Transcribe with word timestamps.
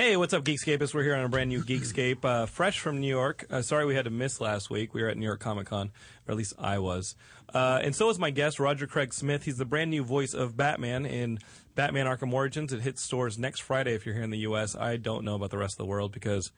Hey, 0.00 0.16
what's 0.16 0.32
up, 0.32 0.44
Geekscapists? 0.44 0.94
We're 0.94 1.02
here 1.02 1.14
on 1.14 1.26
a 1.26 1.28
brand 1.28 1.50
new 1.50 1.62
Geekscape, 1.62 2.24
uh, 2.24 2.46
fresh 2.46 2.80
from 2.80 3.02
New 3.02 3.06
York. 3.06 3.44
Uh, 3.50 3.60
sorry 3.60 3.84
we 3.84 3.94
had 3.94 4.06
to 4.06 4.10
miss 4.10 4.40
last 4.40 4.70
week. 4.70 4.94
We 4.94 5.02
were 5.02 5.10
at 5.10 5.18
New 5.18 5.26
York 5.26 5.40
Comic 5.40 5.66
Con, 5.66 5.90
or 6.26 6.32
at 6.32 6.38
least 6.38 6.54
I 6.58 6.78
was. 6.78 7.16
Uh, 7.52 7.80
and 7.82 7.94
so 7.94 8.08
is 8.08 8.18
my 8.18 8.30
guest, 8.30 8.58
Roger 8.58 8.86
Craig 8.86 9.12
Smith. 9.12 9.44
He's 9.44 9.58
the 9.58 9.66
brand 9.66 9.90
new 9.90 10.02
voice 10.02 10.32
of 10.32 10.56
Batman 10.56 11.04
in 11.04 11.38
Batman 11.74 12.06
Arkham 12.06 12.32
Origins. 12.32 12.72
It 12.72 12.80
hits 12.80 13.02
stores 13.02 13.38
next 13.38 13.60
Friday 13.60 13.92
if 13.92 14.06
you're 14.06 14.14
here 14.14 14.24
in 14.24 14.30
the 14.30 14.38
U.S. 14.38 14.74
I 14.74 14.96
don't 14.96 15.22
know 15.22 15.34
about 15.34 15.50
the 15.50 15.58
rest 15.58 15.74
of 15.74 15.84
the 15.84 15.90
world 15.90 16.12
because. 16.12 16.50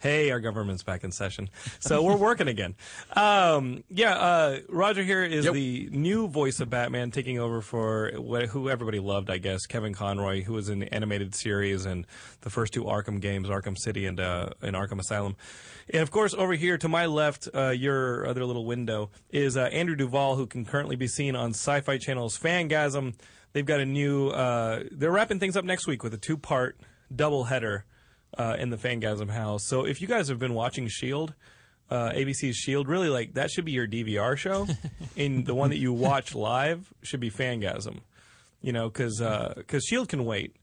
Hey, 0.00 0.30
our 0.30 0.40
government's 0.40 0.82
back 0.82 1.04
in 1.04 1.12
session, 1.12 1.50
so 1.78 2.02
we're 2.02 2.16
working 2.16 2.48
again. 2.48 2.74
Um, 3.14 3.84
yeah, 3.90 4.14
uh, 4.14 4.58
Roger 4.70 5.02
here 5.02 5.22
is 5.22 5.44
Yep. 5.44 5.52
the 5.54 5.88
new 5.92 6.26
voice 6.26 6.58
of 6.60 6.70
Batman, 6.70 7.10
taking 7.10 7.38
over 7.38 7.60
for 7.60 8.10
wh- 8.12 8.48
who 8.48 8.70
everybody 8.70 8.98
loved, 8.98 9.28
I 9.28 9.36
guess, 9.36 9.66
Kevin 9.66 9.92
Conroy, 9.92 10.42
who 10.42 10.54
was 10.54 10.70
in 10.70 10.78
the 10.78 10.94
animated 10.94 11.34
series 11.34 11.84
and 11.84 12.06
the 12.40 12.48
first 12.48 12.72
two 12.72 12.84
Arkham 12.84 13.20
games, 13.20 13.48
Arkham 13.48 13.76
City 13.76 14.06
and 14.06 14.18
uh, 14.18 14.50
and 14.62 14.74
Arkham 14.74 14.98
Asylum. 15.00 15.36
And 15.92 16.00
of 16.02 16.10
course, 16.10 16.32
over 16.32 16.54
here 16.54 16.78
to 16.78 16.88
my 16.88 17.04
left, 17.04 17.48
uh, 17.54 17.68
your 17.68 18.26
other 18.26 18.46
little 18.46 18.64
window 18.64 19.10
is 19.30 19.56
uh, 19.58 19.64
Andrew 19.64 19.96
Duvall, 19.96 20.36
who 20.36 20.46
can 20.46 20.64
currently 20.64 20.96
be 20.96 21.08
seen 21.08 21.36
on 21.36 21.50
Sci-Fi 21.50 21.98
Channel's 21.98 22.38
Fangasm. 22.38 23.14
They've 23.52 23.66
got 23.66 23.80
a 23.80 23.84
new. 23.86 24.28
Uh, 24.28 24.84
they're 24.92 25.12
wrapping 25.12 25.40
things 25.40 25.58
up 25.58 25.64
next 25.66 25.86
week 25.86 26.02
with 26.02 26.14
a 26.14 26.18
two-part 26.18 26.78
double 27.14 27.44
header 27.44 27.84
uh, 28.38 28.56
in 28.58 28.70
the 28.70 28.76
Fangasm 28.76 29.30
house. 29.30 29.66
So 29.66 29.84
if 29.86 30.00
you 30.00 30.08
guys 30.08 30.28
have 30.28 30.38
been 30.38 30.54
watching 30.54 30.88
Shield, 30.88 31.34
uh, 31.90 32.10
ABC's 32.10 32.56
Shield, 32.56 32.88
really 32.88 33.08
like 33.08 33.34
that 33.34 33.50
should 33.50 33.64
be 33.64 33.72
your 33.72 33.86
DVR 33.88 34.36
show, 34.36 34.66
and 35.16 35.44
the 35.46 35.54
one 35.54 35.70
that 35.70 35.78
you 35.78 35.92
watch 35.92 36.34
live 36.34 36.92
should 37.02 37.20
be 37.20 37.30
Fangasm. 37.30 38.00
You 38.62 38.72
know, 38.72 38.88
because 38.88 39.18
because 39.56 39.84
Shield 39.84 40.08
can 40.08 40.24
wait, 40.24 40.54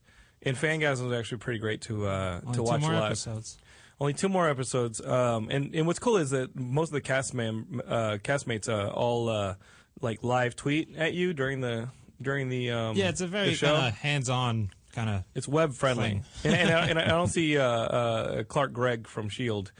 and 0.44 0.56
Fangasm 0.56 1.08
is 1.08 1.14
actually 1.18 1.40
pretty 1.40 1.60
great 1.60 1.82
to 1.82 2.08
uh, 2.08 2.40
Only 2.44 2.52
to 2.54 2.58
two 2.58 2.64
watch 2.64 2.82
more 2.82 2.94
live. 2.94 3.04
episodes. 3.06 3.58
Only 4.00 4.14
two 4.14 4.30
more 4.30 4.48
episodes. 4.48 5.02
Um, 5.04 5.50
and, 5.50 5.74
and 5.74 5.88
what's 5.88 5.98
cool 5.98 6.18
is 6.18 6.30
that 6.30 6.56
most 6.56 6.90
of 6.90 6.94
the 6.94 7.02
cast 7.02 7.34
mem- 7.34 7.82
uh, 7.88 8.18
castmates 8.24 8.70
uh, 8.70 8.90
all 8.92 9.28
uh, 9.28 9.56
like 10.02 10.24
live 10.24 10.56
tweet 10.56 10.96
at 10.96 11.16
you 11.16 11.34
during 11.34 11.62
the 11.62 11.90
during 12.22 12.50
the 12.50 12.70
um, 12.70 12.96
Yeah, 12.96 13.10
it's 13.10 13.22
a 13.22 13.28
very 13.28 13.56
show. 13.56 13.76
hands-on 13.76 14.70
kind 14.98 15.10
of. 15.12 15.24
It's 15.36 15.48
web 15.48 15.74
friendly, 15.74 16.24
and, 16.44 16.56
and, 16.56 16.72
I, 16.72 16.88
and 16.88 17.00
I 17.00 17.08
don't 17.08 17.28
see 17.28 17.58
uh, 17.58 17.64
uh, 17.64 18.44
Clark 18.44 18.74
Gregg 18.74 19.08
from 19.08 19.30
Shield 19.30 19.72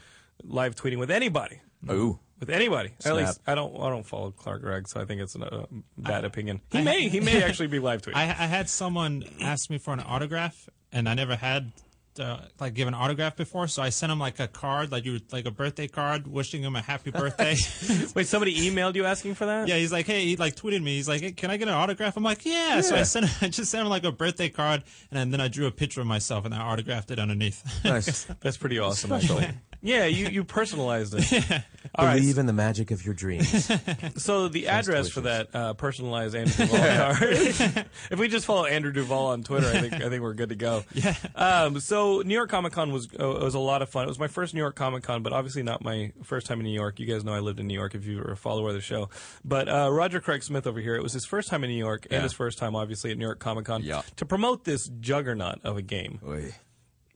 live 0.44 0.76
tweeting 0.76 0.98
with 0.98 1.10
anybody. 1.10 1.60
Ooh. 1.90 2.20
With 2.38 2.50
anybody, 2.50 2.92
at 3.04 3.16
least 3.16 3.40
I 3.48 3.56
don't. 3.56 3.74
I 3.80 3.90
don't 3.90 4.06
follow 4.06 4.30
Clark 4.30 4.62
Gregg, 4.62 4.86
so 4.86 5.00
I 5.00 5.04
think 5.04 5.20
it's 5.20 5.34
a 5.34 5.44
uh, 5.44 5.66
bad 5.96 6.24
opinion. 6.24 6.60
He 6.70 6.82
may. 6.82 7.08
He 7.08 7.18
may 7.18 7.42
actually 7.48 7.66
be 7.66 7.80
live 7.80 8.02
tweeting. 8.02 8.14
I, 8.14 8.26
I 8.26 8.46
had 8.46 8.68
someone 8.68 9.24
ask 9.40 9.68
me 9.68 9.78
for 9.78 9.92
an 9.92 9.98
autograph, 9.98 10.68
and 10.92 11.08
I 11.08 11.14
never 11.14 11.34
had 11.34 11.72
uh, 12.20 12.42
like 12.60 12.74
give 12.74 12.88
an 12.88 12.94
autograph 12.94 13.36
before, 13.36 13.68
so 13.68 13.82
I 13.82 13.88
sent 13.90 14.10
him 14.12 14.18
like 14.18 14.38
a 14.40 14.48
card, 14.48 14.90
like 14.92 15.04
you 15.04 15.20
like 15.32 15.46
a 15.46 15.50
birthday 15.50 15.88
card, 15.88 16.26
wishing 16.26 16.62
him 16.62 16.76
a 16.76 16.80
happy 16.82 17.10
birthday. 17.10 17.56
Wait, 18.14 18.26
somebody 18.26 18.54
emailed 18.70 18.94
you 18.94 19.04
asking 19.04 19.34
for 19.34 19.46
that? 19.46 19.68
yeah, 19.68 19.76
he's 19.76 19.92
like, 19.92 20.06
hey, 20.06 20.24
he 20.24 20.36
like 20.36 20.56
tweeted 20.56 20.82
me. 20.82 20.96
He's 20.96 21.08
like, 21.08 21.20
hey, 21.20 21.32
can 21.32 21.50
I 21.50 21.56
get 21.56 21.68
an 21.68 21.74
autograph? 21.74 22.16
I'm 22.16 22.22
like, 22.24 22.44
yeah. 22.44 22.80
So 22.80 22.94
I 22.94 22.98
Yeah. 22.98 23.04
sent, 23.04 23.26
I 23.42 23.48
just 23.48 23.70
sent 23.70 23.82
him 23.82 23.88
like 23.88 24.04
a 24.04 24.12
birthday 24.12 24.48
card, 24.48 24.82
and 25.10 25.32
then 25.32 25.40
I 25.40 25.48
drew 25.48 25.66
a 25.66 25.70
picture 25.70 26.00
of 26.00 26.06
myself, 26.06 26.44
and 26.44 26.54
I 26.54 26.58
autographed 26.60 27.10
it 27.10 27.18
underneath. 27.18 27.62
Nice. 27.84 28.24
That's 28.40 28.56
pretty 28.56 28.78
awesome. 28.78 29.12
Actually. 29.12 29.48
Yeah, 29.80 30.06
you, 30.06 30.26
you 30.28 30.42
personalized 30.44 31.14
it. 31.16 31.32
All 31.94 32.04
right. 32.04 32.16
Believe 32.18 32.38
in 32.38 32.46
the 32.46 32.52
magic 32.52 32.90
of 32.90 33.04
your 33.04 33.14
dreams. 33.14 33.70
So 34.16 34.48
the 34.48 34.68
address 34.68 35.08
for 35.08 35.22
that 35.22 35.54
uh, 35.54 35.74
personalized 35.74 36.34
Andrew 36.34 36.66
Duvall 36.66 36.78
card. 37.14 37.86
if 38.10 38.18
we 38.18 38.26
just 38.28 38.44
follow 38.46 38.64
Andrew 38.66 38.90
Duvall 38.92 39.28
on 39.28 39.42
Twitter, 39.44 39.68
I 39.68 39.80
think 39.80 39.94
I 39.94 40.08
think 40.08 40.22
we're 40.22 40.34
good 40.34 40.48
to 40.48 40.56
go. 40.56 40.84
Yeah. 40.92 41.14
Um, 41.36 41.78
so 41.80 42.20
New 42.22 42.34
York 42.34 42.50
Comic 42.50 42.72
Con 42.72 42.92
was 42.92 43.08
uh, 43.18 43.26
was 43.28 43.54
a 43.54 43.58
lot 43.60 43.80
of 43.82 43.88
fun. 43.88 44.04
It 44.04 44.08
was 44.08 44.18
my 44.18 44.26
first 44.26 44.54
New 44.54 44.60
York 44.60 44.74
Comic 44.76 45.04
Con, 45.04 45.22
but 45.22 45.32
obviously 45.32 45.62
not 45.62 45.82
my 45.82 46.12
first 46.24 46.46
time 46.46 46.58
in 46.60 46.66
New 46.66 46.72
York. 46.74 46.98
You 47.00 47.06
guys 47.06 47.24
know 47.24 47.32
I 47.32 47.38
lived 47.40 47.60
in 47.60 47.66
New 47.68 47.74
York 47.74 47.94
if 47.94 48.04
you 48.06 48.18
were 48.18 48.32
a 48.32 48.36
follower 48.36 48.68
of 48.68 48.74
the 48.74 48.80
show. 48.80 49.08
But 49.44 49.68
uh, 49.68 49.88
Roger 49.92 50.20
Craig 50.20 50.42
Smith 50.42 50.66
over 50.66 50.80
here, 50.80 50.96
it 50.96 51.02
was 51.02 51.12
his 51.12 51.24
first 51.24 51.48
time 51.48 51.62
in 51.64 51.70
New 51.70 51.76
York 51.78 52.06
and 52.10 52.22
his 52.22 52.32
first 52.32 52.58
time 52.58 52.74
obviously 52.74 53.10
at 53.12 53.18
New 53.18 53.24
York 53.24 53.38
Comic 53.38 53.66
Con 53.66 53.82
Yeah. 53.82 54.02
to 54.16 54.26
promote 54.26 54.64
this 54.64 54.88
juggernaut 55.00 55.60
of 55.64 55.76
a 55.76 55.82
game. 55.82 56.20
Oy. 56.26 56.54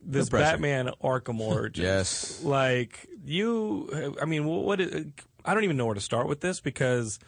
This. 0.04 0.28
Batman 0.28 0.90
Arkham 1.02 1.40
Origins. 1.40 1.84
Yes. 1.84 2.42
Like 2.42 3.08
you, 3.24 4.14
I 4.20 4.24
mean, 4.24 4.44
what? 4.44 4.80
Is, 4.80 5.06
I 5.44 5.54
don't 5.54 5.64
even 5.64 5.76
know 5.76 5.86
where 5.86 5.94
to 5.94 6.00
start 6.00 6.28
with 6.28 6.40
this 6.40 6.60
because 6.60 7.18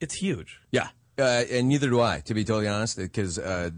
it's 0.00 0.14
huge. 0.14 0.60
Yeah. 0.70 0.88
Uh, 1.18 1.44
and 1.50 1.68
neither 1.68 1.88
do 1.88 2.00
I, 2.00 2.20
to 2.20 2.34
be 2.34 2.44
totally 2.44 2.68
honest, 2.68 2.98
because 2.98 3.38
uh, 3.38 3.70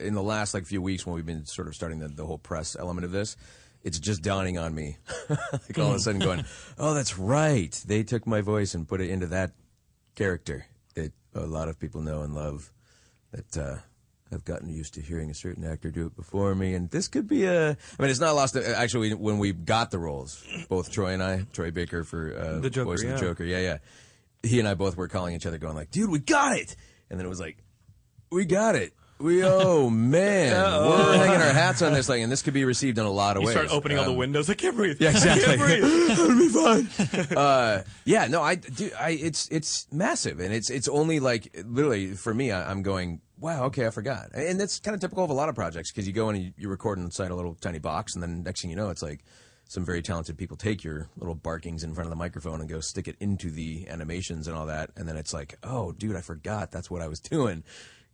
in 0.00 0.14
the 0.14 0.22
last 0.22 0.52
like 0.54 0.66
few 0.66 0.82
weeks 0.82 1.06
when 1.06 1.14
we've 1.14 1.26
been 1.26 1.46
sort 1.46 1.68
of 1.68 1.74
starting 1.74 2.00
the, 2.00 2.08
the 2.08 2.26
whole 2.26 2.38
press 2.38 2.76
element 2.76 3.04
of 3.04 3.12
this, 3.12 3.36
it's 3.84 3.98
just 3.98 4.22
dawning 4.22 4.58
on 4.58 4.74
me, 4.74 4.96
like 5.28 5.78
all 5.78 5.90
of 5.90 5.96
a 5.96 6.00
sudden 6.00 6.20
going, 6.20 6.44
"Oh, 6.78 6.94
that's 6.94 7.18
right. 7.18 7.70
They 7.86 8.02
took 8.02 8.26
my 8.26 8.40
voice 8.40 8.74
and 8.74 8.88
put 8.88 9.00
it 9.00 9.10
into 9.10 9.26
that 9.28 9.52
character 10.14 10.66
that 10.94 11.12
a 11.34 11.46
lot 11.46 11.68
of 11.68 11.78
people 11.78 12.00
know 12.00 12.22
and 12.22 12.34
love. 12.34 12.72
That 13.32 13.56
uh, 13.56 13.76
I've 14.32 14.44
gotten 14.44 14.68
used 14.68 14.94
to 14.94 15.00
hearing 15.00 15.30
a 15.30 15.34
certain 15.34 15.64
actor 15.64 15.90
do 15.90 16.06
it 16.06 16.16
before 16.16 16.54
me, 16.54 16.74
and 16.74 16.90
this 16.90 17.08
could 17.08 17.28
be 17.28 17.44
a. 17.44 17.70
I 17.70 17.76
mean, 18.02 18.10
it's 18.10 18.20
not 18.20 18.34
lost. 18.34 18.56
Actually, 18.56 19.14
when 19.14 19.38
we 19.38 19.52
got 19.52 19.90
the 19.90 19.98
roles, 19.98 20.42
both 20.68 20.90
Troy 20.90 21.12
and 21.12 21.22
I, 21.22 21.46
Troy 21.52 21.70
Baker 21.70 22.02
for 22.04 22.36
uh, 22.36 22.58
The 22.60 22.70
Joker, 22.70 22.84
voice 22.86 23.02
of 23.02 23.10
yeah. 23.10 23.14
the 23.16 23.20
Joker, 23.20 23.44
yeah, 23.44 23.60
yeah. 23.60 23.78
He 24.42 24.58
and 24.58 24.68
I 24.68 24.74
both 24.74 24.96
were 24.96 25.08
calling 25.08 25.34
each 25.34 25.46
other, 25.46 25.58
going 25.58 25.76
like, 25.76 25.90
"Dude, 25.90 26.10
we 26.10 26.18
got 26.18 26.56
it!" 26.56 26.74
And 27.10 27.18
then 27.18 27.26
it 27.26 27.28
was 27.28 27.40
like, 27.40 27.58
"We 28.30 28.44
got 28.44 28.74
it." 28.74 28.92
We 29.20 29.44
oh 29.44 29.88
man, 29.90 30.52
we're 30.90 31.16
hanging 31.16 31.40
our 31.40 31.52
hats 31.52 31.82
on 31.82 31.92
this 31.92 32.06
thing, 32.08 32.24
and 32.24 32.32
this 32.32 32.42
could 32.42 32.52
be 32.54 32.64
received 32.64 32.98
in 32.98 33.04
a 33.04 33.10
lot 33.10 33.36
of 33.36 33.42
You 33.42 33.46
ways. 33.46 33.54
start 33.56 33.70
opening 33.70 33.96
all 33.98 34.04
the 34.04 34.10
Um, 34.10 34.16
windows. 34.16 34.50
I 34.50 34.54
can't 34.54 34.74
breathe. 34.74 34.96
yeah, 35.00 35.10
exactly. 35.12 35.44
I 35.44 35.56
can't 35.56 35.60
breathe. 35.60 35.84
It'll 36.10 36.28
be 36.36 36.48
fine. 37.28 37.36
uh, 37.36 37.84
yeah, 38.04 38.26
no, 38.26 38.42
I 38.42 38.56
do. 38.56 38.90
I 38.98 39.10
it's 39.10 39.48
it's 39.50 39.86
massive, 39.92 40.40
and 40.40 40.52
it's 40.52 40.68
it's 40.68 40.88
only 40.88 41.20
like 41.20 41.54
literally 41.64 42.14
for 42.14 42.34
me. 42.34 42.50
I, 42.50 42.68
I'm 42.68 42.82
going, 42.82 43.20
wow, 43.44 43.64
okay, 43.64 43.86
I 43.86 43.90
forgot, 43.90 44.30
and 44.34 44.58
that's 44.58 44.80
kind 44.80 44.94
of 44.94 45.00
typical 45.02 45.22
of 45.22 45.28
a 45.30 45.34
lot 45.34 45.48
of 45.50 45.54
projects 45.54 45.92
because 45.92 46.06
you 46.06 46.14
go 46.14 46.30
in 46.30 46.36
and 46.36 46.54
you, 46.56 46.68
record 46.70 46.98
inside 46.98 47.30
a 47.30 47.34
little 47.34 47.54
tiny 47.54 47.78
box, 47.78 48.14
and 48.14 48.22
then 48.22 48.42
next 48.42 48.62
thing 48.62 48.70
you 48.70 48.76
know, 48.76 48.88
it's 48.88 49.02
like 49.02 49.20
some 49.68 49.84
very 49.84 50.00
talented 50.02 50.38
people 50.38 50.56
take 50.56 50.82
your 50.82 51.08
little 51.16 51.34
barkings 51.34 51.84
in 51.84 51.94
front 51.94 52.06
of 52.06 52.10
the 52.10 52.16
microphone 52.16 52.60
and 52.60 52.68
go 52.70 52.80
stick 52.80 53.06
it 53.06 53.16
into 53.20 53.50
the 53.50 53.86
animations 53.88 54.48
and 54.48 54.56
all 54.56 54.66
that, 54.66 54.90
and 54.96 55.06
then 55.06 55.16
it's 55.18 55.34
like, 55.34 55.58
oh, 55.62 55.92
dude, 55.92 56.16
I 56.16 56.22
forgot 56.22 56.70
that's 56.70 56.90
what 56.90 57.02
I 57.02 57.08
was 57.08 57.20
doing 57.20 57.62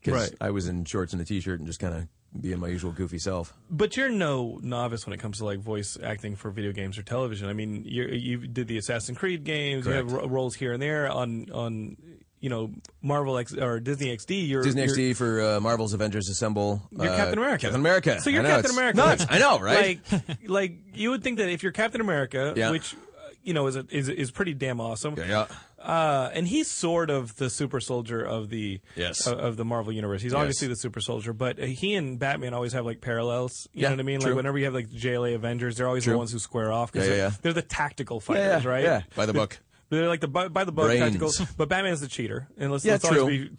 because 0.01 0.31
Right. 0.31 0.35
I 0.41 0.51
was 0.51 0.67
in 0.67 0.85
shorts 0.85 1.13
and 1.13 1.23
a 1.23 1.25
t-shirt 1.25 1.59
and 1.61 1.67
just 1.67 1.79
kind 1.79 1.95
of 1.95 2.09
being 2.41 2.59
my 2.61 2.69
usual 2.69 2.93
goofy 2.93 3.19
self. 3.19 3.53
But 3.69 3.97
you're 3.97 4.09
no 4.09 4.59
novice 4.63 5.05
when 5.07 5.13
it 5.13 5.19
comes 5.19 5.39
to 5.39 5.45
like 5.45 5.59
voice 5.59 5.99
acting 6.03 6.37
for 6.37 6.51
video 6.51 6.73
games 6.73 6.97
or 6.99 7.03
television. 7.03 7.49
I 7.49 7.53
mean, 7.53 7.85
you 7.85 8.05
you 8.07 8.47
did 8.47 8.67
the 8.69 8.79
Assassin's 8.79 9.19
Creed 9.19 9.43
games. 9.45 9.87
You 9.87 9.93
have 9.93 10.09
Correct. 10.09 10.29
roles 10.29 10.55
here 10.55 10.73
and 10.73 10.81
there 10.83 11.11
on 11.11 11.51
on 11.53 11.97
you 12.41 12.49
know 12.51 12.73
Marvel 13.03 13.37
X 13.39 13.55
or 13.55 13.81
Disney 13.81 14.17
XD. 14.17 14.49
You're 14.49 14.63
Disney 14.63 14.83
you're, 14.85 14.95
XD 14.95 15.17
for 15.17 15.41
uh, 15.43 15.61
Marvel's 15.61 15.93
Avengers 15.93 16.29
Assemble. 16.29 16.83
You're 16.91 17.11
uh, 17.11 17.17
Captain 17.17 17.39
America. 17.39 17.63
Captain 17.67 17.81
America. 17.81 18.21
So 18.21 18.31
you're 18.31 18.43
know, 18.43 18.49
Captain 18.49 18.71
America. 18.73 18.97
Nuts. 18.97 19.27
I 19.29 19.39
know, 19.39 19.59
right? 19.61 20.01
Like 20.11 20.49
like 20.49 20.73
you 20.95 21.11
would 21.11 21.23
think 21.23 21.39
that 21.39 21.49
if 21.51 21.63
you're 21.63 21.73
Captain 21.73 22.01
America, 22.01 22.55
Yeah. 22.57 22.71
which 22.71 22.95
uh, 22.95 22.97
you 23.43 23.55
know 23.55 23.67
is 23.67 23.77
a, 23.77 23.87
is 23.91 24.09
is 24.09 24.31
pretty 24.31 24.55
damn 24.55 24.81
awesome. 24.81 25.15
yeah, 25.19 25.27
yeah. 25.27 25.47
Uh, 25.83 26.31
and 26.35 26.47
he's 26.47 26.71
sort 26.71 27.09
of 27.09 27.35
the 27.37 27.49
super 27.49 27.81
soldier 27.81 28.23
of 28.23 28.51
the 28.51 28.81
Yes. 28.97 29.27
of, 29.27 29.39
of 29.39 29.57
the 29.57 29.65
Marvel 29.65 29.93
universe. 29.95 30.21
He's 30.21 30.35
obviously 30.35 30.69
the 30.69 30.77
super 30.77 31.01
soldier, 31.01 31.33
but 31.33 31.59
uh, 31.59 31.65
he 31.65 31.95
and 31.95 32.19
Batman 32.19 32.53
always 32.53 32.75
have 32.75 32.85
like 32.85 33.01
parallels. 33.01 33.67
You 33.73 33.83
Yeah, 33.85 33.89
know 33.89 33.95
what 33.95 34.01
I 34.01 34.03
mean? 34.03 34.21
true. 34.21 34.31
Like 34.33 34.37
whenever 34.37 34.59
you 34.59 34.67
have 34.67 34.75
like 34.75 34.91
JLA 34.91 35.35
Avengers, 35.35 35.79
they're 35.79 35.87
always 35.87 36.05
True. 36.05 36.13
the 36.13 36.19
ones 36.19 36.33
who 36.33 36.39
square 36.39 36.71
off 36.71 36.93
because 36.93 37.09
Yeah, 37.09 37.15
they're, 37.15 37.25
yeah, 37.25 37.31
yeah. 37.31 37.37
they're 37.41 37.53
the 37.55 37.63
tactical 37.63 38.21
fighters, 38.21 38.65
yeah, 38.65 38.71
right? 38.71 38.85
yeah. 38.85 39.03
By 39.17 39.25
the 39.25 39.33
book. 39.33 39.59
They're 39.91 40.09
like 40.09 40.21
the 40.21 40.29
by, 40.29 40.49
by 40.49 40.65
the 40.65 40.73
book 40.73 40.87
Brains. 40.87 41.01
tactical, 41.19 41.33
but 41.57 41.69
Batman's 41.69 42.01
the 42.01 42.09
cheater. 42.09 42.49
And 42.57 42.73
let's, 42.73 42.85
Yeah, 42.85 42.93
let's 42.93 43.07
true. 43.09 43.21
always 43.21 43.49
be 43.49 43.57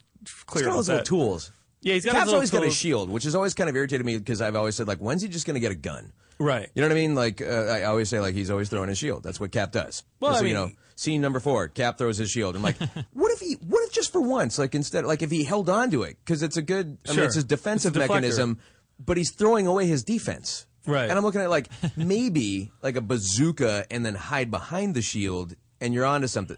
clear 0.47 0.65
He's 0.65 0.73
got 0.73 0.87
little 0.87 1.03
tools. 1.03 1.51
Yeah, 1.81 1.95
he's 1.95 2.05
got 2.05 2.11
Cap's 2.13 2.25
his 2.25 2.33
always 2.33 2.53
little 2.53 2.67
got 2.67 2.71
a 2.73 2.75
shield, 2.75 3.09
which 3.09 3.23
has 3.25 3.35
always 3.35 3.53
kind 3.53 3.69
of 3.69 3.75
irritated 3.75 4.05
me 4.05 4.17
because 4.17 4.41
I've 4.41 4.55
always 4.55 4.75
said 4.75 4.87
like, 4.87 4.99
when's 4.99 5.21
he 5.21 5.27
just 5.27 5.45
going 5.45 5.55
to 5.55 5.59
get 5.59 5.71
a 5.71 5.75
gun? 5.75 6.13
Right. 6.39 6.69
You 6.73 6.81
know 6.81 6.87
what 6.87 6.93
I 6.93 6.95
mean? 6.95 7.15
Like 7.15 7.41
uh, 7.41 7.45
I 7.45 7.83
always 7.83 8.07
say, 8.09 8.19
like 8.19 8.33
he's 8.33 8.49
always 8.49 8.69
throwing 8.69 8.89
his 8.89 8.97
shield. 8.97 9.23
That's 9.23 9.39
what 9.39 9.51
Cap 9.51 9.71
does. 9.71 10.03
Well, 10.19 10.33
I 10.35 10.39
so 10.39 10.45
you 10.45 10.53
know, 10.53 10.71
scene 10.95 11.21
number 11.21 11.39
four, 11.39 11.67
Cap 11.67 11.97
throws 11.97 12.17
his 12.17 12.29
shield. 12.31 12.55
I'm 12.55 12.61
like, 12.61 12.77
what 13.13 13.31
if 13.31 13.39
he? 13.39 13.55
What 13.67 13.83
if 13.87 13.91
just 13.91 14.11
for 14.11 14.21
once, 14.21 14.57
like 14.57 14.73
instead, 14.73 15.05
like 15.05 15.21
if 15.21 15.29
he 15.31 15.43
held 15.43 15.69
on 15.69 15.91
to 15.91 16.03
it 16.03 16.17
because 16.23 16.41
it's 16.43 16.57
a 16.57 16.61
good. 16.61 16.97
I 17.05 17.09
Sure. 17.09 17.17
mean, 17.17 17.25
it's 17.25 17.35
a 17.37 17.43
defensive 17.43 17.95
It's 17.95 18.05
a 18.05 18.07
mechanism, 18.07 18.59
but 19.03 19.17
he's 19.17 19.31
throwing 19.31 19.67
away 19.67 19.85
his 19.87 20.03
defense. 20.03 20.65
Right. 20.87 21.03
And 21.09 21.11
I'm 21.13 21.23
looking 21.23 21.41
at 21.41 21.49
like 21.51 21.67
maybe 21.95 22.71
like 22.81 22.95
a 22.95 23.01
bazooka 23.01 23.85
and 23.91 24.05
then 24.05 24.15
hide 24.15 24.49
behind 24.51 24.95
the 24.95 25.01
shield, 25.01 25.55
and 25.81 25.93
you're 25.93 26.05
onto 26.05 26.27
something. 26.27 26.57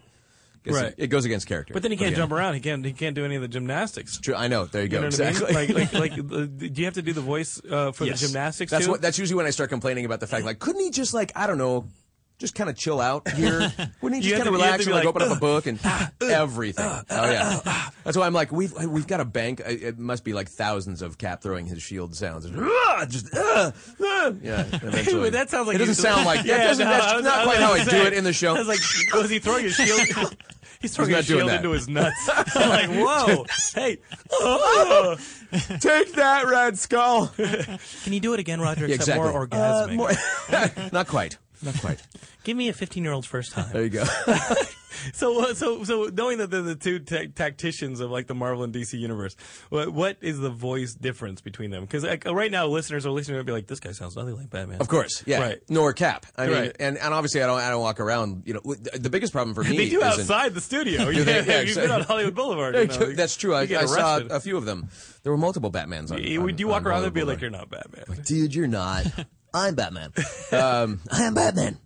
Right. 0.66 0.94
It, 0.96 1.08
goes 1.08 1.26
against 1.26 1.46
character. 1.46 1.74
But 1.74 1.82
then 1.82 1.90
he 1.90 1.96
can't 1.98 2.08
again, 2.08 2.20
jump 2.20 2.32
around. 2.32 2.54
He 2.54 2.60
can't. 2.60 2.82
He 2.84 2.94
can't 2.94 3.14
do 3.14 3.24
any 3.24 3.34
of 3.34 3.42
the 3.42 3.48
gymnastics. 3.48 4.18
True, 4.18 4.34
I 4.34 4.48
know. 4.48 4.64
There 4.64 4.82
you 4.82 4.88
go. 4.88 4.96
You 4.96 5.00
know 5.02 5.06
exactly. 5.08 5.54
I 5.54 5.66
mean? 5.66 5.74
Like, 5.74 5.92
like, 5.92 6.16
like, 6.16 6.18
uh, 6.32 6.46
do 6.46 6.70
you 6.74 6.84
have 6.86 6.94
to 6.94 7.02
do 7.02 7.12
the 7.12 7.20
voice 7.20 7.60
uh, 7.70 7.92
for 7.92 8.04
Yes. 8.06 8.20
the 8.20 8.28
gymnastics 8.28 8.70
That's 8.70 8.86
too? 8.86 8.92
what. 8.92 9.02
That's 9.02 9.18
usually 9.18 9.36
when 9.36 9.44
I 9.44 9.50
start 9.50 9.68
complaining 9.68 10.06
about 10.06 10.20
the 10.20 10.26
fact, 10.26 10.46
like, 10.46 10.60
couldn't 10.60 10.80
he 10.80 10.90
just 10.90 11.12
like 11.12 11.32
I 11.36 11.46
don't 11.46 11.58
know, 11.58 11.86
just 12.38 12.54
kind 12.54 12.68
of 12.68 12.76
chill 12.76 13.00
out 13.00 13.28
here? 13.30 13.72
Wouldn't 14.02 14.22
he 14.22 14.28
just 14.28 14.42
kind 14.42 14.48
of 14.48 14.54
to- 14.54 14.58
you 14.58 14.64
have 14.64 14.78
relax 14.80 14.84
and 14.86 14.94
like, 14.94 15.04
like, 15.04 15.14
open 15.14 15.22
up 15.30 15.36
a 15.36 15.40
book 15.40 15.66
and 15.66 15.78
everything? 16.20 16.84
oh 16.84 17.04
yeah. 17.30 17.90
That's 18.04 18.16
why 18.16 18.26
I'm 18.26 18.32
like, 18.34 18.52
we've 18.52 18.72
we've 18.86 19.06
got 19.06 19.20
a 19.20 19.24
bank. 19.24 19.60
It 19.64 19.98
must 19.98 20.24
be 20.24 20.32
like 20.32 20.48
thousands 20.48 21.00
of 21.02 21.16
Cap 21.18 21.42
throwing 21.42 21.66
his 21.66 21.82
shield 21.82 22.14
sounds. 22.14 22.46
"Ah," 22.54 23.06
Just 23.08 23.34
uh, 23.34 23.70
uh. 24.00 24.32
yeah. 24.42 24.64
Eventually. 24.72 25.30
That 25.30 25.48
sounds 25.50 25.66
like 25.66 25.76
it 25.76 25.78
doesn't 25.78 25.94
sound 25.94 26.26
like. 26.26 26.44
Yeah, 26.44 26.58
that 26.58 26.66
doesn't, 26.66 26.84
no, 26.86 26.90
that's 26.92 27.14
was- 27.14 27.24
not 27.24 27.44
quite 27.44 27.58
how 27.58 27.72
I 27.72 27.84
do 27.84 27.96
it 28.06 28.12
in 28.12 28.24
the 28.24 28.32
show. 28.32 28.54
I 28.54 28.58
was 28.58 28.68
like, 28.68 28.80
was 29.14 29.30
he 29.30 29.38
throwing 29.38 29.64
his 29.64 29.74
shield? 29.74 30.36
He's 30.80 30.94
throwing 30.94 31.12
his 31.12 31.24
shield 31.24 31.50
into 31.50 31.70
his 31.70 31.88
nuts. 31.88 32.28
I'm 32.54 32.68
like, 32.68 32.90
whoa, 32.90 33.46
hey, 33.74 33.96
oh. 34.32 35.16
Take 35.80 36.12
that, 36.14 36.44
Red 36.46 36.78
Skull. 36.78 37.28
can 37.28 38.12
you 38.12 38.20
do 38.20 38.34
it 38.34 38.40
again, 38.40 38.60
Roger? 38.60 38.86
Yeah, 38.86 38.96
Except 38.96 39.16
exactly. 39.18 39.30
more 39.32 39.46
orgasmic. 39.46 39.92
Uh, 40.52 40.68
more- 40.82 40.90
not 40.92 41.06
quite. 41.06 41.38
Not 41.64 41.80
quite. 41.80 42.00
Give 42.44 42.56
me 42.56 42.68
a 42.68 42.72
15 42.72 43.02
year 43.02 43.12
old's 43.12 43.26
first 43.26 43.52
time. 43.52 43.72
There 43.72 43.82
you 43.82 43.90
go. 43.90 44.04
So, 45.12 45.42
uh, 45.42 45.54
so, 45.54 45.82
so, 45.82 46.04
knowing 46.04 46.38
that 46.38 46.52
they're 46.52 46.62
the 46.62 46.76
two 46.76 47.00
ta- 47.00 47.24
tacticians 47.34 47.98
of 47.98 48.12
like 48.12 48.28
the 48.28 48.34
Marvel 48.34 48.62
and 48.62 48.72
DC 48.72 48.96
universe, 48.98 49.34
what, 49.68 49.88
what 49.92 50.16
is 50.20 50.38
the 50.38 50.50
voice 50.50 50.94
difference 50.94 51.40
between 51.40 51.70
them? 51.72 51.82
Because 51.82 52.04
like, 52.04 52.24
right 52.26 52.50
now, 52.50 52.68
listeners 52.68 53.04
are 53.04 53.10
listening 53.10 53.36
and 53.38 53.44
be 53.44 53.52
like, 53.52 53.66
"This 53.66 53.80
guy 53.80 53.90
sounds 53.90 54.14
nothing 54.16 54.36
like 54.36 54.50
Batman." 54.50 54.80
Of 54.80 54.86
course, 54.86 55.24
yeah. 55.26 55.40
Right. 55.40 55.58
Nor 55.68 55.92
Cap. 55.94 56.26
I 56.38 56.46
mean, 56.46 56.54
Right. 56.54 56.76
and, 56.78 56.96
and 56.96 57.12
obviously, 57.12 57.42
I 57.42 57.46
don't. 57.46 57.58
I 57.58 57.70
don't 57.70 57.82
walk 57.82 57.98
around. 57.98 58.44
You 58.46 58.54
know, 58.54 58.60
the 58.94 59.10
biggest 59.10 59.32
problem 59.32 59.52
for 59.54 59.64
me. 59.68 59.76
They 59.76 59.88
do 59.90 60.00
outside 60.02 60.54
the 60.54 60.60
studio. 60.60 61.10
Do 61.10 61.24
they? 61.24 61.38
Yeah, 61.38 61.44
Yeah, 61.44 61.60
you've 61.62 61.74
been 61.76 61.90
on 61.90 62.02
Hollywood 62.02 62.36
Boulevard. 62.36 62.76
You 62.76 62.86
know, 62.86 63.12
That's 63.14 63.36
true. 63.36 63.52
I, 63.52 63.62
I 63.62 63.86
saw 63.86 64.18
a 64.18 64.38
few 64.38 64.56
of 64.56 64.64
them. 64.64 64.88
There 65.24 65.32
were 65.32 65.38
multiple 65.38 65.72
Batmans. 65.72 66.12
On, 66.12 66.22
You- 66.22 66.40
on, 66.40 66.54
do 66.54 66.60
you 66.60 66.68
walk 66.68 66.82
on 66.82 66.86
around 66.86 67.04
and 67.04 67.12
be 67.12 67.24
like, 67.24 67.40
"You're 67.40 67.50
not 67.50 67.68
Batman"? 67.68 68.22
dude, 68.24 68.54
you're 68.54 68.68
not. 68.68 69.06
I'm 69.54 69.74
Batman. 69.74 70.12
um, 70.52 71.00
I 71.10 71.22
am 71.22 71.34
Batman. 71.34 71.78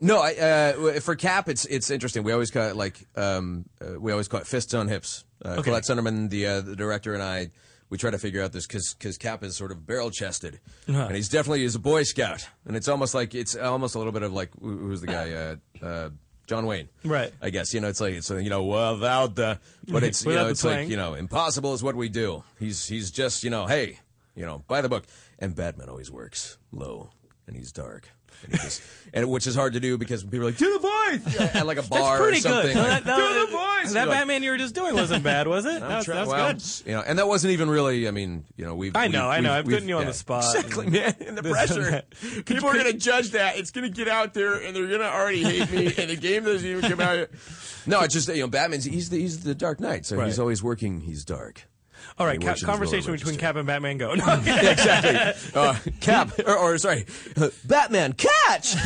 No, 0.00 0.20
I, 0.22 0.34
uh, 0.34 1.00
for 1.00 1.14
Cap, 1.16 1.48
it's 1.50 1.66
it's 1.66 1.90
interesting. 1.90 2.22
We 2.22 2.32
always 2.32 2.50
call 2.50 2.68
it 2.68 2.76
like 2.76 3.06
um, 3.16 3.66
uh, 3.82 4.00
we 4.00 4.12
always 4.12 4.28
call 4.28 4.40
it 4.40 4.46
fists 4.46 4.72
on 4.72 4.88
hips. 4.88 5.24
Uh, 5.44 5.48
Okay. 5.58 5.62
Collette 5.64 5.82
Sunderman, 5.84 6.30
the 6.30 6.46
uh, 6.46 6.60
the 6.62 6.74
director, 6.76 7.12
and 7.12 7.22
I, 7.22 7.50
we 7.90 7.98
try 7.98 8.10
to 8.10 8.18
figure 8.18 8.42
out 8.42 8.52
this 8.52 8.66
because 8.66 9.18
Cap 9.18 9.42
is 9.42 9.56
sort 9.56 9.72
of 9.72 9.86
barrel 9.86 10.10
chested, 10.10 10.60
and 10.86 11.14
he's 11.14 11.28
definitely 11.28 11.60
he's 11.62 11.74
a 11.74 11.78
Boy 11.80 12.04
Scout, 12.04 12.48
and 12.64 12.76
it's 12.76 12.88
almost 12.88 13.14
like 13.14 13.34
it's 13.34 13.56
almost 13.56 13.94
a 13.94 13.98
little 13.98 14.12
bit 14.12 14.22
of 14.22 14.32
like 14.32 14.50
who's 14.60 15.00
the 15.02 15.06
guy. 15.08 15.32
Uh, 15.32 15.56
uh, 15.84 16.10
John 16.46 16.66
Wayne, 16.66 16.88
Right. 17.04 17.32
I 17.40 17.50
guess 17.50 17.72
you 17.74 17.80
know 17.80 17.88
it's 17.88 18.00
like 18.00 18.14
it's 18.14 18.28
you 18.30 18.50
know 18.50 18.64
without 18.64 19.34
the, 19.36 19.60
but 19.86 20.02
it's 20.02 20.24
you 20.26 20.32
know 20.34 20.48
it's 20.48 20.64
like 20.64 20.88
you 20.88 20.96
know 20.96 21.14
impossible 21.14 21.74
is 21.74 21.82
what 21.82 21.94
we 21.94 22.08
do. 22.08 22.42
He's 22.58 22.86
he's 22.88 23.10
just 23.10 23.44
you 23.44 23.50
know 23.50 23.66
hey 23.66 23.98
you 24.40 24.46
know 24.46 24.64
by 24.66 24.80
the 24.80 24.88
book, 24.88 25.04
and 25.38 25.54
Batman 25.54 25.88
always 25.88 26.10
works 26.10 26.56
low 26.72 27.10
and 27.50 27.56
he's 27.56 27.72
dark. 27.72 28.08
And, 28.44 28.52
he 28.52 28.58
just, 28.58 28.80
and 29.12 29.28
which 29.28 29.46
is 29.48 29.56
hard 29.56 29.72
to 29.72 29.80
do 29.80 29.98
because 29.98 30.22
people 30.22 30.42
are 30.42 30.44
like, 30.46 30.56
do 30.56 30.72
the 30.72 30.78
voice! 30.78 31.40
At 31.52 31.66
like 31.66 31.78
a 31.78 31.82
bar 31.82 32.16
That's 32.16 32.20
pretty 32.20 32.38
or 32.38 32.40
something. 32.40 32.74
good. 32.74 32.88
Like, 32.88 33.04
that, 33.04 33.16
do 33.16 33.46
the 33.46 33.52
voice! 33.52 33.92
that 33.92 33.98
You're 33.98 34.06
like, 34.06 34.18
Batman 34.20 34.42
you 34.44 34.50
were 34.52 34.56
just 34.56 34.72
doing 34.74 34.94
wasn't 34.94 35.24
bad, 35.24 35.48
was 35.48 35.66
it? 35.66 35.80
That 35.90 35.96
was, 35.96 36.04
Try- 36.04 36.14
that 36.14 36.26
well, 36.28 36.52
good. 36.52 36.62
You 36.86 36.92
know, 36.92 37.02
and 37.04 37.18
that 37.18 37.26
wasn't 37.26 37.52
even 37.52 37.68
really. 37.68 38.06
I 38.06 38.12
mean, 38.12 38.44
you 38.56 38.64
know, 38.64 38.76
we've. 38.76 38.94
I 38.94 39.06
we've- 39.06 39.12
know, 39.12 39.28
I 39.28 39.40
know. 39.40 39.52
I'm 39.52 39.64
putting 39.64 39.88
you 39.88 39.96
on 39.96 40.02
yeah. 40.02 40.08
the 40.08 40.14
spot. 40.14 40.44
Exactly, 40.54 40.88
man. 40.88 41.14
And 41.26 41.36
the 41.36 41.42
pressure. 41.50 42.02
and. 42.22 42.46
People 42.46 42.68
are 42.68 42.74
going 42.74 42.92
to 42.92 42.96
judge 42.96 43.30
that. 43.32 43.58
It's 43.58 43.72
going 43.72 43.90
to 43.90 43.94
get 43.94 44.06
out 44.06 44.32
there, 44.32 44.62
and 44.62 44.74
they're 44.74 44.86
going 44.86 45.00
to 45.00 45.12
already 45.12 45.42
hate 45.42 45.70
me, 45.72 45.86
and 45.98 46.08
the 46.10 46.16
game 46.16 46.44
doesn't 46.44 46.66
even 46.68 46.88
come 46.88 47.00
out. 47.00 47.18
yet. 47.18 47.30
No, 47.86 48.00
it's 48.02 48.14
just 48.14 48.28
you 48.28 48.42
know, 48.42 48.48
Batman's 48.48 48.84
he's 48.84 49.10
the 49.10 49.18
he's 49.18 49.42
the 49.42 49.56
Dark 49.56 49.80
Knight, 49.80 50.06
so 50.06 50.20
he's 50.24 50.38
always 50.38 50.62
working. 50.62 51.00
He's 51.00 51.24
dark. 51.24 51.66
All 52.20 52.26
right, 52.26 52.34
He 52.34 52.44
ca- 52.44 52.50
works 52.50 52.60
in 52.62 52.66
his 52.68 52.70
conversation 52.70 53.12
between. 53.12 53.36
Cap 53.38 53.56
and 53.56 53.66
Batman 53.66 53.96
go. 53.96 54.14
No, 54.14 54.24
Yeah, 54.44 54.70
exactly. 54.72 55.50
Uh, 55.58 55.74
Cap, 56.00 56.38
or, 56.46 56.56
or 56.58 56.76
sorry, 56.78 57.06
uh, 57.36 57.48
Batman, 57.64 58.12
catch! 58.12 58.74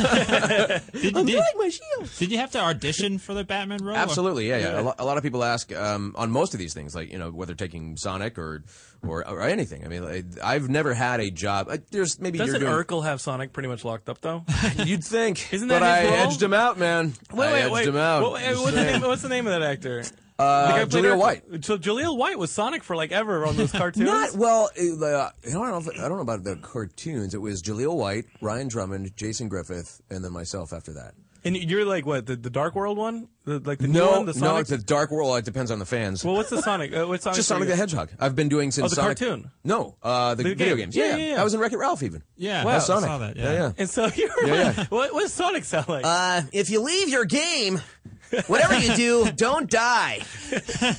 Did, 0.92 1.16
I'm 1.16 1.26
did, 1.26 1.36
like 1.36 1.56
my 1.56 1.68
shield. 1.68 2.10
did 2.18 2.30
you 2.30 2.38
have 2.38 2.52
to 2.52 2.60
audition 2.60 3.18
for 3.18 3.34
the 3.34 3.42
Batman 3.42 3.82
role? 3.84 3.96
Absolutely, 3.96 4.48
yeah, 4.48 4.58
yeah. 4.58 4.80
A, 4.80 4.82
lo- 4.82 4.94
a 5.00 5.04
lot 5.04 5.16
of 5.16 5.24
people 5.24 5.42
ask 5.42 5.74
um, 5.74 6.14
on 6.16 6.30
most 6.30 6.54
of 6.54 6.60
these 6.60 6.74
things, 6.74 6.94
like 6.94 7.10
you 7.10 7.18
know, 7.18 7.30
whether 7.30 7.54
taking 7.54 7.96
Sonic 7.96 8.38
or 8.38 8.62
or, 9.02 9.26
or 9.28 9.40
anything. 9.42 9.84
I 9.84 9.88
mean, 9.88 10.04
like, 10.04 10.24
I've 10.42 10.68
never 10.68 10.94
had 10.94 11.20
a 11.20 11.30
job. 11.30 11.66
Uh, 11.68 11.78
there's 11.90 12.20
maybe 12.20 12.38
doesn't 12.38 12.60
you're 12.60 12.70
doing. 12.70 12.84
Urkel 12.84 13.04
have 13.04 13.20
Sonic 13.20 13.52
pretty 13.52 13.68
much 13.68 13.84
locked 13.84 14.08
up 14.08 14.20
though? 14.20 14.44
You'd 14.84 15.02
think, 15.04 15.52
Isn't 15.52 15.68
but 15.68 15.80
that 15.80 16.02
his 16.04 16.10
I 16.12 16.14
role? 16.16 16.26
edged 16.28 16.42
him 16.42 16.54
out, 16.54 16.78
man. 16.78 17.12
Wait, 17.32 17.46
I 17.48 17.52
wait, 17.52 17.62
edged 17.62 17.72
wait. 17.72 17.88
him 17.88 17.96
out. 17.96 18.22
What- 18.22 18.32
what's, 18.42 18.62
the 18.64 18.72
name, 18.84 19.00
what's 19.02 19.22
the 19.22 19.28
name 19.28 19.46
of 19.48 19.52
that 19.52 19.62
actor? 19.62 20.04
Uh, 20.38 20.66
The 20.66 20.72
guy 20.72 20.80
who 20.80 20.86
played 20.86 21.04
Jaleel. 21.04 21.18
White. 21.18 21.64
So 21.64 21.78
Jaleel 21.78 22.16
White 22.16 22.38
was 22.38 22.50
Sonic 22.50 22.82
for 22.82 22.96
like 22.96 23.12
ever 23.12 23.46
on 23.46 23.56
those 23.56 23.72
cartoons. 23.82 24.06
Not 24.06 24.34
well. 24.34 24.70
Uh, 24.76 24.82
you 24.82 24.96
know, 24.98 25.62
I 25.62 25.70
don't 25.70 25.84
know. 25.84 25.90
If, 25.92 25.98
I 26.00 26.08
don't 26.08 26.16
know 26.16 26.20
about 26.22 26.44
the 26.44 26.56
cartoons. 26.56 27.34
It 27.34 27.40
was 27.40 27.62
Jaleel 27.62 27.96
White, 27.96 28.24
Ryan 28.40 28.68
Drummond, 28.68 29.16
Jason 29.16 29.48
Griffith, 29.48 30.00
and 30.10 30.24
then 30.24 30.32
myself 30.32 30.72
after 30.72 30.92
that. 30.94 31.14
and 31.44 31.56
you're 31.56 31.84
like 31.84 32.04
what 32.06 32.26
the, 32.26 32.34
the 32.36 32.50
Dark 32.50 32.74
World 32.74 32.96
one, 32.98 33.28
the, 33.44 33.58
like 33.60 33.78
the 33.78 33.86
new 33.86 33.98
No, 34.00 34.10
one, 34.12 34.26
the 34.26 34.32
no, 34.40 34.56
it's 34.56 34.72
a 34.72 34.78
dark 34.78 35.10
world. 35.10 35.36
It 35.38 35.44
depends 35.44 35.70
on 35.70 35.78
the 35.78 35.84
fans. 35.84 36.24
well, 36.24 36.34
what's 36.34 36.48
the 36.50 36.62
Sonic? 36.62 36.92
Uh, 36.96 37.06
what's 37.06 37.22
Sonic? 37.24 37.36
Just 37.36 37.48
Sonic 37.48 37.68
the 37.68 37.76
Hedgehog. 37.76 38.10
I've 38.18 38.34
been 38.34 38.48
doing 38.48 38.70
since 38.70 38.86
Oh, 38.86 38.88
the 38.88 38.94
Sonic. 38.96 39.18
cartoon? 39.18 39.50
No, 39.62 39.94
uh, 40.02 40.34
the, 40.34 40.42
The 40.42 40.48
video 40.54 40.68
game. 40.68 40.76
games. 40.86 40.96
Yeah, 40.96 41.04
Yeah, 41.10 41.16
yeah, 41.16 41.34
yeah. 41.34 41.40
I 41.40 41.44
was 41.44 41.52
in 41.54 41.60
Wreck 41.60 41.72
It 41.72 41.76
Ralph 41.78 42.02
even. 42.02 42.22
Yeah, 42.36 42.64
That's 42.64 42.84
I 42.90 42.94
Sonic. 42.94 43.06
saw 43.08 43.18
that. 43.18 43.36
Yeah, 43.36 43.52
yeah. 43.52 43.72
And 43.76 43.88
so 43.90 44.06
you're 44.16 44.46
Yeah, 44.46 44.54
yeah. 44.76 44.84
what, 44.88 45.12
what 45.12 45.20
does 45.20 45.32
Sonic 45.34 45.64
sound 45.64 45.88
like? 45.88 46.04
Uh, 46.06 46.42
if 46.52 46.70
you 46.70 46.80
leave 46.80 47.10
your 47.10 47.26
game, 47.26 47.80
whatever 48.46 48.78
you 48.78 48.94
do, 48.94 49.30
don't 49.32 49.70
die. 49.70 50.20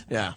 yeah. 0.10 0.34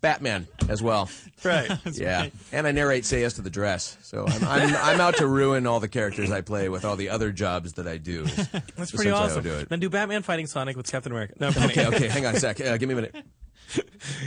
Batman 0.00 0.46
as 0.68 0.80
well. 0.82 1.08
right. 1.44 1.70
Yeah. 1.92 2.28
And 2.52 2.66
I 2.66 2.72
narrate 2.72 3.04
Say 3.04 3.22
Yes 3.22 3.34
to 3.34 3.42
the 3.42 3.50
Dress. 3.50 3.96
So 4.02 4.24
I'm, 4.28 4.44
I'm, 4.44 4.76
I'm 4.76 5.00
out 5.00 5.16
to 5.16 5.26
ruin 5.26 5.66
all 5.66 5.80
the 5.80 5.88
characters 5.88 6.30
I 6.30 6.40
play 6.40 6.68
with 6.68 6.84
all 6.84 6.94
the 6.94 7.08
other 7.08 7.32
jobs 7.32 7.72
that 7.74 7.88
I 7.88 7.96
do. 7.96 8.24
That's 8.76 8.92
pretty 8.92 9.10
awesome. 9.10 9.42
Do 9.42 9.54
it. 9.54 9.68
Then 9.68 9.80
do 9.80 9.90
Batman 9.90 10.22
fighting 10.22 10.46
Sonic 10.46 10.76
with 10.76 10.90
Captain 10.90 11.10
America. 11.10 11.34
No, 11.40 11.48
Okay, 11.48 11.86
okay, 11.86 12.08
hang 12.08 12.26
on 12.26 12.36
a 12.36 12.40
sec. 12.40 12.60
Uh, 12.60 12.76
give 12.76 12.88
me 12.88 12.92
a 12.94 12.96
minute. 12.96 13.16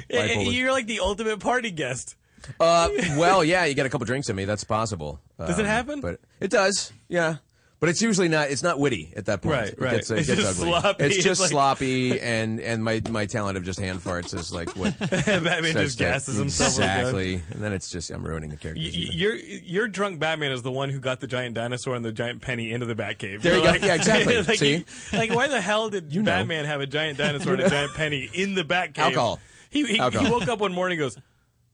Yeah, 0.09 0.25
You're 0.39 0.71
like 0.71 0.85
the 0.87 0.99
ultimate 0.99 1.39
party 1.39 1.71
guest. 1.71 2.15
Uh, 2.59 2.89
well, 3.17 3.43
yeah, 3.43 3.65
you 3.65 3.73
get 3.73 3.85
a 3.85 3.89
couple 3.89 4.05
drinks 4.05 4.29
in 4.29 4.35
me. 4.35 4.45
That's 4.45 4.63
possible. 4.63 5.19
Does 5.39 5.57
it 5.57 5.61
Um, 5.63 5.67
happen? 5.67 6.01
But 6.01 6.19
it 6.39 6.51
does. 6.51 6.91
Yeah. 7.07 7.37
But 7.81 7.89
it's 7.89 8.01
usually 8.01 8.27
not. 8.29 8.51
It's 8.51 8.61
not 8.61 8.77
witty 8.79 9.11
at 9.17 9.25
that 9.25 9.41
point. 9.41 9.55
Right, 9.55 9.67
It 9.69 9.79
right. 9.81 9.91
Gets, 9.95 10.11
it 10.11 10.19
It's 10.19 10.27
gets 10.27 10.41
just 10.41 10.59
ugly. 10.61 10.71
sloppy. 10.71 11.03
It's 11.03 11.15
It's 11.15 11.25
just 11.25 11.41
like- 11.41 11.49
sloppy, 11.49 12.19
and 12.21 12.59
and 12.61 12.83
my 12.83 13.01
my 13.09 13.25
talent 13.25 13.57
of 13.57 13.63
just 13.63 13.79
hand 13.79 13.99
farts 14.03 14.35
is 14.37 14.53
like 14.53 14.69
what 14.77 14.97
Batman 14.99 15.73
just 15.73 15.97
gasses 15.97 16.37
himself. 16.37 16.77
with 16.77 16.79
a 16.79 16.83
exactly, 16.83 17.33
and 17.49 17.63
then 17.63 17.73
it's 17.73 17.89
just 17.89 18.11
I'm 18.11 18.23
ruining 18.23 18.51
the 18.51 18.57
character. 18.57 18.79
Y- 18.83 18.91
Your 18.93 19.33
your 19.35 19.87
drunk 19.87 20.19
Batman 20.19 20.51
is 20.51 20.61
the 20.61 20.71
one 20.71 20.91
who 20.91 20.99
got 20.99 21.21
the 21.21 21.27
giant 21.27 21.55
dinosaur 21.55 21.95
and 21.95 22.05
the 22.05 22.11
giant 22.11 22.43
penny 22.43 22.71
into 22.71 22.85
the 22.85 22.93
Batcave. 22.93 23.41
There 23.41 23.57
you 23.57 23.63
You're 23.63 23.79
go. 23.79 23.85
Yeah, 23.87 23.95
exactly. 23.95 24.37
like, 24.43 24.59
See? 24.59 24.85
like 25.11 25.33
why 25.33 25.47
the 25.47 25.59
hell 25.59 25.89
did 25.89 26.13
You 26.13 26.21
know. 26.21 26.25
Batman 26.31 26.65
have 26.65 26.81
a 26.81 26.85
giant 26.87 27.17
dinosaur 27.17 27.53
and 27.53 27.63
a 27.63 27.69
giant 27.69 27.95
penny 27.95 28.29
in 28.31 28.53
the 28.53 28.63
Batcave? 28.63 28.99
Alcohol. 28.99 29.39
He 29.71 29.83
he, 29.87 29.97
Alcohol. 29.99 30.25
he 30.27 30.31
woke 30.31 30.47
up 30.47 30.59
one 30.59 30.71
morning 30.73 30.99
and 30.99 31.05
goes. 31.05 31.17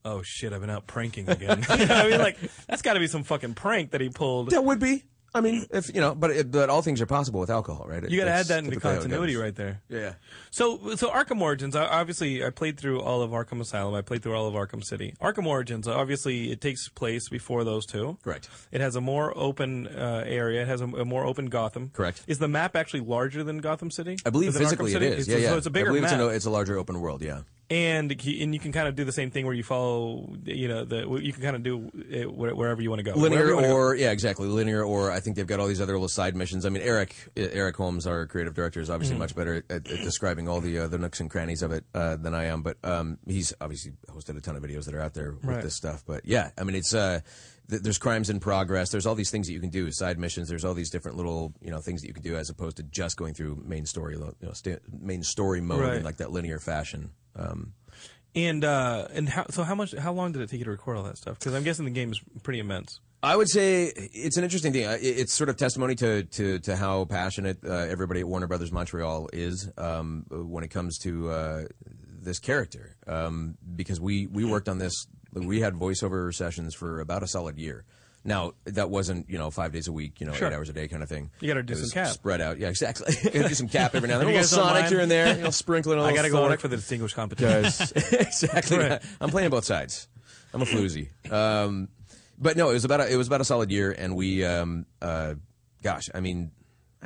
Oh 0.06 0.22
shit! 0.22 0.54
I've 0.54 0.62
been 0.62 0.70
out 0.70 0.86
pranking 0.86 1.28
again. 1.28 1.66
you 1.78 1.84
know 1.84 1.94
I 1.94 2.08
mean, 2.08 2.18
like 2.18 2.38
that's 2.66 2.80
got 2.80 2.94
to 2.94 3.00
be 3.00 3.08
some 3.08 3.24
fucking 3.24 3.52
prank 3.52 3.90
that 3.90 4.00
he 4.00 4.08
pulled. 4.08 4.48
That 4.52 4.64
would 4.64 4.78
be. 4.80 5.04
I 5.34 5.40
mean, 5.42 5.66
if 5.70 5.94
you 5.94 6.00
know, 6.00 6.14
but 6.14 6.30
it, 6.30 6.50
but 6.50 6.70
all 6.70 6.80
things 6.80 7.00
are 7.00 7.06
possible 7.06 7.38
with 7.38 7.50
alcohol, 7.50 7.86
right? 7.86 8.08
You 8.08 8.18
got 8.18 8.24
to 8.24 8.30
add 8.30 8.46
that 8.46 8.64
into 8.64 8.76
it 8.76 8.80
continuity 8.80 9.36
right 9.36 9.54
there. 9.54 9.82
Yeah. 9.88 10.14
So, 10.50 10.96
so 10.96 11.10
Arkham 11.10 11.40
Origins. 11.40 11.76
Obviously, 11.76 12.44
I 12.44 12.50
played 12.50 12.78
through 12.78 13.00
all 13.02 13.20
of 13.20 13.30
Arkham 13.30 13.60
Asylum. 13.60 13.94
I 13.94 14.00
played 14.00 14.22
through 14.22 14.34
all 14.34 14.46
of 14.46 14.54
Arkham 14.54 14.82
City. 14.82 15.14
Arkham 15.20 15.46
Origins. 15.46 15.86
Obviously, 15.86 16.50
it 16.50 16.60
takes 16.60 16.88
place 16.88 17.28
before 17.28 17.62
those 17.64 17.84
two. 17.84 18.16
Correct. 18.24 18.48
It 18.72 18.80
has 18.80 18.96
a 18.96 19.00
more 19.02 19.36
open 19.36 19.86
uh, 19.86 20.24
area. 20.26 20.62
It 20.62 20.68
has 20.68 20.80
a, 20.80 20.86
a 20.86 21.04
more 21.04 21.26
open 21.26 21.46
Gotham. 21.46 21.90
Correct. 21.90 22.22
Is 22.26 22.38
the 22.38 22.48
map 22.48 22.74
actually 22.74 23.00
larger 23.00 23.44
than 23.44 23.58
Gotham 23.58 23.90
City? 23.90 24.16
I 24.24 24.30
believe 24.30 24.54
it 24.54 24.58
physically 24.58 24.94
it 24.94 25.02
is. 25.02 25.20
It's, 25.20 25.28
yeah, 25.28 25.36
yeah. 25.36 25.48
So 25.50 25.56
it's 25.58 25.66
a 25.66 25.70
bigger 25.70 25.88
I 25.88 25.90
believe 25.90 26.02
map. 26.04 26.12
It's, 26.12 26.20
a, 26.22 26.28
it's 26.28 26.46
a 26.46 26.50
larger 26.50 26.78
open 26.78 27.00
world. 27.00 27.22
Yeah. 27.22 27.42
And 27.70 28.18
he- 28.20 28.42
and 28.42 28.54
you 28.54 28.60
can 28.60 28.72
kind 28.72 28.88
of 28.88 28.96
do 28.96 29.04
the 29.04 29.12
same 29.12 29.30
thing 29.30 29.44
where 29.44 29.54
you 29.54 29.62
follow, 29.62 30.28
you 30.44 30.68
know, 30.68 30.84
the 30.84 31.06
you 31.22 31.32
can 31.32 31.42
kind 31.42 31.54
of 31.56 31.62
do 31.62 31.90
it 32.10 32.32
wherever 32.32 32.80
you 32.80 32.88
want 32.88 33.00
to 33.00 33.02
go. 33.02 33.14
Linear 33.18 33.54
wanna 33.54 33.68
go. 33.68 33.74
or 33.74 33.94
yeah 33.94 34.10
exactly 34.10 34.48
linear 34.48 34.82
or 34.82 35.10
i 35.10 35.20
think 35.20 35.36
they've 35.36 35.46
got 35.46 35.60
all 35.60 35.66
these 35.66 35.80
other 35.80 35.92
little 35.92 36.08
side 36.08 36.34
missions 36.34 36.64
i 36.64 36.68
mean 36.70 36.82
eric 36.82 37.14
eric 37.36 37.76
holmes 37.76 38.06
our 38.06 38.26
creative 38.26 38.54
director 38.54 38.80
is 38.80 38.88
obviously 38.90 39.14
Mm-hmm. 39.14 39.20
much 39.20 39.34
better 39.34 39.56
at, 39.68 39.70
at 39.70 39.84
describing 39.84 40.48
all 40.48 40.60
the 40.60 40.78
uh, 40.78 40.88
the 40.88 40.98
nooks 40.98 41.20
and 41.20 41.28
crannies 41.30 41.62
of 41.62 41.72
it 41.72 41.84
uh, 41.94 42.16
than 42.16 42.34
i 42.34 42.44
am 42.44 42.62
but 42.62 42.76
um, 42.84 43.18
he's 43.26 43.52
obviously 43.60 43.92
hosted 44.10 44.36
a 44.36 44.40
ton 44.40 44.56
of 44.56 44.62
videos 44.62 44.84
that 44.86 44.94
are 44.94 45.00
out 45.00 45.14
there 45.14 45.32
with 45.32 45.44
Right. 45.44 45.62
this 45.62 45.74
stuff 45.74 46.02
but 46.06 46.24
yeah 46.24 46.50
i 46.58 46.64
mean 46.64 46.74
it's 46.76 46.94
uh, 46.94 47.20
th- 47.70 47.82
there's 47.82 47.98
crimes 47.98 48.30
in 48.30 48.40
progress 48.40 48.90
there's 48.90 49.06
all 49.06 49.14
these 49.14 49.30
things 49.30 49.46
that 49.46 49.52
you 49.52 49.60
can 49.60 49.70
do 49.70 49.90
side 49.92 50.18
missions 50.18 50.48
there's 50.48 50.64
all 50.64 50.74
these 50.74 50.90
different 50.90 51.16
little 51.16 51.52
you 51.60 51.70
know 51.70 51.80
things 51.80 52.00
that 52.02 52.08
you 52.08 52.14
can 52.14 52.22
do 52.22 52.36
as 52.36 52.50
opposed 52.50 52.76
to 52.76 52.82
just 52.84 53.16
going 53.16 53.34
through 53.34 53.62
main 53.66 53.86
story 53.86 54.14
you 54.16 54.34
know 54.42 54.52
sta- 54.52 54.78
main 55.00 55.22
story 55.22 55.60
mode 55.60 55.80
Right. 55.80 55.96
in 55.96 56.04
like 56.04 56.16
that 56.18 56.30
linear 56.32 56.58
fashion 56.58 57.10
um, 57.36 57.72
And 58.34 58.64
uh, 58.64 59.08
and 59.12 59.28
how 59.28 59.46
so? 59.50 59.62
How 59.64 59.74
much? 59.74 59.94
How 59.94 60.12
long 60.12 60.32
did 60.32 60.42
it 60.42 60.50
take 60.50 60.58
you 60.58 60.64
to 60.64 60.70
record 60.70 60.96
all 60.98 61.04
that 61.04 61.16
stuff? 61.16 61.38
Because 61.38 61.54
I'm 61.54 61.62
guessing 61.64 61.84
the 61.86 61.90
game 61.90 62.10
is 62.12 62.20
pretty 62.42 62.58
immense. 62.60 63.00
I 63.22 63.34
would 63.36 63.48
say 63.48 63.84
it's 63.96 64.36
an 64.36 64.44
interesting 64.44 64.72
thing. 64.72 64.86
It's 65.00 65.32
sort 65.32 65.48
of 65.48 65.56
testimony 65.56 65.94
to 65.96 66.24
to, 66.24 66.58
to 66.60 66.76
how 66.76 67.04
passionate 67.06 67.58
uh, 67.64 67.72
everybody 67.72 68.20
at 68.20 68.28
Warner 68.28 68.46
Brothers 68.46 68.70
Montreal 68.70 69.30
is 69.32 69.68
um, 69.78 70.24
when 70.30 70.62
it 70.62 70.68
comes 70.68 70.98
to 70.98 71.30
uh, 71.30 71.64
this 72.22 72.38
character. 72.38 72.96
Um, 73.06 73.56
because 73.74 73.98
we 74.00 74.26
we 74.26 74.44
worked 74.44 74.68
on 74.68 74.78
this, 74.78 74.94
we 75.46 75.60
had 75.60 75.74
voiceover 75.74 76.34
sessions 76.34 76.74
for 76.74 77.00
about 77.00 77.22
a 77.22 77.26
solid 77.26 77.58
year. 77.58 77.84
Now 78.24 78.52
that 78.64 78.90
wasn't 78.90 79.30
you 79.30 79.38
know 79.38 79.50
five 79.50 79.72
days 79.72 79.86
a 79.88 79.92
week, 79.92 80.20
you 80.20 80.26
know 80.26 80.32
Sure. 80.32 80.48
eight 80.48 80.54
hours 80.54 80.68
a 80.68 80.72
day 80.72 80.88
kind 80.88 81.02
of 81.02 81.08
thing. 81.08 81.30
You 81.40 81.48
gotta 81.48 81.62
do 81.62 81.74
It 81.74 81.76
some 81.76 81.90
cap. 81.90 82.08
spread 82.08 82.40
out. 82.40 82.58
Yeah, 82.58 82.68
exactly. 82.68 83.14
do 83.32 83.48
some 83.54 83.68
cap 83.68 83.94
every 83.94 84.08
now 84.08 84.18
and 84.18 84.28
then. 84.28 84.28
A 84.34 84.40
little 84.40 84.44
Sonic 84.48 84.86
here 84.86 85.00
and 85.00 85.10
there. 85.10 85.36
You 85.36 85.44
know, 85.44 85.50
sprinkling 85.50 85.98
a 85.98 86.02
I 86.02 86.12
got 86.14 86.22
to 86.22 86.30
go 86.30 86.42
work 86.42 86.60
for 86.60 86.68
the 86.68 86.76
distinguished 86.76 87.14
competition. 87.16 87.86
exactly 88.12 88.78
Right. 88.78 89.02
I'm 89.20 89.30
playing 89.30 89.50
both 89.50 89.64
sides. 89.64 90.08
I'm 90.52 90.62
a 90.62 90.64
floozy. 90.64 91.10
Um, 91.32 91.88
but 92.38 92.56
no, 92.56 92.70
it 92.70 92.74
was 92.74 92.84
about 92.84 93.00
a, 93.00 93.12
it 93.12 93.16
was 93.16 93.26
about 93.28 93.40
a 93.40 93.44
solid 93.44 93.70
year, 93.70 93.92
and 93.92 94.16
we, 94.16 94.44
um, 94.44 94.86
uh, 95.02 95.34
gosh, 95.82 96.08
I 96.14 96.20
mean, 96.20 96.50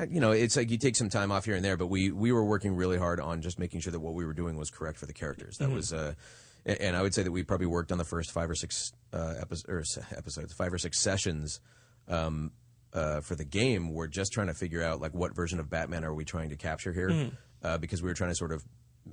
you 0.09 0.21
know, 0.21 0.33
it's 0.33 0.57
like 0.57 0.71
you 0.71 0.79
take 0.79 0.97
some 0.97 1.09
time 1.11 1.31
off 1.33 1.45
here 1.45 1.55
and 1.55 1.65
there, 1.65 1.77
but 1.77 1.87
we 1.89 2.11
we 2.11 2.33
were 2.33 2.45
working 2.45 2.75
really 2.75 2.97
hard 2.99 3.21
on 3.21 3.43
just 3.43 3.59
making 3.59 3.81
sure 3.81 3.91
that 3.93 4.01
what 4.01 4.15
we 4.15 4.25
were 4.25 4.33
doing 4.35 4.57
was 4.57 4.71
correct 4.71 4.99
for 4.99 5.07
the 5.07 5.12
characters. 5.12 5.59
That 5.59 5.71
was. 5.71 5.93
Uh, 5.93 6.15
and 6.64 6.97
I 6.97 7.02
would 7.02 7.14
say 7.14 7.23
that 7.23 7.33
we 7.33 7.42
probably 7.42 7.66
worked 7.66 7.92
on 7.92 7.99
the 7.99 8.04
first 8.04 8.31
five 8.31 8.49
or 8.50 8.54
six 8.54 8.92
uh, 9.12 9.35
epi- 9.40 9.64
or 9.69 9.83
episodes, 10.16 10.52
five 10.52 10.73
or 10.73 10.78
six 10.78 11.00
sessions 11.00 11.61
um, 12.09 12.52
uh, 12.92 13.21
for 13.21 13.35
the 13.35 13.45
game. 13.45 13.92
We're 13.92 14.07
just 14.07 14.33
trying 14.33 14.49
to 14.49 14.54
figure 14.54 14.83
out 14.83 15.00
like 15.00 15.14
what 15.14 15.35
version 15.35 15.61
of 15.61 15.69
Batman 15.69 16.04
are 16.04 16.14
we 16.14 16.25
trying 16.25 16.50
to 16.50 16.57
capture 16.57 16.92
here, 16.92 17.31
uh, 17.62 17.78
because 17.78 18.02
we 18.02 18.09
were 18.09 18.14
trying 18.14 18.31
to 18.31 18.37
sort 18.37 18.52
of, 18.52 18.64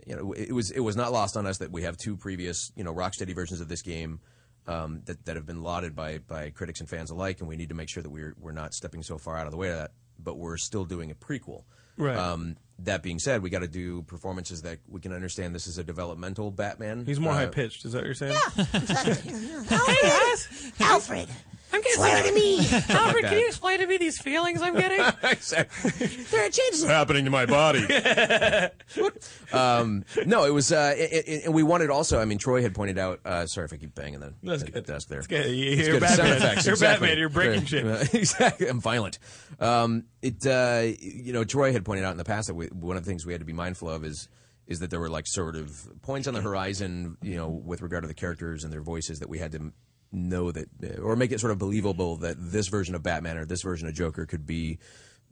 you 0.06 0.16
know, 0.16 0.34
it 0.34 0.52
was 0.54 0.72
it 0.72 0.82
was 0.82 0.96
not 0.96 1.12
lost 1.12 1.36
on 1.38 1.48
us 1.48 1.58
that 1.58 1.72
we 1.72 1.84
have 1.84 1.98
two 1.98 2.16
previous, 2.16 2.72
you 2.76 2.84
know, 2.84 2.94
Rocksteady 2.94 3.34
versions 3.34 3.62
of 3.62 3.68
this 3.68 3.82
game. 3.82 4.20
Um, 4.68 5.02
that, 5.06 5.26
that 5.26 5.36
have 5.36 5.48
been 5.48 5.64
lauded 5.64 5.96
by, 5.96 6.20
by 6.20 6.52
critics 6.52 6.80
and 6.80 6.88
fans 6.88 7.10
alike, 7.10 7.40
and 7.40 7.50
we 7.50 7.56
need 7.56 7.70
to 7.70 7.76
make 7.76 7.90
sure 7.90 8.04
that 8.04 8.10
we're 8.10 8.36
we're 8.40 8.52
not 8.52 8.76
stepping 8.76 9.02
so 9.02 9.18
far 9.18 9.36
out 9.36 9.48
of 9.48 9.52
the 9.52 9.58
way 9.58 9.70
of 9.70 9.78
that, 9.78 9.92
but 10.20 10.38
we're 10.38 10.58
still 10.58 10.86
doing 10.86 11.10
a 11.10 11.16
prequel. 11.16 11.64
Right. 11.98 12.16
Um, 12.16 12.56
that 12.86 13.04
being 13.04 13.20
said, 13.20 13.42
we 13.44 13.50
got 13.50 13.60
to 13.60 13.68
do 13.68 14.02
performances 14.04 14.62
that 14.64 14.80
we 14.88 15.00
can 15.02 15.12
understand. 15.14 15.54
This 15.56 15.68
is 15.68 15.78
a 15.78 15.84
developmental 15.84 16.52
Batman. 16.52 17.06
He's 17.06 17.20
more 17.20 17.34
Uh, 17.34 17.38
high 17.38 17.46
pitched. 17.48 17.86
Is 17.86 17.92
that 17.94 18.00
what 18.00 18.06
you're 18.06 18.14
saying? 18.16 18.36
Hey 19.70 19.96
guys, 20.04 20.72
Alfred. 20.80 21.28
I'm 21.72 21.82
getting 21.82 21.98
swear 21.98 22.24
to 22.24 22.32
me. 22.34 22.58
Alfred, 22.90 23.26
can 23.26 23.38
you 23.38 23.48
explain 23.48 23.80
to 23.80 23.88
me 23.88 23.98
these 23.98 24.20
feelings 24.20 24.62
I'm 24.62 24.76
getting? 24.76 25.00
exactly. 25.30 26.08
There 26.08 26.46
are 26.46 26.50
changes. 26.50 26.84
happening 26.86 27.26
to 27.26 27.32
my 27.32 27.46
body. 27.46 27.86
um, 29.54 30.04
no, 30.26 30.46
it 30.46 30.54
was, 30.54 30.72
uh, 30.72 30.94
it, 30.98 31.24
it- 31.28 31.46
and 31.46 31.54
we 31.54 31.64
wanted 31.64 31.90
also. 31.90 32.20
I 32.20 32.26
mean, 32.26 32.38
Troy 32.38 32.62
had 32.62 32.74
pointed 32.74 32.98
out. 32.98 33.20
Uh, 33.26 33.46
sorry 33.46 33.66
if 33.66 33.74
I 33.74 33.78
keep 33.78 33.94
banging 33.96 34.20
the, 34.20 34.34
That's 34.44 34.64
the 34.64 34.72
good. 34.72 34.86
desk 34.86 35.08
there. 35.10 35.20
It's 35.20 35.28
good. 35.28 35.46
You- 35.52 35.72
It's 35.72 35.88
You're 35.88 36.00
good. 36.00 36.02
Batman. 36.02 36.38
effects, 36.38 36.66
You're 36.66 36.74
exactly. 36.74 37.08
Batman. 37.08 37.18
You're 37.20 37.30
breaking 37.30 37.66
shit. 37.66 37.86
Uh, 37.86 38.04
exactly. 38.14 38.68
I'm 38.68 38.82
violent. 38.82 39.20
Um, 39.60 40.06
it, 40.22 40.46
uh, 40.46 40.84
you 41.00 41.34
know, 41.34 41.44
Troy 41.44 41.72
had 41.72 41.86
pointed 41.86 42.06
out 42.06 42.12
in 42.12 42.18
the 42.18 42.26
past 42.26 42.48
that 42.48 42.56
we, 42.56 42.68
one 42.68 42.98
of 42.98 43.06
the 43.06 43.10
things 43.10 43.26
we 43.26 43.34
had 43.34 43.42
to 43.42 43.46
be 43.46 43.54
mindful 43.54 43.90
of 43.90 44.04
is 44.04 44.28
is 44.68 44.80
that 44.82 44.92
there 44.92 45.00
were 45.00 45.10
like 45.10 45.26
sort 45.26 45.56
of 45.56 45.88
points 46.04 46.28
on 46.28 46.36
the 46.36 46.42
horizon, 46.42 47.18
you 47.24 47.36
know, 47.36 47.50
with 47.50 47.82
regard 47.82 48.04
to 48.04 48.08
the 48.08 48.14
characters 48.14 48.64
and 48.64 48.72
their 48.72 48.84
voices 48.84 49.18
that 49.20 49.28
we 49.28 49.40
had 49.40 49.52
to 49.52 49.74
know 50.12 50.52
that 50.52 50.68
or 51.02 51.16
make 51.16 51.32
it 51.32 51.40
sort 51.40 51.52
of 51.52 51.58
believable 51.58 52.16
that 52.18 52.36
this 52.40 52.68
version 52.68 52.96
of 52.96 53.04
Batman 53.04 53.38
or 53.38 53.46
this 53.46 53.62
version 53.62 53.88
of 53.88 53.94
Joker 53.94 54.26
could 54.26 54.46
be 54.46 54.80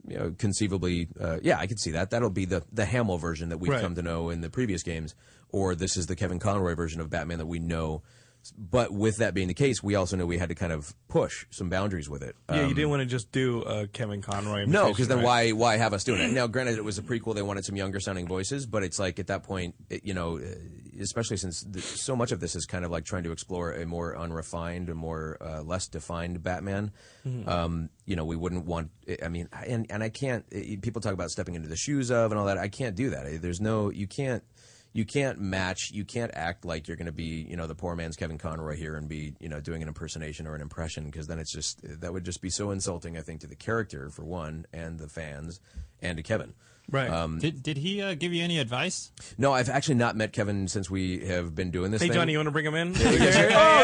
you 0.06 0.16
know, 0.16 0.34
conceivably, 0.38 1.08
uh, 1.20 1.38
yeah, 1.42 1.58
I 1.58 1.66
could 1.66 1.80
see 1.80 1.90
that. 1.90 2.10
That'll 2.10 2.30
be 2.30 2.44
the 2.44 2.62
the 2.72 2.84
Hamill 2.84 3.18
version 3.18 3.48
that 3.48 3.58
we've 3.58 3.72
Right. 3.72 3.80
come 3.80 3.96
to 3.96 4.02
know 4.02 4.30
in 4.30 4.40
the 4.40 4.48
previous 4.50 4.82
games, 4.82 5.14
or 5.50 5.74
this 5.74 5.96
is 5.96 6.06
the 6.06 6.14
Kevin 6.16 6.38
Conroy 6.38 6.74
version 6.74 7.00
of 7.00 7.10
Batman 7.10 7.38
that 7.38 7.46
we 7.46 7.58
know. 7.58 8.02
But 8.56 8.92
with 8.92 9.18
that 9.18 9.34
being 9.34 9.48
the 9.48 9.54
case, 9.54 9.82
we 9.82 9.94
also 9.94 10.16
know 10.16 10.26
we 10.26 10.38
had 10.38 10.48
to 10.50 10.54
kind 10.54 10.72
of 10.72 10.94
push 11.08 11.46
some 11.50 11.68
boundaries 11.68 12.08
with 12.08 12.22
it. 12.22 12.36
Yeah, 12.48 12.62
Um, 12.62 12.68
you 12.68 12.74
didn't 12.74 12.90
want 12.90 13.00
to 13.00 13.06
just 13.06 13.32
do 13.32 13.62
uh, 13.62 13.86
Kevin 13.92 14.22
Conroy. 14.22 14.64
no, 14.66 14.88
because 14.88 15.08
then 15.08 15.18
right? 15.18 15.24
why 15.24 15.50
why 15.52 15.76
have 15.76 15.92
us 15.92 16.04
doing 16.04 16.20
it? 16.20 16.32
Now, 16.38 16.46
granted, 16.46 16.76
it 16.78 16.84
was 16.84 16.98
a 16.98 17.02
prequel; 17.02 17.34
they 17.34 17.42
wanted 17.42 17.64
some 17.64 17.76
younger 17.76 18.00
sounding 18.00 18.26
voices, 18.26 18.66
but 18.66 18.82
it's 18.82 18.98
like 18.98 19.18
at 19.18 19.26
that 19.28 19.42
point, 19.42 19.74
it, 19.90 20.04
you 20.04 20.14
know, 20.14 20.38
uh, 20.38 20.42
especially 21.00 21.36
since 21.36 21.62
th- 21.64 21.84
so 21.84 22.14
much 22.16 22.32
of 22.32 22.40
this 22.40 22.54
is 22.56 22.64
kind 22.66 22.84
of 22.84 22.90
like 22.90 23.04
trying 23.04 23.24
to 23.24 23.32
explore 23.32 23.72
a 23.72 23.86
more 23.86 24.16
unrefined, 24.16 24.88
a 24.88 24.94
more 24.94 25.36
uh, 25.40 25.62
less 25.62 25.88
defined 25.88 26.42
Batman. 26.42 26.90
Mm-hmm. 27.26 27.48
Um, 27.48 27.90
you 28.06 28.16
know, 28.16 28.24
we 28.24 28.36
wouldn't 28.36 28.64
want. 28.66 28.90
I 29.22 29.28
mean, 29.28 29.48
and 29.66 29.86
and 29.90 30.02
I 30.02 30.08
can't. 30.08 30.44
it- 30.50 30.82
people 30.82 31.00
talk 31.00 31.12
about 31.12 31.30
stepping 31.30 31.54
into 31.54 31.68
the 31.68 31.76
shoes 31.76 32.10
of 32.10 32.30
and 32.30 32.38
all 32.38 32.46
that. 32.46 32.58
I 32.58 32.68
can't 32.68 32.94
do 32.96 33.10
that. 33.10 33.42
There's 33.42 33.60
no. 33.60 33.90
You 33.90 34.06
can't. 34.06 34.42
You 34.98 35.04
can't 35.04 35.40
match. 35.40 35.92
You 35.92 36.04
can't 36.04 36.32
act 36.34 36.64
like 36.64 36.88
you're 36.88 36.96
going 36.96 37.06
to 37.06 37.12
be, 37.12 37.46
you 37.48 37.56
know, 37.56 37.68
the 37.68 37.74
poor 37.76 37.94
man's 37.94 38.16
Kevin 38.16 38.36
Conroy 38.36 38.74
here 38.74 38.96
and 38.96 39.08
be, 39.08 39.32
you 39.38 39.48
know, 39.48 39.60
doing 39.60 39.80
an 39.80 39.86
impersonation 39.86 40.44
or 40.44 40.56
an 40.56 40.60
impression 40.60 41.04
because 41.04 41.28
then 41.28 41.38
it's 41.38 41.52
just 41.52 41.78
that 42.00 42.12
would 42.12 42.24
just 42.24 42.42
be 42.42 42.50
so 42.50 42.72
insulting. 42.72 43.16
I 43.16 43.20
think 43.20 43.42
to 43.42 43.46
the 43.46 43.54
character 43.54 44.10
for 44.10 44.24
one, 44.24 44.66
and 44.72 44.98
the 44.98 45.06
fans, 45.06 45.60
and 46.02 46.16
to 46.16 46.24
Kevin. 46.24 46.52
Right. 46.90 47.08
Um, 47.08 47.38
Did 47.38 47.62
did 47.62 47.76
he 47.76 48.02
uh, 48.02 48.14
give 48.14 48.32
you 48.32 48.42
any 48.42 48.58
advice? 48.58 49.12
No, 49.38 49.52
I've 49.52 49.68
actually 49.68 49.94
not 49.94 50.16
met 50.16 50.32
Kevin 50.32 50.66
since 50.66 50.90
we 50.90 51.24
have 51.26 51.54
been 51.54 51.70
doing 51.70 51.92
this. 51.92 52.02
hey, 52.02 52.08
thing. 52.08 52.16
Johnny, 52.16 52.32
you 52.32 52.38
want 52.38 52.48
to 52.48 52.50
bring 52.50 52.66
him 52.66 52.74
in? 52.74 52.96
Oh 53.54 53.82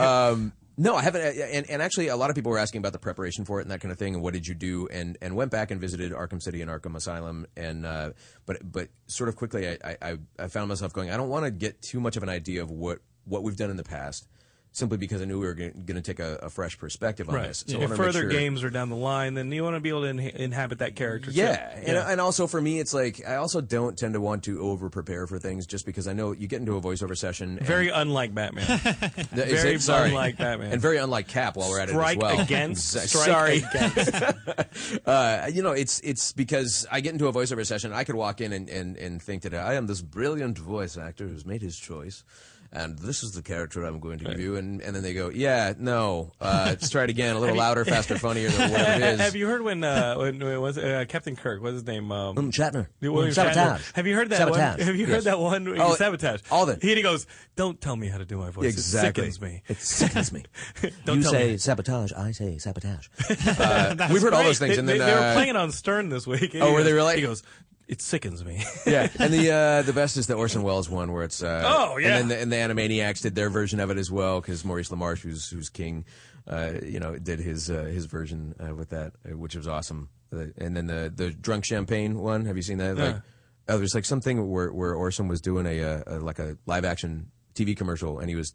Um, 0.32 0.52
no, 0.76 0.94
I 0.96 1.02
haven't. 1.02 1.22
uh, 1.22 1.44
And, 1.52 1.68
and 1.70 1.80
actually, 1.82 2.08
a 2.08 2.16
lot 2.16 2.30
of 2.30 2.36
people 2.36 2.50
were 2.50 2.58
asking 2.58 2.80
about 2.80 2.92
the 2.92 2.98
preparation 2.98 3.44
for 3.44 3.60
it 3.60 3.62
and 3.62 3.70
that 3.70 3.80
kind 3.80 3.92
of 3.92 3.98
thing, 3.98 4.14
and 4.14 4.22
what 4.22 4.34
did 4.34 4.46
you 4.46 4.54
do? 4.54 4.88
And 4.92 5.16
and 5.22 5.36
went 5.36 5.50
back 5.50 5.70
and 5.70 5.80
visited 5.80 6.12
Arkham 6.12 6.40
City 6.42 6.62
and 6.62 6.70
Arkham 6.70 6.96
Asylum, 6.96 7.46
and 7.56 7.86
uh, 7.86 8.10
but 8.46 8.58
but 8.70 8.88
sort 9.06 9.28
of 9.28 9.36
quickly, 9.36 9.68
I, 9.68 9.96
I 10.02 10.18
I 10.38 10.48
found 10.48 10.68
myself 10.68 10.92
going. 10.92 11.10
I 11.10 11.16
don't 11.16 11.28
want 11.28 11.44
to 11.44 11.50
get 11.50 11.80
too 11.82 12.00
much 12.00 12.16
of 12.16 12.22
an 12.22 12.28
idea 12.28 12.62
of 12.62 12.70
what 12.70 12.98
what 13.24 13.42
we've 13.42 13.56
done 13.56 13.70
in 13.70 13.76
the 13.76 13.84
past, 13.84 14.26
simply 14.76 14.98
because 14.98 15.22
I 15.22 15.24
knew 15.24 15.38
we 15.38 15.46
were 15.46 15.54
going 15.54 15.86
to 15.86 16.00
take 16.02 16.18
a, 16.18 16.34
a 16.42 16.50
fresh 16.50 16.76
perspective 16.76 17.28
on 17.28 17.36
Right. 17.36 17.46
this. 17.46 17.62
So 17.68 17.80
if 17.80 17.90
further 17.94 18.22
sure- 18.22 18.28
games 18.28 18.64
are 18.64 18.70
down 18.70 18.90
the 18.90 18.96
line, 18.96 19.34
then 19.34 19.50
you 19.52 19.62
want 19.62 19.76
to 19.76 19.80
be 19.80 19.88
able 19.90 20.02
to 20.02 20.08
inha- 20.12 20.34
inhabit 20.34 20.80
that 20.80 20.96
character. 20.96 21.30
too. 21.30 21.36
Yeah, 21.38 21.70
and, 21.76 21.96
and 21.96 22.20
also 22.20 22.48
for 22.48 22.60
me, 22.60 22.80
it's 22.80 22.92
like 22.92 23.22
I 23.26 23.36
also 23.36 23.60
don't 23.60 23.96
tend 23.96 24.14
to 24.14 24.20
want 24.20 24.42
to 24.44 24.60
over 24.60 24.90
prepare 24.90 25.28
for 25.28 25.38
things 25.38 25.64
just 25.64 25.86
because 25.86 26.08
I 26.08 26.12
know 26.12 26.32
you 26.32 26.48
get 26.48 26.58
into 26.58 26.76
a 26.76 26.80
voiceover 26.80 27.16
session. 27.16 27.58
and- 27.58 27.66
very 27.66 27.88
unlike 27.88 28.34
Batman. 28.34 28.66
Very 29.32 29.74
it? 29.76 29.80
Sorry. 29.82 30.08
unlike 30.08 30.38
Batman. 30.38 30.72
and 30.72 30.82
very 30.82 30.96
unlike 30.98 31.28
Cap. 31.28 31.56
While 31.56 31.70
we're 31.70 31.78
at 31.80 31.88
strike 31.88 32.16
it 32.16 32.24
as 32.24 32.32
well, 32.34 32.40
against. 32.40 32.90
Sorry, 33.08 33.58
against. 33.58 34.12
uh, 35.06 35.46
you 35.52 35.62
know, 35.62 35.72
it's 35.72 36.00
it's 36.00 36.32
because 36.32 36.86
I 36.90 37.00
get 37.00 37.12
into 37.12 37.26
a 37.28 37.32
voiceover 37.32 37.64
session. 37.64 37.92
I 37.92 38.04
could 38.04 38.14
walk 38.16 38.40
in 38.40 38.52
and, 38.52 38.68
and, 38.68 38.96
and 38.96 39.22
think 39.22 39.42
that 39.42 39.54
I 39.54 39.74
am 39.74 39.86
this 39.86 40.00
brilliant 40.02 40.58
voice 40.58 40.96
actor 40.96 41.26
who's 41.28 41.46
made 41.46 41.62
his 41.62 41.78
choice, 41.78 42.24
and 42.74 42.98
this 42.98 43.22
is 43.22 43.32
the 43.32 43.42
character 43.42 43.84
I'm 43.84 44.00
going 44.00 44.18
to 44.18 44.24
give 44.24 44.40
you. 44.40 44.56
And, 44.56 44.80
and 44.82 44.94
then 44.94 45.02
they 45.02 45.14
go, 45.14 45.28
yeah, 45.30 45.74
no, 45.78 46.32
uh, 46.40 46.64
let's 46.68 46.90
try 46.90 47.04
it 47.04 47.10
again, 47.10 47.36
a 47.36 47.40
little 47.44 47.56
louder, 47.56 47.84
faster, 47.84 48.18
funnier 48.18 48.48
than 48.50 48.70
whatever 48.72 48.92
it 48.92 49.02
is. 49.14 49.20
Have 49.20 49.36
you 49.36 49.46
heard 49.46 49.62
when 49.62 49.84
uh, 49.84 50.16
when, 50.16 50.38
when 50.38 50.60
was 50.60 50.76
it, 50.76 50.84
uh, 50.84 51.04
Captain 51.06 51.36
Kirk? 51.36 51.62
What's 51.62 51.74
his 51.74 51.86
name? 51.86 52.10
Um, 52.12 52.36
Um, 52.38 52.50
Shatner. 52.52 52.88
William 53.00 53.32
Sabotage. 53.32 53.80
Shatner. 53.82 53.94
Have 53.96 54.06
you 54.06 54.14
heard 54.16 54.30
that 54.30 54.38
Sabotage. 54.38 54.78
one? 54.78 54.86
Have 54.86 54.96
you 54.96 55.06
heard 55.06 55.14
Yes. 55.14 55.24
that 55.24 55.38
one? 55.38 55.80
Oh, 55.80 55.94
sabotage. 55.94 56.40
all 56.50 56.66
the- 56.66 56.78
He, 56.80 56.94
he 56.94 57.02
goes, 57.02 57.26
"Don't 57.56 57.80
tell 57.80 57.96
me 57.96 58.08
how 58.08 58.18
to 58.18 58.24
do 58.24 58.38
my 58.38 58.50
voice. 58.50 58.66
Exactly. 58.72 59.24
It 59.28 59.32
sickens 59.34 59.40
me. 59.40 59.62
It 59.68 59.78
sickens 59.78 60.32
me. 60.32 60.44
Don't 61.04 61.18
you 61.18 61.22
say 61.24 61.50
me. 61.52 61.56
sabotage, 61.58 62.12
I 62.12 62.32
say 62.32 62.58
sabotage. 62.58 63.08
Uh, 63.64 64.08
we've 64.12 64.22
heard 64.22 64.32
all 64.34 64.42
those 64.42 64.58
things, 64.58 64.74
They, 64.74 64.78
and 64.78 64.88
they, 64.88 64.98
then 64.98 65.06
they 65.06 65.14
were 65.14 65.20
uh, 65.28 65.32
playing 65.34 65.50
it 65.50 65.56
on 65.56 65.70
Stern 65.70 66.08
this 66.08 66.26
week. 66.26 66.54
Oh, 66.60 66.72
were 66.72 66.82
they 66.82 66.92
really? 66.92 67.16
He 67.16 67.22
goes, 67.22 67.42
"It 67.88 68.00
sickens 68.02 68.44
me." 68.44 68.62
yeah, 68.86 69.08
and 69.18 69.32
the 69.32 69.50
uh, 69.52 69.82
the 69.82 69.92
best 69.92 70.16
is 70.16 70.26
the 70.26 70.34
Orson 70.34 70.62
Welles 70.62 70.88
one 70.88 71.12
where 71.12 71.22
it's 71.24 71.42
uh, 71.42 71.62
Oh, 71.64 71.96
yeah. 71.98 72.16
and 72.18 72.30
then 72.30 72.48
the, 72.50 72.56
and 72.58 72.76
the 72.76 72.82
Animaniacs 72.82 73.22
did 73.22 73.34
their 73.34 73.50
version 73.50 73.80
of 73.80 73.90
it 73.90 73.98
as 73.98 74.10
well 74.10 74.40
because 74.40 74.64
Maurice 74.64 74.88
LaMarche, 74.90 75.20
who's 75.22 75.48
who's 75.48 75.68
king, 75.68 76.04
uh, 76.48 76.72
you 76.82 77.00
know, 77.00 77.16
did 77.18 77.38
his 77.40 77.70
uh, 77.70 77.84
his 77.84 78.06
version 78.06 78.54
uh, 78.60 78.74
with 78.74 78.90
that, 78.90 79.12
uh, 79.24 79.36
which 79.36 79.54
was 79.56 79.68
awesome. 79.68 80.08
And 80.32 80.76
then 80.76 80.86
the 80.86 81.12
the 81.14 81.30
drunk 81.30 81.64
champagne 81.64 82.18
one, 82.18 82.44
have 82.46 82.56
you 82.56 82.62
seen 82.62 82.78
that? 82.78 82.96
Like, 82.96 83.14
Yeah. 83.14 83.20
oh, 83.68 83.78
there's 83.78 83.94
like 83.94 84.04
something 84.04 84.50
where 84.50 84.72
where 84.72 84.94
Orson 84.94 85.28
was 85.28 85.40
doing 85.40 85.64
a, 85.66 85.80
uh 85.82 86.02
a 86.06 86.18
like 86.18 86.38
a 86.40 86.56
live 86.66 86.84
action 86.84 87.30
TV 87.54 87.76
commercial, 87.76 88.18
and 88.18 88.28
he 88.28 88.34
was 88.34 88.54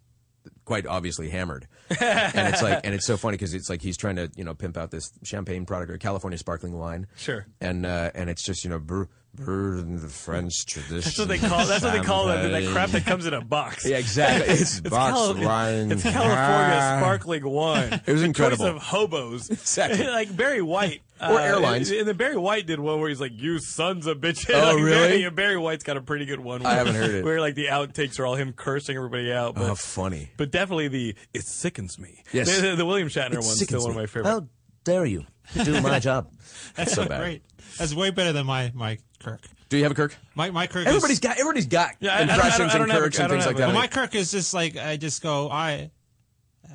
quite 0.65 0.85
obviously 0.87 1.29
hammered. 1.29 1.67
and 2.01 2.47
it's 2.53 2.61
like, 2.61 2.81
and 2.83 2.93
it's 2.93 3.05
so 3.05 3.15
funny 3.17 3.35
because 3.35 3.53
it's 3.53 3.69
like 3.69 3.81
he's 3.81 3.97
trying 3.97 4.15
to, 4.17 4.29
you 4.35 4.43
know, 4.43 4.53
pimp 4.53 4.77
out 4.77 4.89
this 4.91 5.11
champagne 5.23 5.65
product 5.65 5.91
or 5.91 5.97
California 5.97 6.37
sparkling 6.37 6.77
wine. 6.77 7.07
Sure. 7.17 7.45
And 7.61 7.85
uh, 7.85 8.11
and 8.13 8.29
it's 8.29 8.43
just 8.43 8.63
you 8.65 8.69
know, 8.69 8.79
br- 8.79 9.03
brewed 9.33 9.85
in 9.85 10.01
the 10.01 10.07
French 10.07 10.65
tradition. 10.65 10.99
That's 11.01 11.17
what 11.19 11.27
they 11.27 11.37
call. 11.37 11.65
That's 11.65 11.83
what 11.83 11.93
they 11.93 12.01
call 12.01 12.27
that, 12.27 12.47
that 12.49 12.65
crap 12.71 12.89
that 12.89 13.05
comes 13.05 13.25
in 13.25 13.33
a 13.33 13.41
box. 13.41 13.85
Yeah, 13.85 13.97
exactly. 13.97 14.53
It's, 14.53 14.79
It's, 14.79 14.89
box 14.89 15.13
Cali- 15.15 15.45
wine. 15.45 15.91
it's 15.91 16.03
California 16.03 16.35
Ah. 16.37 16.97
sparkling 16.99 17.47
wine. 17.49 18.01
It 18.05 18.11
was 18.11 18.21
The 18.21 18.27
incredible. 18.27 18.65
Choice 18.65 18.75
of 18.75 18.81
hobos. 18.81 19.49
Exactly. 19.51 20.05
like 20.07 20.35
Barry 20.35 20.61
White. 20.61 21.01
Or 21.21 21.33
uh, 21.37 21.43
airlines. 21.43 21.89
And, 21.91 21.99
and 21.99 22.07
then 22.07 22.15
Barry 22.17 22.37
White 22.37 22.65
did 22.65 22.79
one 22.79 22.99
where 23.01 23.09
he's 23.09 23.19
like, 23.19 23.33
"You 23.35 23.59
sons 23.59 24.07
of 24.07 24.19
bitches." 24.19 24.53
Oh, 24.53 24.75
Like, 24.75 24.83
really? 24.83 25.19
Barry, 25.19 25.29
Barry 25.29 25.57
White's 25.57 25.83
got 25.83 25.97
a 25.97 26.01
pretty 26.01 26.25
good 26.25 26.39
one. 26.39 26.65
I 26.65 26.75
haven't 26.75 26.95
heard 26.95 27.11
it. 27.11 27.25
Where 27.25 27.41
like 27.41 27.55
the 27.55 27.65
outtakes 27.65 28.19
are 28.19 28.25
all 28.25 28.35
him 28.35 28.53
cursing 28.53 28.95
everybody 28.95 29.31
out. 29.33 29.55
But, 29.55 29.69
Oh, 29.69 29.75
funny. 29.75 30.29
but 30.37 30.49
definitely 30.51 30.87
the 30.87 31.15
it 31.33 31.43
sickens 31.43 31.99
me. 31.99 32.23
Yes. 32.31 32.55
The, 32.55 32.69
the, 32.69 32.75
the 32.77 32.85
William 32.85 33.09
Shatner 33.09 33.35
one's 33.35 33.59
still 33.61 33.81
one 33.81 33.89
of 33.91 33.95
my 33.97 34.05
favorites. 34.05 34.29
How 34.29 34.47
dare 34.85 35.05
you 35.05 35.25
do 35.61 35.81
my 35.81 35.99
job? 35.99 36.31
That's 36.75 36.93
so 36.93 37.05
bad. 37.05 37.19
Great. 37.21 37.43
That's 37.77 37.93
way 37.93 38.11
better 38.11 38.31
than 38.31 38.45
my 38.45 38.71
my 38.73 38.97
Kirk. 39.19 39.41
Do 39.69 39.77
you 39.77 39.83
have 39.83 39.91
a 39.91 39.95
Kirk? 39.95 40.15
My 40.35 40.49
my 40.49 40.65
Kirk. 40.67 40.87
Everybody's 40.87 41.17
is, 41.17 41.19
got 41.19 41.37
everybody's 41.37 41.67
got 41.67 41.91
Yeah, 41.99 42.11
I- 42.11 42.15
I 42.15 42.19
don't- 42.19 42.29
I 42.29 42.33
impressions 42.35 42.57
don't- 42.57 42.69
I 42.69 42.73
don't 42.73 42.81
and 42.83 42.91
have 42.91 43.01
a- 43.01 43.05
Kirks 43.05 43.19
and 43.19 43.29
things 43.29 43.45
like 43.45 43.57
that. 43.57 43.67
Well, 43.67 43.75
my 43.75 43.87
Kirk 43.87 44.15
is 44.15 44.31
just 44.31 44.53
like 44.53 44.77
I 44.77 44.97
just 44.97 45.21
go. 45.21 45.49
I 45.51 45.91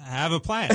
have 0.05 0.33
a 0.33 0.41
plan. 0.41 0.71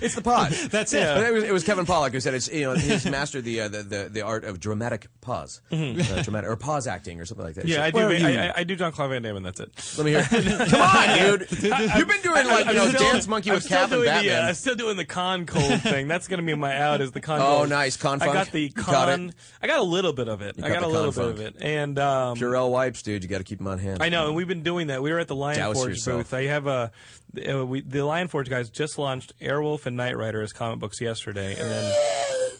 it's 0.00 0.14
the 0.14 0.22
pod. 0.22 0.52
That's 0.70 0.92
Yeah. 0.92 1.18
it. 1.18 1.26
It 1.28 1.32
was, 1.32 1.44
it 1.44 1.52
was 1.52 1.64
Kevin 1.64 1.86
Pollak 1.86 2.12
who 2.12 2.20
said 2.20 2.34
it's 2.34 2.48
you 2.50 2.62
know 2.62 2.74
he's 2.74 3.04
mastered 3.06 3.44
the 3.44 3.62
uh, 3.62 3.68
the, 3.68 3.82
the 3.82 4.08
the 4.12 4.22
art 4.22 4.44
of 4.44 4.60
dramatic 4.60 5.08
pause, 5.20 5.60
uh, 5.70 5.76
dramatic 6.22 6.48
or 6.50 6.56
pause 6.56 6.86
acting 6.86 7.20
or 7.20 7.24
something 7.24 7.44
like 7.46 7.54
that. 7.56 7.64
He's 7.64 7.72
Mm-hmm. 7.76 7.80
Yeah, 7.80 7.86
I 7.86 7.90
do. 7.90 7.96
"Where 7.96 8.06
are 8.08 8.10
I, 8.12 8.16
you?" 8.30 8.38
I, 8.38 8.52
I 8.60 8.64
do 8.64 8.76
Jean-Claude 8.76 9.10
Van 9.10 9.22
Damme, 9.22 9.36
and 9.36 9.46
that's 9.46 9.60
it. 9.60 9.70
Let 9.96 10.04
me 10.04 10.10
hear. 10.12 10.22
Come 10.68 10.80
on, 10.80 11.18
dude. 11.18 11.50
You've 11.50 12.08
been 12.08 12.22
doing 12.22 12.46
like 12.46 12.66
you 12.66 12.72
know 12.74 12.88
still- 12.88 13.12
dance 13.12 13.28
monkey 13.28 13.50
I'm 13.50 13.54
with 13.56 13.64
still 13.64 13.78
Cap 13.78 13.92
and 13.92 14.02
doing 14.02 14.24
The, 14.24 14.34
uh, 14.42 14.48
I'm 14.48 14.54
still 14.54 14.74
doing 14.74 14.96
the 14.96 15.04
con 15.04 15.46
cold 15.46 15.80
thing. 15.82 16.08
That's 16.08 16.28
going 16.28 16.40
to 16.40 16.46
be 16.46 16.54
my 16.54 16.76
out. 16.78 17.00
Is 17.00 17.12
the 17.12 17.20
con? 17.20 17.40
Oh, 17.40 17.58
cold. 17.58 17.68
nice. 17.70 17.96
Con 17.96 18.20
I 18.22 18.26
got 18.26 18.50
the 18.50 18.60
You 18.62 18.72
con. 18.72 19.26
got? 19.28 19.34
I 19.62 19.66
got 19.66 19.78
a 19.78 19.82
little 19.84 20.12
bit 20.12 20.28
of 20.28 20.42
it. 20.42 20.56
I 20.58 20.68
got 20.68 20.80
got 20.80 20.82
a 20.82 20.88
little 20.88 21.12
con 21.12 21.32
bit 21.32 21.32
of 21.32 21.40
it, 21.40 21.62
and 21.62 21.98
um, 21.98 22.36
Purell 22.36 22.70
wipes, 22.70 23.02
dude. 23.02 23.22
You 23.22 23.28
got 23.28 23.38
to 23.38 23.44
keep 23.44 23.58
them 23.58 23.66
on 23.68 23.78
hand. 23.78 24.02
I 24.02 24.08
know, 24.08 24.26
and 24.26 24.36
we've 24.36 24.48
been 24.48 24.62
doing 24.62 24.88
that. 24.88 25.02
We 25.02 25.12
were 25.12 25.18
at 25.18 25.28
the 25.28 25.36
Lion 25.36 25.58
Douse 25.58 25.76
Forge 25.76 26.04
booth. 26.04 26.34
I 26.34 26.44
have 26.44 26.66
a. 26.66 26.90
Uh, 27.36 27.64
we, 27.66 27.80
the 27.80 28.04
Lion 28.04 28.28
Forge 28.28 28.48
guys 28.50 28.68
just 28.70 28.98
launched 28.98 29.32
Airwolf 29.40 29.86
and 29.86 29.96
Knight 29.96 30.16
Rider 30.16 30.42
as 30.42 30.52
comic 30.52 30.78
books 30.80 31.00
yesterday, 31.00 31.52
and 31.52 31.70
then 31.70 31.94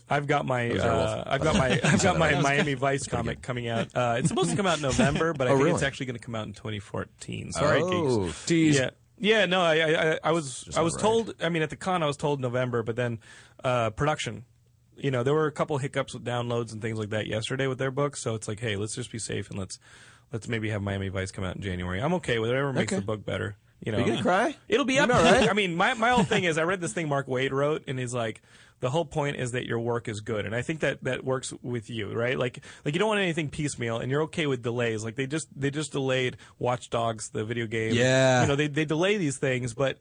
I've 0.08 0.26
got 0.26 0.46
my 0.46 0.70
uh, 0.70 1.24
I've 1.26 1.42
got 1.42 1.56
my 1.56 1.80
I've 1.84 2.02
got 2.02 2.18
my 2.18 2.40
Miami 2.40 2.74
Vice 2.74 3.06
comic 3.06 3.42
coming 3.42 3.68
out. 3.68 3.88
Uh, 3.94 4.16
it's 4.18 4.28
supposed 4.28 4.50
to 4.50 4.56
come 4.56 4.66
out 4.66 4.76
in 4.78 4.82
November, 4.90 5.32
but 5.34 5.46
I 5.46 5.50
Oh, 5.50 5.54
think 5.54 5.64
really? 5.64 5.74
it's 5.74 5.82
actually 5.82 6.06
going 6.06 6.18
to 6.18 6.24
come 6.24 6.34
out 6.34 6.46
in 6.46 6.52
2014. 6.54 7.52
Sorry, 7.52 7.80
oh, 7.82 8.24
geeks. 8.26 8.44
tease. 8.46 8.78
Yeah, 8.78 8.90
yeah. 9.18 9.46
No, 9.46 9.60
I, 9.60 9.74
I, 9.78 10.12
I- 10.14 10.18
I 10.24 10.32
was, 10.32 10.68
I 10.76 10.80
was 10.82 10.94
right. 10.94 11.02
told. 11.02 11.34
I 11.42 11.48
mean, 11.48 11.62
at 11.62 11.70
the 11.70 11.76
con, 11.76 12.02
I 12.02 12.06
was 12.06 12.16
told 12.16 12.40
November, 12.40 12.82
but 12.82 12.96
then 12.96 13.18
uh, 13.64 13.90
production. 13.90 14.44
You 14.96 15.10
know, 15.10 15.22
there 15.22 15.34
were 15.34 15.46
a 15.46 15.52
couple 15.52 15.76
hiccups 15.78 16.12
with 16.14 16.24
downloads 16.24 16.72
and 16.72 16.80
things 16.82 16.98
like 16.98 17.10
that 17.10 17.26
yesterday 17.26 17.66
with 17.66 17.78
their 17.78 17.90
books. 17.90 18.22
So 18.22 18.34
it's 18.34 18.46
like, 18.46 18.60
hey, 18.60 18.76
let's 18.76 18.94
just 18.94 19.10
be 19.10 19.18
safe 19.18 19.48
and 19.50 19.58
let's 19.58 19.78
let's 20.32 20.48
maybe 20.48 20.68
have 20.70 20.82
Miami 20.82 21.08
Vice 21.08 21.30
come 21.30 21.44
out 21.44 21.56
in 21.56 21.62
January. 21.62 22.00
I'm 22.00 22.12
okay 22.14 22.38
with 22.38 22.50
whatever 22.50 22.72
makes 22.72 22.92
Okay. 22.92 23.00
the 23.00 23.06
book 23.06 23.24
better. 23.24 23.56
You 23.84 23.92
know, 23.92 23.98
you 23.98 24.06
gonna 24.06 24.22
cry? 24.22 24.56
It'll 24.68 24.84
be 24.84 24.94
You 24.94 25.00
up. 25.00 25.14
all 25.14 25.22
right? 25.22 25.48
I 25.48 25.52
mean, 25.54 25.74
my 25.74 25.94
my 25.94 26.10
whole 26.10 26.24
thing 26.24 26.44
is 26.44 26.56
I 26.58 26.62
read 26.62 26.80
this 26.80 26.92
thing 26.92 27.08
Mark 27.08 27.26
Waid 27.26 27.50
wrote, 27.50 27.82
and 27.88 27.98
he's 27.98 28.14
like, 28.14 28.40
the 28.80 28.90
whole 28.90 29.04
point 29.04 29.36
is 29.36 29.52
that 29.52 29.66
your 29.66 29.80
work 29.80 30.08
is 30.08 30.20
good, 30.20 30.46
and 30.46 30.54
I 30.54 30.62
think 30.62 30.80
that 30.80 31.02
that 31.04 31.24
works 31.24 31.52
with 31.62 31.90
you, 31.90 32.12
right? 32.12 32.38
Like 32.38 32.62
like 32.84 32.94
you 32.94 33.00
don't 33.00 33.08
want 33.08 33.20
anything 33.20 33.48
piecemeal, 33.48 33.98
and 33.98 34.10
you're 34.10 34.22
okay 34.22 34.46
with 34.46 34.62
delays. 34.62 35.04
Like 35.04 35.16
they 35.16 35.26
just 35.26 35.48
they 35.58 35.70
just 35.70 35.92
delayed 35.92 36.36
Watch 36.58 36.90
Dogs, 36.90 37.30
the 37.30 37.44
video 37.44 37.66
game. 37.66 37.92
Yeah. 37.94 38.42
you 38.42 38.48
know 38.48 38.56
they 38.56 38.68
they 38.68 38.84
delay 38.84 39.16
these 39.16 39.38
things, 39.38 39.74
but. 39.74 39.98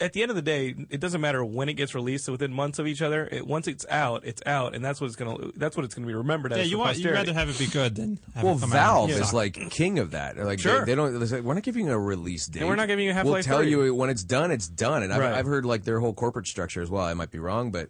At 0.00 0.14
the 0.14 0.22
end 0.22 0.30
of 0.30 0.34
the 0.36 0.42
day, 0.42 0.74
it 0.88 0.98
doesn't 0.98 1.20
matter 1.20 1.44
when 1.44 1.68
it 1.68 1.74
gets 1.74 1.94
released. 1.94 2.24
So 2.24 2.32
within 2.32 2.52
months 2.52 2.78
of 2.78 2.86
each 2.86 3.02
other, 3.02 3.28
it, 3.30 3.46
once 3.46 3.68
it's 3.68 3.84
out, 3.90 4.24
it's 4.24 4.42
out, 4.46 4.74
and 4.74 4.82
that's 4.84 5.00
what 5.00 5.08
it's 5.08 5.16
gonna. 5.16 5.50
That's 5.56 5.76
what 5.76 5.84
it's 5.84 5.94
gonna 5.94 6.06
be 6.06 6.14
remembered 6.14 6.52
Yeah, 6.52 6.58
as. 6.58 6.66
Yeah, 6.66 6.70
you 6.70 6.76
for 6.76 6.84
want 6.84 6.98
you'd 6.98 7.10
rather 7.10 7.32
have 7.34 7.48
it 7.50 7.58
be 7.58 7.66
good 7.66 7.94
than 7.96 8.18
have 8.34 8.42
Well, 8.44 8.56
it 8.56 8.60
come 8.60 8.70
Valve 8.70 9.10
out. 9.10 9.20
is 9.20 9.34
like 9.34 9.54
king 9.70 9.98
of 9.98 10.12
that. 10.12 10.36
Like 10.38 10.58
Sure. 10.58 10.80
they, 10.80 10.92
they 10.92 10.94
don't. 10.94 11.20
It's 11.22 11.32
like, 11.32 11.42
we're 11.42 11.54
not 11.54 11.62
giving 11.62 11.86
you 11.86 11.92
a 11.92 11.98
release 11.98 12.46
date. 12.46 12.64
we're 12.64 12.76
not 12.76 12.88
giving 12.88 13.04
you 13.04 13.12
a 13.12 13.24
We'll 13.24 13.42
tell 13.42 13.58
3. 13.58 13.70
you 13.70 13.94
when 13.94 14.08
it's 14.10 14.24
done. 14.24 14.50
It's 14.50 14.68
done. 14.68 15.02
And 15.02 15.12
I've, 15.12 15.20
Right. 15.20 15.34
I've 15.34 15.46
heard 15.46 15.64
like 15.66 15.84
their 15.84 16.00
whole 16.00 16.14
corporate 16.14 16.46
structure 16.46 16.80
as 16.80 16.90
well. 16.90 17.04
I 17.04 17.14
might 17.14 17.30
be 17.30 17.38
wrong, 17.38 17.70
but 17.70 17.88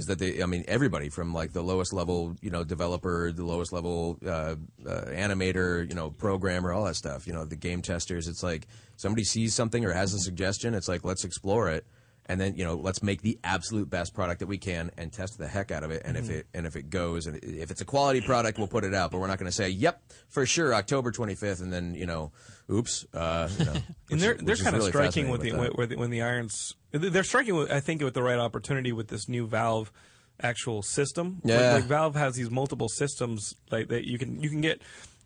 is 0.00 0.06
that 0.06 0.18
they? 0.18 0.42
I 0.42 0.46
mean, 0.46 0.64
everybody 0.66 1.10
from 1.10 1.34
like 1.34 1.52
the 1.52 1.62
lowest 1.62 1.92
level, 1.92 2.34
you 2.40 2.50
know, 2.50 2.64
developer, 2.64 3.30
the 3.32 3.44
lowest 3.44 3.70
level 3.70 4.18
uh, 4.24 4.56
uh, 4.86 5.04
animator, 5.08 5.86
you 5.86 5.94
know, 5.94 6.10
programmer, 6.10 6.72
all 6.72 6.84
that 6.84 6.96
stuff. 6.96 7.26
You 7.26 7.34
know, 7.34 7.44
the 7.44 7.56
game 7.56 7.82
testers. 7.82 8.26
It's 8.26 8.42
like 8.42 8.66
somebody 8.96 9.24
sees 9.24 9.54
something 9.54 9.84
or 9.84 9.92
has 9.92 10.14
a 10.14 10.18
suggestion. 10.18 10.74
It's 10.74 10.88
like 10.88 11.04
let's 11.04 11.24
explore 11.24 11.68
it. 11.68 11.86
And 12.30 12.40
then 12.40 12.54
you 12.56 12.64
know, 12.64 12.76
let's 12.76 13.02
make 13.02 13.22
the 13.22 13.38
absolute 13.42 13.90
best 13.90 14.14
product 14.14 14.38
that 14.38 14.46
we 14.46 14.56
can 14.56 14.90
and 14.96 15.12
test 15.12 15.36
the 15.36 15.48
heck 15.48 15.70
out 15.72 15.82
of 15.82 15.90
it. 15.90 16.02
And 16.04 16.16
Mm-hmm. 16.16 16.30
if 16.30 16.36
it 16.38 16.46
and 16.54 16.66
if 16.66 16.76
it 16.76 16.88
goes 16.90 17.26
and 17.26 17.36
if 17.42 17.70
it's 17.70 17.80
a 17.80 17.84
quality 17.84 18.20
product, 18.20 18.56
we'll 18.58 18.68
put 18.68 18.84
it 18.84 18.94
out. 18.94 19.10
But 19.10 19.18
we're 19.18 19.26
not 19.26 19.38
going 19.38 19.50
to 19.50 19.56
say, 19.56 19.68
"Yep, 19.70 20.00
for 20.28 20.46
sure, 20.46 20.72
October 20.74 21.10
25th," 21.10 21.60
and 21.60 21.72
then 21.72 21.94
you 21.94 22.06
know, 22.06 22.30
oops. 22.70 23.04
Uh, 23.12 23.48
you 23.58 23.64
know, 23.64 23.72
and 24.10 24.20
they're 24.20 24.34
they're 24.34 24.56
kind 24.56 24.68
of 24.76 24.80
really 24.82 24.90
striking 24.92 25.28
with 25.28 25.40
the 25.42 25.50
the, 25.50 25.96
when 25.96 26.10
the 26.10 26.22
irons 26.22 26.74
they're 26.92 27.24
striking 27.24 27.54
with, 27.56 27.70
I 27.70 27.80
think 27.80 28.02
with 28.02 28.14
the 28.14 28.22
right 28.22 28.38
opportunity 28.38 28.92
with 28.92 29.08
this 29.08 29.28
new 29.28 29.46
Valve 29.46 29.90
actual 30.42 30.82
system. 30.82 31.40
Like- 31.44 31.52
Yeah. 31.54 31.72
like, 31.74 31.84
Valve 31.84 32.14
has 32.16 32.34
these 32.36 32.50
multiple 32.50 32.88
systems 32.88 33.54
like 33.70 33.88
that 33.88 34.06
you 34.06 34.18
can 34.18 34.40
you 34.42 34.48
can 34.50 34.60
get. 34.60 34.80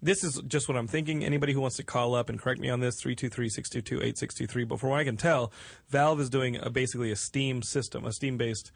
This 0.05 0.23
is 0.23 0.40
just 0.47 0.69
what 0.69 0.77
I'm 0.77 0.87
thinking. 0.87 1.25
Anybody 1.25 1.53
who 1.55 1.61
wants 1.62 1.77
to 1.77 1.83
call 1.83 2.14
up 2.14 2.29
and 2.29 2.38
correct 2.38 2.61
me 2.61 2.69
on 2.69 2.81
this, 2.81 3.03
323-622-8623. 3.03 4.69
But 4.69 4.81
from 4.81 4.90
what 4.90 5.01
I 5.01 5.05
can 5.05 5.17
tell, 5.17 5.53
Valve 5.88 6.21
is 6.21 6.31
doing 6.31 6.57
a, 6.57 6.71
basically 6.71 7.11
a 7.11 7.17
Steam 7.17 7.62
system, 7.62 8.05
a 8.05 8.12
Steam-based 8.12 8.71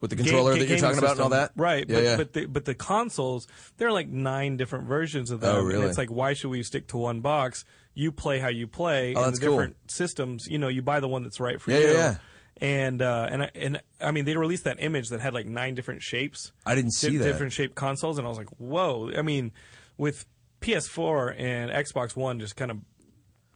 with 0.00 0.10
the 0.10 0.16
controller 0.16 0.52
game- 0.54 0.60
that 0.60 0.68
you're 0.68 0.78
talking 0.78 0.98
about 0.98 1.12
and 1.12 1.20
all 1.20 1.28
that, 1.30 1.52
right? 1.56 1.86
Yeah, 1.88 1.94
but, 1.96 2.02
yeah. 2.04 2.16
but 2.16 2.32
the 2.32 2.46
but 2.46 2.64
the 2.64 2.74
consoles, 2.74 3.46
there 3.78 3.88
are 3.88 3.92
like 3.92 4.08
nine 4.08 4.56
different 4.56 4.86
versions 4.86 5.30
of 5.30 5.40
them. 5.40 5.54
Oh, 5.54 5.58
And 5.60 5.68
really? 5.68 5.86
it's 5.86 5.96
like, 5.96 6.10
why 6.10 6.34
should 6.34 6.50
we 6.50 6.62
stick 6.62 6.88
to 6.88 6.96
one 6.98 7.20
box? 7.20 7.64
You 7.94 8.10
play 8.12 8.38
how 8.40 8.48
you 8.48 8.66
play. 8.66 9.14
Oh, 9.14 9.22
and 9.22 9.26
that's 9.28 9.38
the 9.38 9.46
cool. 9.46 9.54
different 9.56 9.76
systems, 9.90 10.46
you 10.50 10.58
know, 10.58 10.68
you 10.68 10.82
buy 10.82 10.98
the 11.00 11.08
one 11.08 11.22
that's 11.22 11.38
right 11.40 11.60
for 11.60 11.70
Yeah, 11.70 11.78
you. 11.78 11.86
yeah, 11.86 11.92
yeah. 11.92 12.16
And 12.60 13.00
uh, 13.00 13.28
and 13.30 13.42
I- 13.44 13.50
and 13.54 13.80
I 14.00 14.10
mean, 14.10 14.24
they 14.26 14.36
released 14.36 14.64
that 14.64 14.76
image 14.82 15.08
that 15.10 15.20
had 15.20 15.34
like 15.34 15.46
nine 15.46 15.74
different 15.74 16.02
shapes. 16.02 16.52
I 16.66 16.74
didn't 16.74 16.92
see 16.94 17.10
di- 17.10 17.16
that. 17.18 17.24
different 17.24 17.52
shaped 17.52 17.74
consoles, 17.76 18.18
and 18.18 18.26
I 18.26 18.28
was 18.28 18.38
like, 18.38 18.50
whoa! 18.58 19.10
I 19.16 19.22
mean, 19.22 19.52
with 19.96 20.26
PS4 20.64 21.34
and 21.38 21.70
Xbox 21.70 22.16
One 22.16 22.40
just 22.40 22.56
kind 22.56 22.70
of 22.70 22.78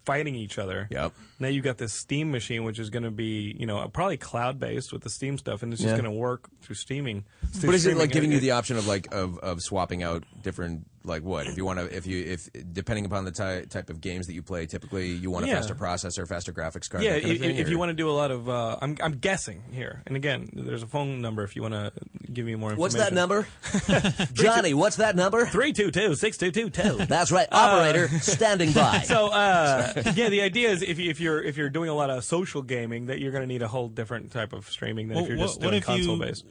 fighting 0.05 0.35
each 0.35 0.59
other. 0.59 0.89
Yep. 0.91 1.13
Now 1.39 1.49
you've 1.49 1.65
got 1.65 1.77
this 1.79 1.93
Steam 1.93 2.31
machine, 2.31 2.65
which 2.65 2.79
is 2.79 2.89
going 2.89 3.03
to 3.03 3.11
be, 3.11 3.55
you 3.59 3.67
know, 3.67 3.87
probably 3.89 4.17
cloud 4.17 4.59
based 4.59 4.91
with 4.93 5.03
the 5.03 5.11
Steam 5.11 5.37
stuff, 5.37 5.63
and 5.63 5.73
it's 5.73 5.83
just 5.83 5.91
Yeah. 5.97 6.01
going 6.01 6.11
to 6.11 6.19
work 6.19 6.49
through 6.63 6.77
steaming. 6.77 7.25
through 7.53 7.69
But 7.69 7.75
is 7.75 7.85
it 7.87 7.97
like 7.99 8.11
giving 8.13 8.33
you 8.33 8.41
the 8.41 8.53
option 8.53 8.77
of 8.79 8.87
like 8.87 9.13
of, 9.13 9.39
of 9.41 9.61
swapping 9.61 10.03
out 10.03 10.25
different 10.43 10.87
like 11.09 11.23
what 11.23 11.47
if 11.47 11.57
you 11.57 11.65
want 11.65 11.79
to 11.79 11.87
if 11.97 12.07
you 12.07 12.23
if 12.25 12.49
depending 12.73 13.05
upon 13.07 13.25
the 13.25 13.31
ty- 13.33 13.65
type 13.65 13.91
of 13.91 14.01
games 14.01 14.27
that 14.27 14.35
you 14.35 14.43
play 14.43 14.67
typically 14.67 15.09
you 15.09 15.31
want 15.31 15.45
a 15.45 15.49
Yeah. 15.49 15.55
faster 15.57 15.75
processor 15.75 16.29
faster 16.29 16.53
graphics 16.53 16.89
card 16.91 17.03
Yeah, 17.03 17.15
that 17.15 17.23
kind 17.23 17.33
if, 17.33 17.41
of 17.41 17.47
thing, 17.47 17.57
if 17.57 17.69
you 17.69 17.79
want 17.79 17.89
to 17.91 17.95
do 17.95 18.09
a 18.09 18.13
lot 18.13 18.31
of, 18.31 18.49
uh, 18.49 18.77
I'm, 18.83 18.97
I'm 19.03 19.13
guessing 19.19 19.63
here, 19.73 20.03
and 20.07 20.15
again, 20.17 20.51
there's 20.53 20.83
a 20.83 20.87
phone 20.87 21.21
number 21.21 21.43
if 21.43 21.57
you 21.57 21.63
want 21.63 21.75
to 21.75 21.93
give 22.33 22.45
me 22.47 22.55
more 22.55 22.71
information. 22.71 22.81
What's 22.81 22.95
that 22.97 23.15
number? 23.15 23.47
Johnny, 24.33 24.75
what's 24.75 24.97
that 24.97 25.17
number? 25.17 25.47
Three 25.47 25.73
two 25.73 25.91
two 25.91 26.15
six 26.15 26.37
two 26.37 26.51
two 26.51 26.71
two. 26.71 26.97
That's 27.07 27.33
right. 27.33 27.49
Operator 27.51 28.09
standing 28.21 28.73
by. 28.73 28.99
So 29.09 29.29
uh, 29.29 29.93
yeah, 30.15 30.29
the 30.29 30.43
idea 30.43 30.69
is 30.71 30.83
if, 30.83 30.99
you, 30.99 31.11
if 31.11 31.21
you're 31.21 31.43
if 31.43 31.57
you're 31.57 31.71
doing 31.71 31.89
a 31.89 31.95
lot 31.95 32.11
of 32.11 32.23
social 32.25 32.63
gaming, 32.63 33.07
that 33.07 33.21
you're 33.21 33.33
going 33.33 33.43
to 33.43 33.47
need 33.47 33.63
a 33.63 33.69
whole 33.69 33.89
different 33.89 34.31
type 34.33 34.53
of 34.53 34.69
streaming 34.69 35.09
than 35.09 35.17
Well, 35.17 35.25
if 35.25 35.29
you're 35.31 35.39
just 35.39 35.61
what 35.61 35.71
doing 35.71 35.75
if 35.83 35.89
you- 35.89 35.95
console 35.97 36.19
based. 36.19 36.45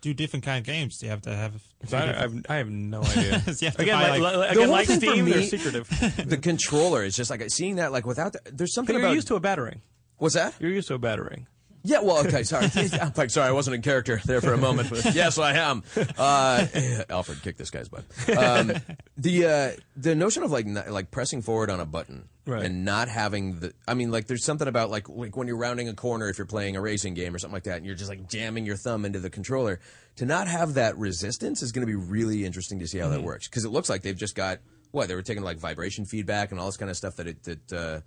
Do 0.00 0.14
different 0.14 0.44
kind 0.44 0.58
of 0.58 0.64
games. 0.64 0.98
Do 0.98 1.06
you 1.06 1.10
have 1.10 1.22
to 1.22 1.34
have? 1.34 1.54
I, 1.92 1.96
I, 1.96 2.06
have, 2.06 2.46
I 2.48 2.54
have 2.56 2.68
no 2.70 3.02
idea. 3.04 3.42
You 3.46 3.68
again, 3.78 3.98
buy, 3.98 4.18
like, 4.18 4.20
like- 4.20 4.36
like, 4.36 4.48
The 4.48 4.50
again, 4.50 4.56
whole 4.64 4.72
like 4.72 4.86
thing 4.86 5.00
for 5.00 5.06
Steam, 5.06 5.24
they're 5.28 5.42
secretive. 5.42 5.88
the 6.28 6.36
controller 6.38 7.04
is 7.04 7.16
just 7.16 7.30
like 7.30 7.42
seeing 7.50 7.76
that 7.76 7.92
like 7.92 8.06
without 8.06 8.32
the, 8.32 8.40
there's 8.52 8.74
something 8.74 8.96
You're 8.98 9.12
used 9.12 9.28
to 9.28 9.34
a 9.36 9.40
battering. 9.40 9.82
what's 10.18 10.34
that? 10.34 10.54
You're 10.60 10.70
used 10.72 10.88
to 10.88 10.94
a 10.94 10.98
battering. 10.98 11.46
Yeah, 11.82 12.00
well, 12.00 12.18
okay, 12.26 12.42
sorry. 12.42 12.66
I'm 13.00 13.12
like, 13.16 13.30
sorry, 13.30 13.48
I 13.48 13.52
wasn't 13.52 13.76
in 13.76 13.82
character 13.82 14.20
there 14.26 14.40
for 14.40 14.52
a 14.52 14.58
moment. 14.58 14.90
But 14.90 15.04
yes, 15.14 15.38
I 15.38 15.54
am. 15.54 15.82
Uh, 16.18 16.66
Alfred, 17.10 17.42
kick 17.42 17.56
this 17.56 17.70
guy's 17.70 17.88
butt. 17.88 18.04
Um, 18.36 18.72
the 19.16 19.46
uh, 19.46 19.80
the 19.96 20.14
notion 20.14 20.42
of 20.42 20.50
like 20.50 20.66
not, 20.66 20.90
like 20.90 21.10
pressing 21.10 21.42
forward 21.42 21.70
on 21.70 21.80
a 21.80 21.86
button 21.86 22.28
Right. 22.46 22.64
and 22.64 22.84
not 22.84 23.08
having 23.08 23.60
the. 23.60 23.72
I 23.86 23.94
mean, 23.94 24.10
like, 24.10 24.26
there's 24.26 24.44
something 24.44 24.66
about 24.68 24.90
like 24.90 25.08
like 25.08 25.36
when 25.36 25.46
you're 25.46 25.56
rounding 25.56 25.88
a 25.88 25.94
corner 25.94 26.28
if 26.28 26.36
you're 26.38 26.46
playing 26.46 26.76
a 26.76 26.80
racing 26.80 27.14
game 27.14 27.34
or 27.34 27.38
something 27.38 27.54
like 27.54 27.64
that, 27.64 27.76
and 27.78 27.86
you're 27.86 27.94
just 27.94 28.10
like 28.10 28.28
jamming 28.28 28.66
your 28.66 28.76
thumb 28.76 29.04
into 29.04 29.20
the 29.20 29.30
controller. 29.30 29.80
To 30.16 30.26
not 30.26 30.48
have 30.48 30.74
that 30.74 30.98
resistance 30.98 31.62
is 31.62 31.72
going 31.72 31.86
to 31.86 31.90
be 31.90 31.94
really 31.96 32.44
interesting 32.44 32.80
to 32.80 32.86
see 32.86 32.98
how 32.98 33.06
Mm-hmm. 33.06 33.14
that 33.14 33.22
works 33.22 33.48
because 33.48 33.64
it 33.64 33.70
looks 33.70 33.88
like 33.88 34.02
they've 34.02 34.16
just 34.16 34.34
got 34.34 34.58
what 34.90 35.08
they 35.08 35.14
were 35.14 35.22
taking 35.22 35.42
like 35.44 35.58
vibration 35.58 36.04
feedback 36.04 36.50
and 36.50 36.60
all 36.60 36.66
this 36.66 36.76
kind 36.76 36.90
of 36.90 36.96
stuff 36.96 37.16
that 37.16 37.26
it 37.26 37.42
that. 37.44 37.72
Uh, 37.72 38.00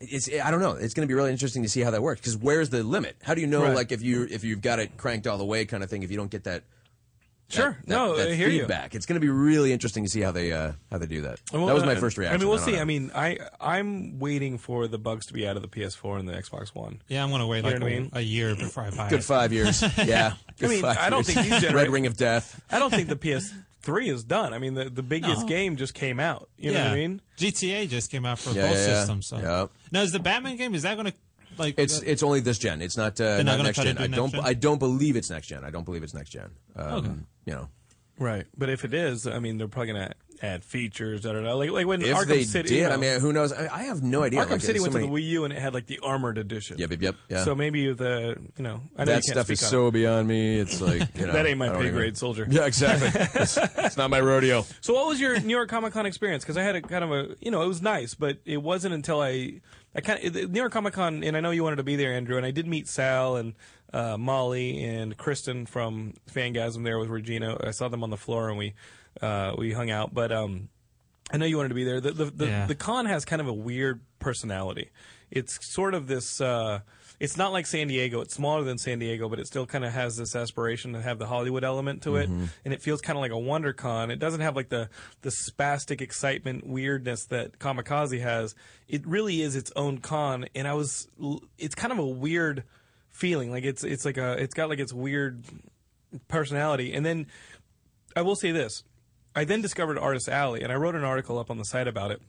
it's 0.00 0.28
I 0.42 0.50
don't 0.50 0.60
know. 0.60 0.72
It's 0.72 0.94
going 0.94 1.06
to 1.06 1.10
be 1.10 1.14
really 1.14 1.32
interesting 1.32 1.62
to 1.62 1.68
see 1.68 1.80
how 1.80 1.90
that 1.90 2.02
works 2.02 2.20
because 2.20 2.36
where's 2.36 2.70
the 2.70 2.82
limit? 2.82 3.16
How 3.22 3.34
do 3.34 3.40
you 3.40 3.46
know 3.46 3.62
Right. 3.64 3.74
like 3.74 3.92
if 3.92 4.02
you 4.02 4.26
if 4.30 4.44
you've 4.44 4.60
got 4.62 4.78
it 4.78 4.96
cranked 4.96 5.26
all 5.26 5.38
the 5.38 5.44
way 5.44 5.64
kind 5.64 5.82
of 5.82 5.90
thing 5.90 6.02
if 6.02 6.10
you 6.10 6.16
don't 6.16 6.30
get 6.30 6.44
that 6.44 6.62
Sure. 7.50 7.78
that, 7.80 7.88
no, 7.88 8.14
that 8.18 8.28
I 8.28 8.34
hear 8.34 8.48
you. 8.50 8.58
feedback? 8.60 8.94
It's 8.94 9.06
going 9.06 9.14
to 9.18 9.20
be 9.24 9.30
really 9.30 9.72
interesting 9.72 10.04
to 10.04 10.10
see 10.10 10.20
how 10.20 10.32
they 10.32 10.52
uh, 10.52 10.72
how 10.90 10.98
they 10.98 11.06
do 11.06 11.22
that. 11.22 11.40
Well, 11.50 11.64
that 11.64 11.72
was 11.74 11.82
my 11.82 11.94
uh, 11.94 12.00
first 12.00 12.18
reaction. 12.18 12.34
I 12.34 12.38
mean, 12.38 12.48
we'll 12.48 12.58
don't 12.58 12.66
see. 12.66 12.72
know. 12.72 12.80
I 12.82 12.84
mean, 12.84 13.10
I 13.14 13.38
I'm 13.58 14.18
waiting 14.18 14.58
for 14.58 14.86
the 14.86 14.98
bugs 14.98 15.24
to 15.26 15.32
be 15.32 15.48
out 15.48 15.56
of 15.56 15.62
the 15.62 15.68
PS4 15.68 16.18
and 16.20 16.28
the 16.28 16.34
Xbox 16.34 16.74
One. 16.74 17.00
Yeah, 17.08 17.24
I'm 17.24 17.30
gonna 17.30 17.46
wait 17.46 17.64
You 17.64 17.70
like 17.70 17.78
know 17.80 17.86
what 17.86 17.92
I 17.92 17.96
a, 17.96 18.00
mean? 18.00 18.10
a 18.12 18.20
year 18.20 18.54
before 18.54 18.82
I 18.82 18.90
buy 18.90 19.08
good 19.08 19.20
it. 19.20 19.24
five 19.24 19.54
years. 19.54 19.82
Yeah, 20.04 20.34
good 20.58 20.66
I 20.68 20.72
mean, 20.74 20.82
five 20.82 20.98
I 20.98 21.08
don't 21.08 21.26
years. 21.26 21.38
think 21.48 21.62
these 21.62 21.72
Red 21.72 21.88
Ring 21.88 22.04
of 22.04 22.18
Death. 22.18 22.60
I 22.70 22.78
don't 22.78 22.90
think 22.90 23.08
the 23.08 23.16
PS3 23.16 23.54
three 23.88 24.10
is 24.10 24.22
done. 24.24 24.52
I 24.52 24.58
mean, 24.58 24.74
the 24.74 24.90
the 24.90 25.02
biggest 25.02 25.42
No. 25.42 25.48
game 25.48 25.76
just 25.76 25.94
came 25.94 26.20
out. 26.20 26.50
You 26.58 26.72
know 26.72 26.84
what 26.84 26.92
I 26.92 26.94
mean? 26.96 27.22
GTA 27.38 27.88
just 27.88 28.10
came 28.10 28.26
out 28.26 28.38
for 28.38 28.50
Yeah, 28.50 28.68
both 28.68 28.76
yeah, 28.76 28.86
yeah. 28.86 28.94
systems. 29.00 29.26
So. 29.26 29.38
Yep. 29.38 29.70
Now, 29.92 30.02
is 30.02 30.12
the 30.12 30.18
Batman 30.18 30.56
game? 30.56 30.74
Is 30.74 30.82
that 30.82 30.94
going 30.96 31.06
to 31.06 31.14
like? 31.56 31.74
It's 31.78 31.98
uh, 32.00 32.04
it's 32.04 32.22
only 32.22 32.40
this 32.40 32.58
gen. 32.58 32.82
It's 32.82 32.96
not 32.98 33.18
uh, 33.20 33.42
not 33.42 33.56
not 33.56 33.62
next 33.64 33.78
gen. 33.82 33.96
do 33.96 34.02
I 34.02 34.06
next 34.06 34.16
don't 34.16 34.32
gen? 34.32 34.40
I 34.44 34.52
don't 34.54 34.78
believe 34.78 35.16
it's 35.16 35.30
next 35.30 35.46
gen. 35.46 35.64
I 35.64 35.70
don't 35.70 35.84
believe 35.84 36.02
it's 36.02 36.14
next 36.14 36.30
gen. 36.30 36.50
Um, 36.76 36.92
Okay. 36.94 37.12
You 37.46 37.52
know, 37.54 37.68
Right. 38.18 38.46
But 38.56 38.68
if 38.68 38.84
it 38.84 38.92
is, 38.92 39.26
I 39.26 39.38
mean, 39.38 39.56
they're 39.58 39.68
probably 39.68 39.92
gonna 39.94 40.12
add 40.42 40.64
features. 40.64 41.26
I 41.26 41.32
don't 41.32 41.42
know. 41.44 41.56
Like 41.56 41.70
like 41.70 41.86
when 41.86 42.02
if 42.02 42.16
Arkham 42.16 42.26
they 42.26 42.42
City. 42.44 42.68
did, 42.70 42.76
you 42.78 42.82
know, 42.88 42.94
I 42.94 42.96
mean, 42.96 43.20
who 43.20 43.32
knows? 43.32 43.52
I, 43.52 43.68
I 43.72 43.82
have 43.84 44.02
no 44.02 44.22
idea. 44.22 44.44
Arkham 44.44 44.50
Like, 44.52 44.60
City 44.60 44.78
so 44.78 44.84
went 44.84 44.94
many- 44.94 45.06
to 45.06 45.12
the 45.12 45.18
Wii 45.20 45.26
U 45.30 45.44
and 45.44 45.52
it 45.52 45.58
had 45.58 45.74
like 45.74 45.86
the 45.86 45.98
armored 46.00 46.38
edition. 46.38 46.78
Yep, 46.78 46.90
yep, 46.92 47.02
yep. 47.02 47.14
Yeah. 47.28 47.44
So 47.44 47.54
maybe 47.54 47.92
the 47.92 48.36
you 48.56 48.62
know 48.64 48.80
I 48.96 49.04
know 49.04 49.12
that 49.12 49.24
stuff 49.24 49.50
is 49.50 49.60
so 49.60 49.88
it. 49.88 49.92
beyond 49.92 50.28
me. 50.28 50.58
It's 50.58 50.80
like 50.80 51.02
you 51.16 51.26
know, 51.26 51.32
that 51.32 51.46
ain't 51.46 51.58
my 51.58 51.68
pay 51.68 51.80
even- 51.80 51.94
grade, 51.94 52.16
soldier. 52.16 52.46
Yeah, 52.48 52.66
exactly. 52.66 53.10
it's, 53.34 53.56
it's 53.56 53.96
not 53.96 54.10
my 54.10 54.20
rodeo. 54.20 54.64
So 54.80 54.94
what 54.94 55.06
was 55.08 55.20
your 55.20 55.38
New 55.40 55.54
York 55.54 55.68
Comic 55.68 55.92
Con 55.92 56.06
experience? 56.06 56.44
Because 56.44 56.56
I 56.56 56.62
had 56.62 56.76
a 56.76 56.82
kind 56.82 57.04
of 57.04 57.10
a 57.12 57.36
you 57.40 57.50
know 57.50 57.62
it 57.62 57.68
was 57.68 57.82
nice, 57.82 58.14
but 58.14 58.38
it 58.44 58.62
wasn't 58.62 58.94
until 58.94 59.20
I 59.20 59.60
I 59.94 60.00
kind 60.00 60.22
of 60.24 60.50
New 60.50 60.60
York 60.60 60.72
Comic 60.72 60.94
Con, 60.94 61.24
and 61.24 61.36
I 61.36 61.40
know 61.40 61.50
you 61.50 61.62
wanted 61.64 61.76
to 61.76 61.82
be 61.82 61.96
there, 61.96 62.12
Andrew, 62.12 62.36
and 62.36 62.46
I 62.46 62.50
did 62.52 62.66
meet 62.66 62.86
Sal 62.88 63.36
and 63.36 63.54
uh, 63.92 64.16
Molly 64.18 64.84
and 64.84 65.16
Kristen 65.16 65.64
from 65.66 66.12
Fangasm 66.30 66.84
there 66.84 66.98
with 66.98 67.08
Regina. 67.08 67.56
I 67.62 67.70
saw 67.70 67.88
them 67.88 68.02
on 68.02 68.10
the 68.10 68.18
floor 68.18 68.50
and 68.50 68.58
we 68.58 68.74
uh, 69.22 69.54
we 69.56 69.72
hung 69.72 69.90
out, 69.90 70.12
but 70.14 70.32
um, 70.32 70.68
I 71.32 71.36
know 71.36 71.46
you 71.46 71.56
wanted 71.56 71.70
to 71.70 71.74
be 71.74 71.84
there. 71.84 72.00
The 72.00 72.12
the, 72.12 72.24
the, 72.26 72.46
Yeah. 72.46 72.66
the 72.66 72.74
con 72.74 73.06
has 73.06 73.24
kind 73.24 73.40
of 73.40 73.48
a 73.48 73.52
weird 73.54 74.00
personality. 74.18 74.90
It's 75.30 75.58
sort 75.74 75.94
of 75.94 76.06
this. 76.06 76.40
Uh, 76.40 76.80
it's 77.20 77.36
not 77.36 77.52
like 77.52 77.66
San 77.66 77.88
Diego. 77.88 78.20
It's 78.20 78.34
smaller 78.34 78.62
than 78.62 78.78
San 78.78 79.00
Diego, 79.00 79.28
but 79.28 79.40
it 79.40 79.46
still 79.48 79.66
kind 79.66 79.84
of 79.84 79.92
has 79.92 80.16
this 80.16 80.36
aspiration 80.36 80.92
to 80.92 81.02
have 81.02 81.18
the 81.18 81.26
Hollywood 81.26 81.64
element 81.64 82.02
to 82.04 82.14
it, 82.16 82.28
and 82.28 82.72
it 82.72 82.80
feels 82.80 83.00
kind 83.00 83.16
of 83.18 83.20
like 83.22 83.32
a 83.32 83.34
WonderCon. 83.34 84.10
It 84.10 84.20
doesn't 84.20 84.40
have 84.40 84.54
like 84.54 84.68
the 84.68 84.88
the 85.22 85.30
spastic 85.30 86.00
excitement 86.00 86.64
weirdness 86.66 87.26
that 87.26 87.58
Comikaze 87.58 88.20
has. 88.20 88.54
It 88.86 89.04
really 89.06 89.42
is 89.42 89.56
its 89.56 89.72
own 89.74 89.98
con, 89.98 90.46
and 90.54 90.68
I 90.68 90.74
was. 90.74 91.08
It's 91.58 91.74
kind 91.74 91.92
of 91.92 91.98
a 91.98 92.06
weird 92.06 92.62
feeling. 93.10 93.50
Like 93.50 93.64
it's 93.64 93.82
it's 93.82 94.04
like 94.04 94.16
a 94.16 94.32
it's 94.40 94.54
got 94.54 94.68
like 94.68 94.78
its 94.78 94.92
weird 94.92 95.44
personality, 96.28 96.94
and 96.94 97.04
then 97.04 97.26
I 98.16 98.22
will 98.22 98.36
say 98.36 98.52
this. 98.52 98.84
I 99.38 99.44
then 99.44 99.62
discovered 99.62 99.98
Artist 100.00 100.28
Alley, 100.28 100.62
and 100.62 100.72
I 100.72 100.74
wrote 100.74 100.96
an 100.96 101.04
article 101.04 101.38
up 101.38 101.48
on 101.48 101.58
the 101.58 101.64
site 101.64 101.86
about 101.86 102.10
it 102.10 102.20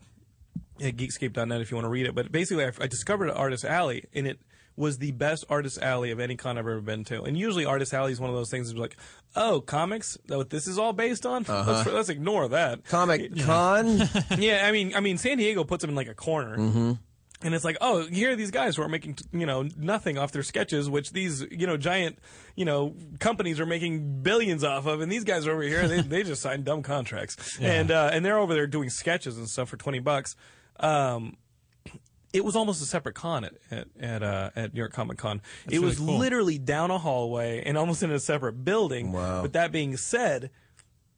at 0.80 0.96
geekscape.net 0.96 1.60
if 1.60 1.72
you 1.72 1.76
want 1.76 1.86
to 1.86 1.90
read 1.90 2.06
it. 2.06 2.14
But 2.14 2.32
basically, 2.32 2.66
I, 2.66 2.72
I 2.80 2.86
discovered 2.86 3.32
Artist 3.32 3.66
Alley, 3.66 4.06
and 4.14 4.28
it 4.28 4.40
was 4.76 5.00
the 5.00 5.12
best 5.14 5.44
Artist 5.50 5.82
Alley 5.82 6.12
of 6.12 6.20
any 6.20 6.36
con 6.36 6.60
I've 6.60 6.68
ever 6.68 6.82
been 6.82 7.04
to. 7.06 7.24
And 7.24 7.36
usually, 7.36 7.66
Artist 7.66 7.96
Alley 7.96 8.12
is 8.12 8.20
one 8.20 8.30
of 8.30 8.36
those 8.36 8.52
things 8.52 8.68
that's 8.68 8.80
like, 8.80 8.96
oh, 9.36 9.60
comics? 9.60 10.20
That 10.28 10.38
what 10.38 10.52
this 10.52 10.68
is 10.68 10.78
all 10.78 10.94
based 10.94 11.26
on? 11.26 11.44
Let's, 11.50 11.90
let's 11.90 12.10
ignore 12.10 12.48
that. 12.50 12.86
Comic 12.86 13.36
Con. 13.40 14.08
yeah, 14.38 14.68
I 14.68 14.72
mean, 14.72 14.94
I 14.96 15.00
mean, 15.00 15.18
San 15.18 15.38
Diego 15.40 15.64
puts 15.64 15.82
them 15.82 15.90
in 15.90 15.96
like 15.96 16.10
a 16.10 16.14
corner. 16.14 16.58
Mm-hmm. 16.60 16.92
And 17.42 17.56
it's 17.56 17.64
like, 17.64 17.78
oh, 17.80 18.06
here 18.06 18.32
are 18.32 18.36
these 18.36 18.52
guys 18.52 18.76
who 18.76 18.82
are 18.82 18.90
making, 18.90 19.18
you 19.32 19.46
know, 19.46 19.66
nothing 19.78 20.18
off 20.18 20.34
their 20.34 20.44
sketches, 20.44 20.90
which 20.90 21.12
these, 21.12 21.46
you 21.50 21.66
know, 21.66 21.78
giant, 21.78 22.20
you 22.56 22.66
know, 22.66 22.96
companies 23.20 23.62
are 23.62 23.66
making 23.66 24.22
billions 24.22 24.64
off 24.64 24.86
of, 24.88 25.00
and 25.00 25.10
these 25.10 25.24
guys 25.24 25.48
are 25.48 25.52
over 25.52 25.62
here, 25.62 25.88
they, 25.88 26.02
they 26.02 26.24
just 26.24 26.42
signed 26.42 26.66
dumb 26.66 26.84
contracts, 26.84 27.58
and 27.62 27.92
uh, 27.92 28.10
and 28.12 28.26
they're 28.26 28.38
over 28.38 28.54
there 28.54 28.68
doing 28.68 28.90
sketches 28.90 29.38
and 29.38 29.48
stuff 29.48 29.70
for 29.70 29.78
twenty 29.78 30.00
bucks. 30.00 30.36
Um, 30.82 31.38
it 32.34 32.44
was 32.44 32.56
almost 32.56 32.82
a 32.82 32.86
separate 32.86 33.16
con 33.16 33.46
at 33.46 33.54
at 33.72 33.88
at, 34.00 34.24
uh, 34.24 34.50
at 34.56 34.74
New 34.74 34.80
York 34.80 34.94
Comic 34.94 35.18
Con. 35.18 35.42
It 35.66 35.74
really 35.74 35.86
was 35.86 35.98
cool. 35.98 36.18
literally 36.18 36.58
down 36.58 36.92
a 36.92 36.98
hallway 36.98 37.64
and 37.66 37.78
almost 37.78 38.04
in 38.04 38.12
a 38.12 38.20
separate 38.20 38.64
building. 38.64 39.12
Wow. 39.12 39.42
But 39.42 39.54
that 39.54 39.72
being 39.72 39.98
said, 39.98 40.52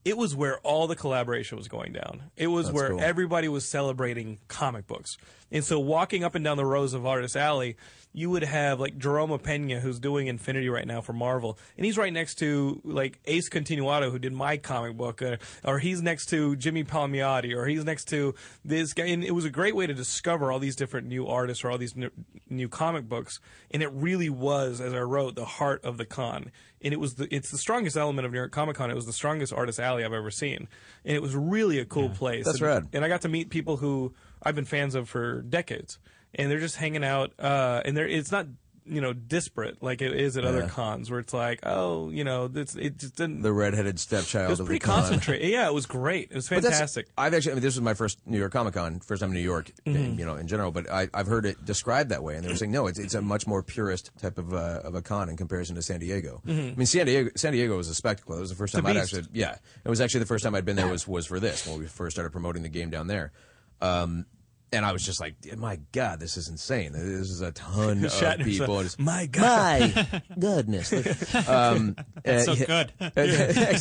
it 0.03 0.17
was 0.17 0.35
where 0.35 0.59
all 0.59 0.87
the 0.87 0.95
collaboration 0.95 1.57
was 1.57 1.67
going 1.67 1.93
down. 1.93 2.23
It 2.35 2.47
was 2.47 2.67
That's 2.67 2.75
where 2.75 2.89
cool. 2.89 3.01
everybody 3.01 3.47
was 3.47 3.65
celebrating 3.65 4.39
comic 4.47 4.87
books. 4.87 5.17
And 5.51 5.63
so 5.63 5.79
walking 5.79 6.23
up 6.23 6.33
and 6.35 6.43
down 6.43 6.57
the 6.57 6.65
rows 6.65 6.93
of 6.93 7.05
Artist 7.05 7.35
Alley, 7.35 7.77
you 8.13 8.30
would 8.30 8.43
have 8.43 8.80
like 8.80 8.97
Jerome 8.97 9.38
Pena, 9.39 9.80
who's 9.80 10.00
doing 10.00 10.28
Infinity 10.28 10.69
right 10.69 10.86
now 10.86 11.02
for 11.02 11.13
Marvel, 11.13 11.58
and 11.78 11.86
he's 11.86 11.97
right 11.97 12.12
next 12.12 12.36
to 12.36 12.82
like 12.84 13.19
Ace 13.26 13.50
Continuado, 13.50 14.12
who 14.12 14.19
did 14.19 14.34
my 14.34 14.58
comic 14.58 14.97
book, 14.97 15.21
uh, 15.21 15.38
or 15.63 15.80
he's 15.80 16.02
next 16.02 16.28
to 16.28 16.56
Jimmy 16.56 16.84
Palmiotti, 16.84 17.56
or 17.56 17.65
he's 17.65 17.86
next 17.86 18.06
to 18.10 18.36
this 18.65 18.93
guy. 18.93 19.06
And 19.06 19.24
it 19.24 19.32
was 19.32 19.45
a 19.45 19.50
great 19.50 19.76
way 19.76 19.88
to 19.88 19.93
discover 19.93 20.52
all 20.52 20.60
these 20.60 20.76
different 20.76 21.08
new 21.08 21.28
artists 21.28 21.63
or 21.63 21.71
all 21.71 21.78
these 21.78 21.95
new, 21.95 22.10
new 22.50 22.67
comic 22.67 23.08
books. 23.08 23.39
And 23.71 23.82
it 23.82 23.91
really 23.93 24.30
was, 24.30 24.82
as 24.82 24.93
I 24.93 25.00
wrote, 25.00 25.36
the 25.36 25.45
heart 25.45 25.84
of 25.84 25.97
the 25.97 26.06
con. 26.06 26.52
And 26.82 26.93
it 26.93 27.00
was 27.00 27.15
the 27.15 27.34
it's 27.34 27.52
the 27.52 27.58
strongest 27.58 27.95
element 27.95 28.26
of 28.26 28.32
New 28.32 28.39
York 28.39 28.52
Comic 28.52 28.76
Con. 28.76 28.89
It 28.89 28.95
was 28.95 29.06
the 29.06 29.13
strongest 29.13 29.54
artist 29.54 29.80
alley 29.80 30.04
I've 30.04 30.13
ever 30.13 30.32
seen, 30.32 30.67
and 31.06 31.15
it 31.15 31.21
was 31.21 31.36
really 31.36 31.78
a 31.78 31.86
cool 31.86 32.10
place. 32.10 32.45
That's 32.45 32.58
and, 32.58 32.67
rad. 32.67 32.88
and 32.91 33.06
I 33.06 33.08
got 33.08 33.21
to 33.21 33.30
meet 33.30 33.52
people 33.52 33.78
who 33.78 34.13
I've 34.41 34.56
been 34.56 34.65
fans 34.65 34.95
of 34.95 35.08
for 35.08 35.43
decades, 35.43 36.00
and 36.35 36.49
they're 36.51 36.59
just 36.59 36.75
hanging 36.77 37.03
out. 37.03 37.31
Uh, 37.39 37.81
and 37.85 37.95
they're 37.95 38.07
it's 38.07 38.31
not 38.31 38.47
you 38.83 38.99
know 38.99 39.13
disparate 39.13 39.81
like 39.83 40.01
it 40.01 40.11
is 40.11 40.35
at 40.37 40.43
other 40.43 40.67
cons 40.67 41.11
where 41.11 41.19
it's 41.19 41.35
like 41.35 41.59
oh 41.67 42.09
you 42.09 42.23
know 42.23 42.49
it's, 42.55 42.75
it 42.75 42.97
just 42.97 43.15
didn't. 43.15 43.43
the 43.43 43.53
redheaded 43.53 43.99
stepchild 43.99 44.47
it 44.47 44.59
was 44.59 44.67
pretty 44.67 44.79
concentrated. 44.79 45.47
Yeah, 45.49 45.67
it 45.67 45.73
was 45.73 45.85
great. 45.85 46.29
It 46.31 46.35
was 46.35 46.47
fantastic. 46.49 47.07
I've 47.15 47.35
actually, 47.35 47.51
I 47.51 47.55
mean, 47.55 47.61
this 47.61 47.75
was 47.75 47.81
my 47.83 47.93
first 47.93 48.17
New 48.25 48.39
York 48.39 48.51
Comic 48.51 48.73
Con, 48.73 48.99
first 48.99 49.19
time 49.21 49.29
in 49.29 49.35
New 49.35 49.43
York, 49.43 49.69
Mm-hmm. 49.85 50.17
you 50.17 50.25
know, 50.25 50.33
in 50.35 50.47
general. 50.47 50.71
But 50.71 50.89
I, 50.89 51.07
I've 51.13 51.27
heard 51.27 51.45
it 51.45 51.63
described 51.63 52.09
that 52.09 52.23
way, 52.23 52.35
and 52.35 52.43
they 52.43 52.49
were 52.49 52.55
saying 52.55 52.71
no, 52.71 52.87
it's 52.87 52.97
it's 52.97 53.13
a 53.13 53.21
much 53.21 53.45
more 53.45 53.61
purist 53.61 54.09
type 54.19 54.39
of 54.39 54.51
uh, 54.51 54.81
of 54.83 54.95
a 54.95 55.03
con 55.03 55.29
in 55.29 55.37
comparison 55.37 55.75
to 55.75 55.83
San 55.83 55.99
Diego. 55.99 56.41
I 56.47 56.51
mean, 56.51 56.85
San 56.87 57.05
Diego, 57.05 57.29
San 57.35 57.53
Diego 57.53 57.77
was 57.77 57.87
a 57.87 57.93
spectacle. 57.95 58.35
It 58.35 58.41
was 58.41 58.49
the 58.49 58.55
first 58.55 58.73
time 58.73 58.83
Mm-hmm. 58.83 58.93
beast. 58.99 59.13
actually, 59.13 59.29
yeah, 59.39 59.57
it 59.85 59.89
was 59.89 60.01
actually 60.01 60.21
the 60.21 60.25
first 60.25 60.43
time 60.43 60.55
I'd 60.55 60.65
been 60.65 60.75
there 60.75 60.87
was 60.87 61.07
was 61.07 61.27
for 61.27 61.39
this 61.39 61.67
when 61.67 61.77
we 61.77 61.85
first 61.85 62.15
started 62.15 62.31
promoting 62.31 62.63
the 62.63 62.69
game 62.69 62.89
down 62.89 63.05
there. 63.05 63.31
Um, 63.79 64.25
and 64.73 64.86
I 64.86 64.93
was 64.93 65.05
just 65.05 65.19
like, 65.19 65.36
my 65.57 65.79
God, 65.91 66.19
this 66.19 66.38
is 66.38 66.47
insane. 66.47 66.93
This 66.93 67.29
is 67.29 67.41
a 67.41 67.51
ton 67.51 68.03
of 68.05 68.39
people. 68.39 68.81
Just- 68.84 68.99
My 68.99 69.25
God. 69.25 69.93
my 69.95 70.21
goodness. 70.39 70.91
um, 71.47 71.95
That's 72.23 72.47
uh, 72.47 72.55
so 72.55 72.60
yeah. 72.60 72.65
good. 72.65 72.93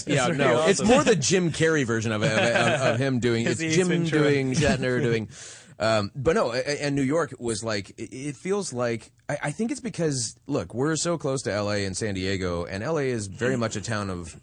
yeah, 0.07 0.26
really 0.26 0.38
no, 0.38 0.66
it's 0.66 0.83
more 0.83 1.05
the 1.05 1.16
Jim 1.16 1.53
Carrey 1.53 1.85
version 1.87 2.12
of, 2.12 2.22
it, 2.22 2.33
of, 2.33 2.38
of, 2.38 2.81
of 2.94 2.98
him 2.98 3.20
doing. 3.20 3.46
It's 3.46 3.61
Jim 3.61 3.88
Ventura. 3.88 4.22
doing 4.31 4.53
Shatner 4.53 5.00
doing. 5.03 5.29
Um, 5.79 6.11
but 6.14 6.35
no, 6.37 6.53
and 6.53 6.94
New 6.94 7.03
York 7.03 7.35
was 7.38 7.64
like 7.64 7.90
it, 7.98 8.12
it 8.12 8.37
feels 8.37 8.70
like 8.72 9.12
I, 9.31 9.38
I 9.44 9.50
think 9.50 9.70
it's 9.70 9.81
because 9.81 10.37
look, 10.46 10.74
we're 10.74 10.94
so 10.96 11.16
close 11.16 11.40
to 11.42 11.53
L.A. 11.53 11.87
and 11.87 11.96
San 11.96 12.14
Diego, 12.14 12.66
and 12.66 12.83
L.A. 12.83 13.09
is 13.09 13.29
very 13.29 13.57
much 13.57 13.76
a 13.76 13.81
town 13.81 14.11
of. 14.11 14.38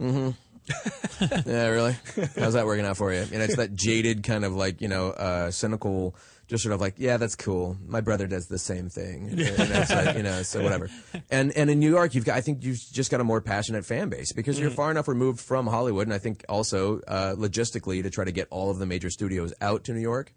Mm-hmm. 0.00 0.30
yeah, 1.46 1.66
really. 1.68 1.96
How's 2.38 2.54
that 2.54 2.66
working 2.66 2.84
out 2.84 2.96
for 2.96 3.12
you? 3.12 3.20
And 3.20 3.42
it's 3.42 3.56
that 3.56 3.74
jaded 3.74 4.22
kind 4.22 4.44
of 4.44 4.54
like 4.54 4.80
you 4.80 4.88
know 4.88 5.10
uh, 5.10 5.50
cynical, 5.50 6.14
just 6.46 6.62
sort 6.62 6.72
of 6.74 6.80
like 6.80 6.94
yeah, 6.98 7.16
that's 7.16 7.34
cool. 7.34 7.76
My 7.86 8.00
brother 8.00 8.26
does 8.26 8.46
the 8.46 8.58
same 8.58 8.88
thing, 8.88 9.28
and 9.30 9.38
that's 9.38 9.90
like, 9.90 10.16
you 10.16 10.22
know, 10.22 10.42
so 10.42 10.62
whatever. 10.62 10.88
And 11.30 11.52
and 11.56 11.70
in 11.70 11.78
New 11.80 11.90
York, 11.90 12.14
you've 12.14 12.24
got 12.24 12.36
I 12.36 12.40
think 12.40 12.62
you've 12.64 12.78
just 12.92 13.10
got 13.10 13.20
a 13.20 13.24
more 13.24 13.40
passionate 13.40 13.84
fan 13.84 14.08
base 14.08 14.32
because 14.32 14.58
Mm. 14.58 14.62
you're 14.62 14.70
far 14.70 14.90
enough 14.90 15.08
removed 15.08 15.40
from 15.40 15.66
Hollywood, 15.66 16.06
and 16.06 16.14
I 16.14 16.18
think 16.18 16.44
also 16.48 17.00
uh, 17.08 17.34
logistically 17.36 18.02
to 18.02 18.10
try 18.10 18.24
to 18.24 18.32
get 18.32 18.48
all 18.50 18.70
of 18.70 18.78
the 18.78 18.86
major 18.86 19.10
studios 19.10 19.52
out 19.60 19.84
to 19.84 19.92
New 19.92 20.00
York 20.00 20.32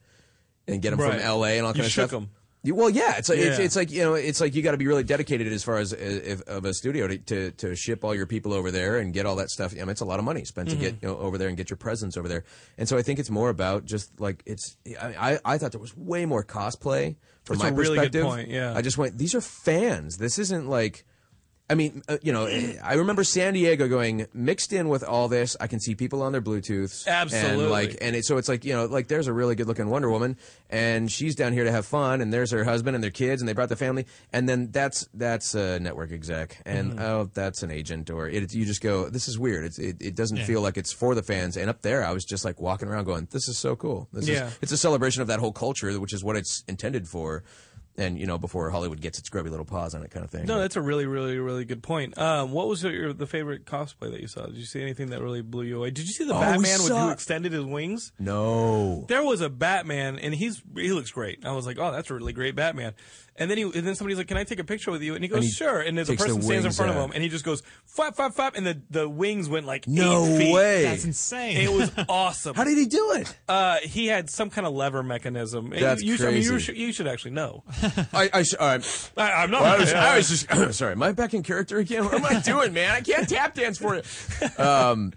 and 0.67 0.82
get 0.82 0.91
them 0.91 1.00
Right. 1.00 1.13
from 1.13 1.22
L.A. 1.22 1.58
and 1.58 1.65
all 1.65 1.72
You 1.72 1.76
kind 1.82 1.86
of 1.86 1.91
shook 1.91 2.10
stuff. 2.10 2.22
'em. 2.24 2.30
Well, 2.63 2.91
yeah, 2.91 3.17
it's 3.17 3.28
like 3.28 3.39
it's, 3.39 3.58
Yeah. 3.58 3.65
it's 3.65 3.76
like 3.76 3.89
you 3.91 4.04
know, 4.04 4.13
it's 4.13 4.39
like 4.39 4.54
you 4.54 4.62
got 4.62 4.71
to 4.71 4.78
be 4.78 4.86
really 4.86 5.04
dedicated 5.04 5.52
as 5.52 5.63
far 5.63 5.78
as 5.78 5.93
if, 5.93 6.41
of 6.47 6.63
a 6.63 6.74
studio 6.76 7.08
to, 7.08 7.17
to 7.17 7.52
to 7.52 7.76
ship 7.76 8.04
all 8.04 8.13
your 8.13 8.28
people 8.28 8.54
over 8.54 8.69
there 8.69 8.97
and 9.00 9.13
get 9.13 9.26
all 9.26 9.36
that 9.38 9.50
stuff. 9.50 9.74
I 9.74 9.80
mean, 9.80 9.89
it's 9.89 10.02
a 10.02 10.06
lot 10.06 10.19
of 10.19 10.26
money 10.26 10.45
spent 10.45 10.69
Mm-hmm. 10.69 10.80
to 10.80 10.86
get 10.91 11.02
you 11.02 11.08
know 11.08 11.17
over 11.17 11.39
there 11.39 11.47
and 11.47 11.58
get 11.58 11.71
your 11.71 11.78
presence 11.78 12.17
over 12.17 12.28
there. 12.28 12.43
And 12.78 12.88
so 12.88 12.97
I 12.97 13.02
think 13.02 13.17
it's 13.17 13.32
more 13.32 13.50
about 13.50 13.86
just 13.86 14.19
like 14.19 14.43
it's. 14.45 14.78
I 15.02 15.32
I, 15.34 15.39
I 15.54 15.58
thought 15.58 15.71
there 15.71 15.82
was 15.82 15.97
way 15.97 16.26
more 16.28 16.43
cosplay 16.43 17.15
from 17.45 17.58
That's 17.58 17.63
my 17.63 17.69
a 17.69 17.74
really 17.74 17.97
good 17.97 18.12
perspective. 18.12 18.24
point, 18.26 18.50
yeah. 18.50 18.74
I 18.76 18.84
just 18.84 18.97
went. 18.97 19.17
These 19.17 19.34
are 19.34 19.41
fans. 19.41 20.17
This 20.17 20.38
isn't 20.38 20.67
like. 20.69 21.04
I 21.72 21.76
mean, 21.76 22.02
uh, 22.10 22.18
you 22.22 22.34
know, 22.34 22.48
I 22.84 22.96
remember 22.96 23.24
San 23.24 23.54
Diego 23.54 23.88
going 23.88 24.28
mixed 24.34 24.74
in 24.74 24.90
with 24.90 25.04
all 25.04 25.30
this. 25.30 25.56
I 25.62 25.68
can 25.68 25.80
see 25.80 25.96
people 25.96 26.22
on 26.22 26.34
their 26.34 26.42
Bluetooths, 26.42 27.08
Absolutely. 27.08 27.62
and 27.64 27.72
like, 27.72 27.98
and 28.02 28.16
it, 28.16 28.26
so 28.26 28.38
it's 28.38 28.50
like 28.50 28.66
you 28.66 28.74
know, 28.74 28.86
like 28.86 29.08
there's 29.08 29.28
a 29.28 29.34
really 29.34 29.56
good 29.56 29.68
looking 29.68 29.90
Wonder 29.90 30.10
Woman, 30.12 30.36
and 30.70 31.10
she's 31.12 31.34
down 31.36 31.54
here 31.54 31.64
to 31.64 31.72
have 31.72 31.86
fun, 31.86 32.20
and 32.22 32.34
there's 32.34 32.52
her 32.52 32.64
husband 32.66 32.96
and 32.96 33.04
their 33.04 33.10
kids, 33.12 33.42
and 33.42 33.48
they 33.48 33.54
brought 33.54 33.70
the 33.70 33.76
family, 33.78 34.06
and 34.34 34.50
then 34.50 34.70
that's 34.72 35.08
that's 35.14 35.56
a 35.56 35.80
network 35.80 36.12
exec, 36.12 36.62
and 36.66 36.92
Mm-hmm. 36.92 37.00
oh, 37.02 37.30
that's 37.34 37.64
an 37.64 37.72
agent, 37.72 38.10
or 38.10 38.28
it, 38.28 38.54
you 38.54 38.66
just 38.66 38.82
go, 38.82 39.08
this 39.10 39.28
is 39.30 39.40
weird. 39.40 39.64
It's, 39.64 39.80
it 39.80 39.96
it 40.02 40.16
doesn't 40.16 40.40
feel 40.40 40.62
like 40.62 40.78
it's 40.78 40.92
for 40.92 41.16
the 41.16 41.24
fans, 41.24 41.56
and 41.56 41.70
up 41.70 41.82
there, 41.84 42.04
I 42.04 42.12
was 42.12 42.26
just 42.26 42.44
like 42.44 42.60
walking 42.60 42.90
around 42.90 43.06
going, 43.06 43.28
this 43.32 43.48
is 43.48 43.58
so 43.58 43.76
cool. 43.78 44.10
This 44.12 44.28
Yeah. 44.28 44.48
is 44.48 44.58
it's 44.62 44.72
a 44.74 44.78
celebration 44.78 45.22
of 45.22 45.28
that 45.30 45.40
whole 45.40 45.54
culture, 45.54 45.98
which 46.00 46.14
is 46.14 46.24
what 46.24 46.36
it's 46.36 46.64
intended 46.68 47.08
for. 47.08 47.44
And 48.02 48.18
you 48.20 48.26
know 48.28 48.38
before 48.38 48.70
Hollywood 48.70 49.00
gets 49.02 49.20
its 49.20 49.30
grubby 49.30 49.50
little 49.50 49.66
paws 49.66 49.96
on 49.96 50.04
it, 50.04 50.12
kind 50.12 50.24
of 50.26 50.32
thing. 50.32 50.46
No, 50.46 50.60
that's 50.60 50.76
a 50.76 50.82
really, 50.82 51.06
really, 51.06 51.38
really 51.40 51.66
good 51.66 51.84
point. 51.84 52.18
Um, 52.18 52.52
what 52.52 52.68
was 52.68 52.84
your 52.84 53.14
the 53.14 53.28
favorite 53.28 53.66
cosplay 53.66 54.12
that 54.12 54.20
you 54.20 54.28
saw? 54.28 54.46
Did 54.46 54.56
you 54.58 54.66
see 54.66 54.82
anything 54.82 55.12
that 55.12 55.22
really 55.22 55.42
blew 55.42 55.64
you 55.64 55.78
away? 55.78 55.92
Did 55.92 56.08
you 56.08 56.14
see 56.14 56.26
the 56.26 56.34
Oh, 56.36 56.40
Batman 56.40 56.82
with 56.84 56.92
who 56.92 57.10
extended 57.12 57.52
his 57.54 57.64
wings? 57.66 58.12
no. 58.20 59.06
There 59.08 59.24
was 59.24 59.42
a 59.42 59.50
Batman, 59.50 60.18
and 60.20 60.34
he's 60.34 60.62
he 60.76 60.92
looks 60.92 61.12
great. 61.12 61.46
I 61.46 61.52
was 61.54 61.66
like, 61.66 61.78
oh, 61.80 61.92
that's 61.92 62.10
a 62.10 62.14
really 62.14 62.34
great 62.34 62.56
Batman. 62.56 62.94
And 63.38 63.50
then 63.50 63.58
he 63.58 63.64
and 63.64 63.74
then 63.88 63.96
somebody's 63.96 64.18
like, 64.18 64.28
can 64.28 64.36
I 64.38 64.44
take 64.44 64.60
a 64.60 64.64
picture 64.64 64.92
with 64.92 65.02
you? 65.02 65.16
And 65.16 65.24
he 65.24 65.28
goes, 65.30 65.38
And 65.38 65.46
he 65.46 65.52
sure. 65.52 65.80
And 65.80 65.98
there's 65.98 66.10
a 66.10 66.14
takes 66.14 66.24
the 66.24 66.28
person 66.30 66.42
stands 66.42 66.58
in 66.60 66.64
wings 66.70 66.78
front 66.78 66.92
of 66.92 66.98
him, 66.98 67.12
and 67.14 67.24
he 67.24 67.30
just 67.30 67.46
goes 67.46 67.64
flap, 67.86 68.16
flap, 68.16 68.34
flap, 68.34 68.56
and 68.58 68.68
the 68.68 68.82
the 68.90 69.08
wings 69.10 69.48
went 69.50 69.66
like 69.66 69.88
No 69.88 70.26
eight 70.26 70.38
feet. 70.38 70.54
way. 70.54 70.84
That's 70.84 71.06
insane. 71.06 71.58
It 71.58 71.72
was 71.72 71.92
awesome. 72.10 72.56
How 72.56 72.66
did 72.66 72.78
he 72.78 72.86
do 72.88 73.14
it? 73.14 73.34
uh, 73.48 73.78
he 73.84 74.08
had 74.08 74.30
some 74.30 74.50
kind 74.50 74.68
of 74.68 74.74
lever 74.74 75.02
mechanism. 75.02 75.70
That's 75.72 76.04
you, 76.04 76.18
should- 76.18 76.28
I 76.28 76.32
mean, 76.32 76.44
you, 76.44 76.50
crazy. 76.52 76.64
should, 76.66 76.78
you 76.78 76.92
should 76.94 77.08
actually 77.08 77.32
know. 77.32 77.64
I, 78.14 78.30
I, 78.34 78.44
right. 78.60 79.12
I, 79.18 79.32
I'm 79.44 79.52
not. 79.52 79.62
Well, 79.62 79.76
I 79.76 79.78
was, 79.78 79.94
I 79.94 80.18
was 80.18 80.30
just 80.30 80.74
sorry. 80.78 80.94
Am 80.94 81.04
I 81.04 81.12
back 81.12 81.34
in 81.34 81.44
character 81.44 81.78
again? 81.78 82.06
What 82.06 82.14
am 82.16 82.26
I 82.26 82.40
doing, 82.42 82.74
man? 82.74 82.92
I 82.92 83.02
can't 83.02 83.28
tap 83.28 83.56
dance 83.56 83.78
for 83.78 83.96
you. 83.96 84.02
Um, 84.58 85.14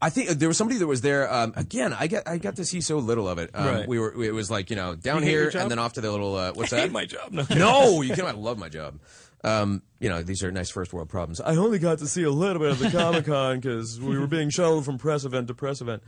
I 0.00 0.10
think 0.10 0.30
there 0.30 0.48
was 0.48 0.56
somebody 0.56 0.78
that 0.80 0.86
was 0.88 1.00
there. 1.00 1.32
Um, 1.32 1.52
again, 1.56 1.92
I 1.92 2.08
got 2.08 2.26
I 2.26 2.38
got 2.38 2.56
to 2.56 2.64
see 2.64 2.80
so 2.80 2.98
little 2.98 3.28
of 3.28 3.38
it. 3.38 3.50
Um, 3.54 3.66
Right. 3.66 3.88
We 3.88 3.98
were 4.00 4.20
it 4.22 4.34
was 4.34 4.50
like 4.50 4.68
you 4.70 4.76
know 4.76 4.96
down 4.96 5.22
You 5.22 5.28
here 5.28 5.52
and 5.54 5.70
then 5.70 5.78
off 5.78 5.92
to 5.92 6.00
the 6.00 6.10
little 6.10 6.34
uh, 6.34 6.52
what's 6.54 6.72
I 6.72 6.76
that? 6.76 6.82
hate 6.82 6.92
my 6.92 7.04
job. 7.04 7.30
No. 7.32 7.44
no, 7.54 8.02
you 8.02 8.14
can't. 8.14 8.26
I 8.26 8.32
love 8.32 8.58
my 8.58 8.68
job. 8.68 8.98
Um, 9.44 9.82
you 9.98 10.08
know, 10.08 10.22
these 10.22 10.42
are 10.44 10.52
nice 10.52 10.70
first 10.70 10.92
world 10.92 11.08
problems. 11.08 11.40
I 11.40 11.56
only 11.56 11.78
got 11.78 11.98
to 11.98 12.06
see 12.06 12.22
a 12.22 12.30
little 12.30 12.60
bit 12.60 12.70
of 12.70 12.78
the 12.78 12.90
Comic 12.90 13.26
Con 13.26 13.58
because 13.58 14.00
we 14.00 14.18
were 14.18 14.26
being 14.28 14.50
shuttled 14.50 14.84
from 14.84 14.98
press 14.98 15.24
event 15.24 15.48
to 15.48 15.54
press 15.54 15.80
event. 15.80 16.02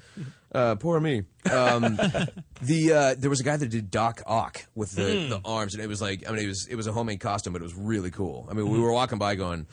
Uh, 0.52 0.76
poor 0.76 1.00
me. 1.00 1.24
Um, 1.50 1.82
the 2.62 2.92
uh, 2.92 3.14
there 3.18 3.30
was 3.30 3.40
a 3.40 3.44
guy 3.44 3.56
that 3.56 3.68
did 3.70 3.90
Doc 3.90 4.22
Ock 4.26 4.64
with 4.74 4.92
the, 4.92 5.02
the 5.28 5.40
arms, 5.44 5.74
and 5.74 5.82
it 5.82 5.88
was 5.88 6.00
like 6.00 6.28
I 6.28 6.32
mean, 6.32 6.44
it 6.44 6.48
was 6.48 6.66
it 6.68 6.76
was 6.76 6.86
a 6.86 6.92
homemade 6.92 7.20
costume, 7.20 7.52
but 7.52 7.62
it 7.62 7.64
was 7.64 7.74
really 7.74 8.10
cool. 8.10 8.46
I 8.50 8.54
mean, 8.54 8.68
we 8.68 8.78
were 8.78 8.92
walking 8.92 9.18
by 9.18 9.34
going, 9.34 9.66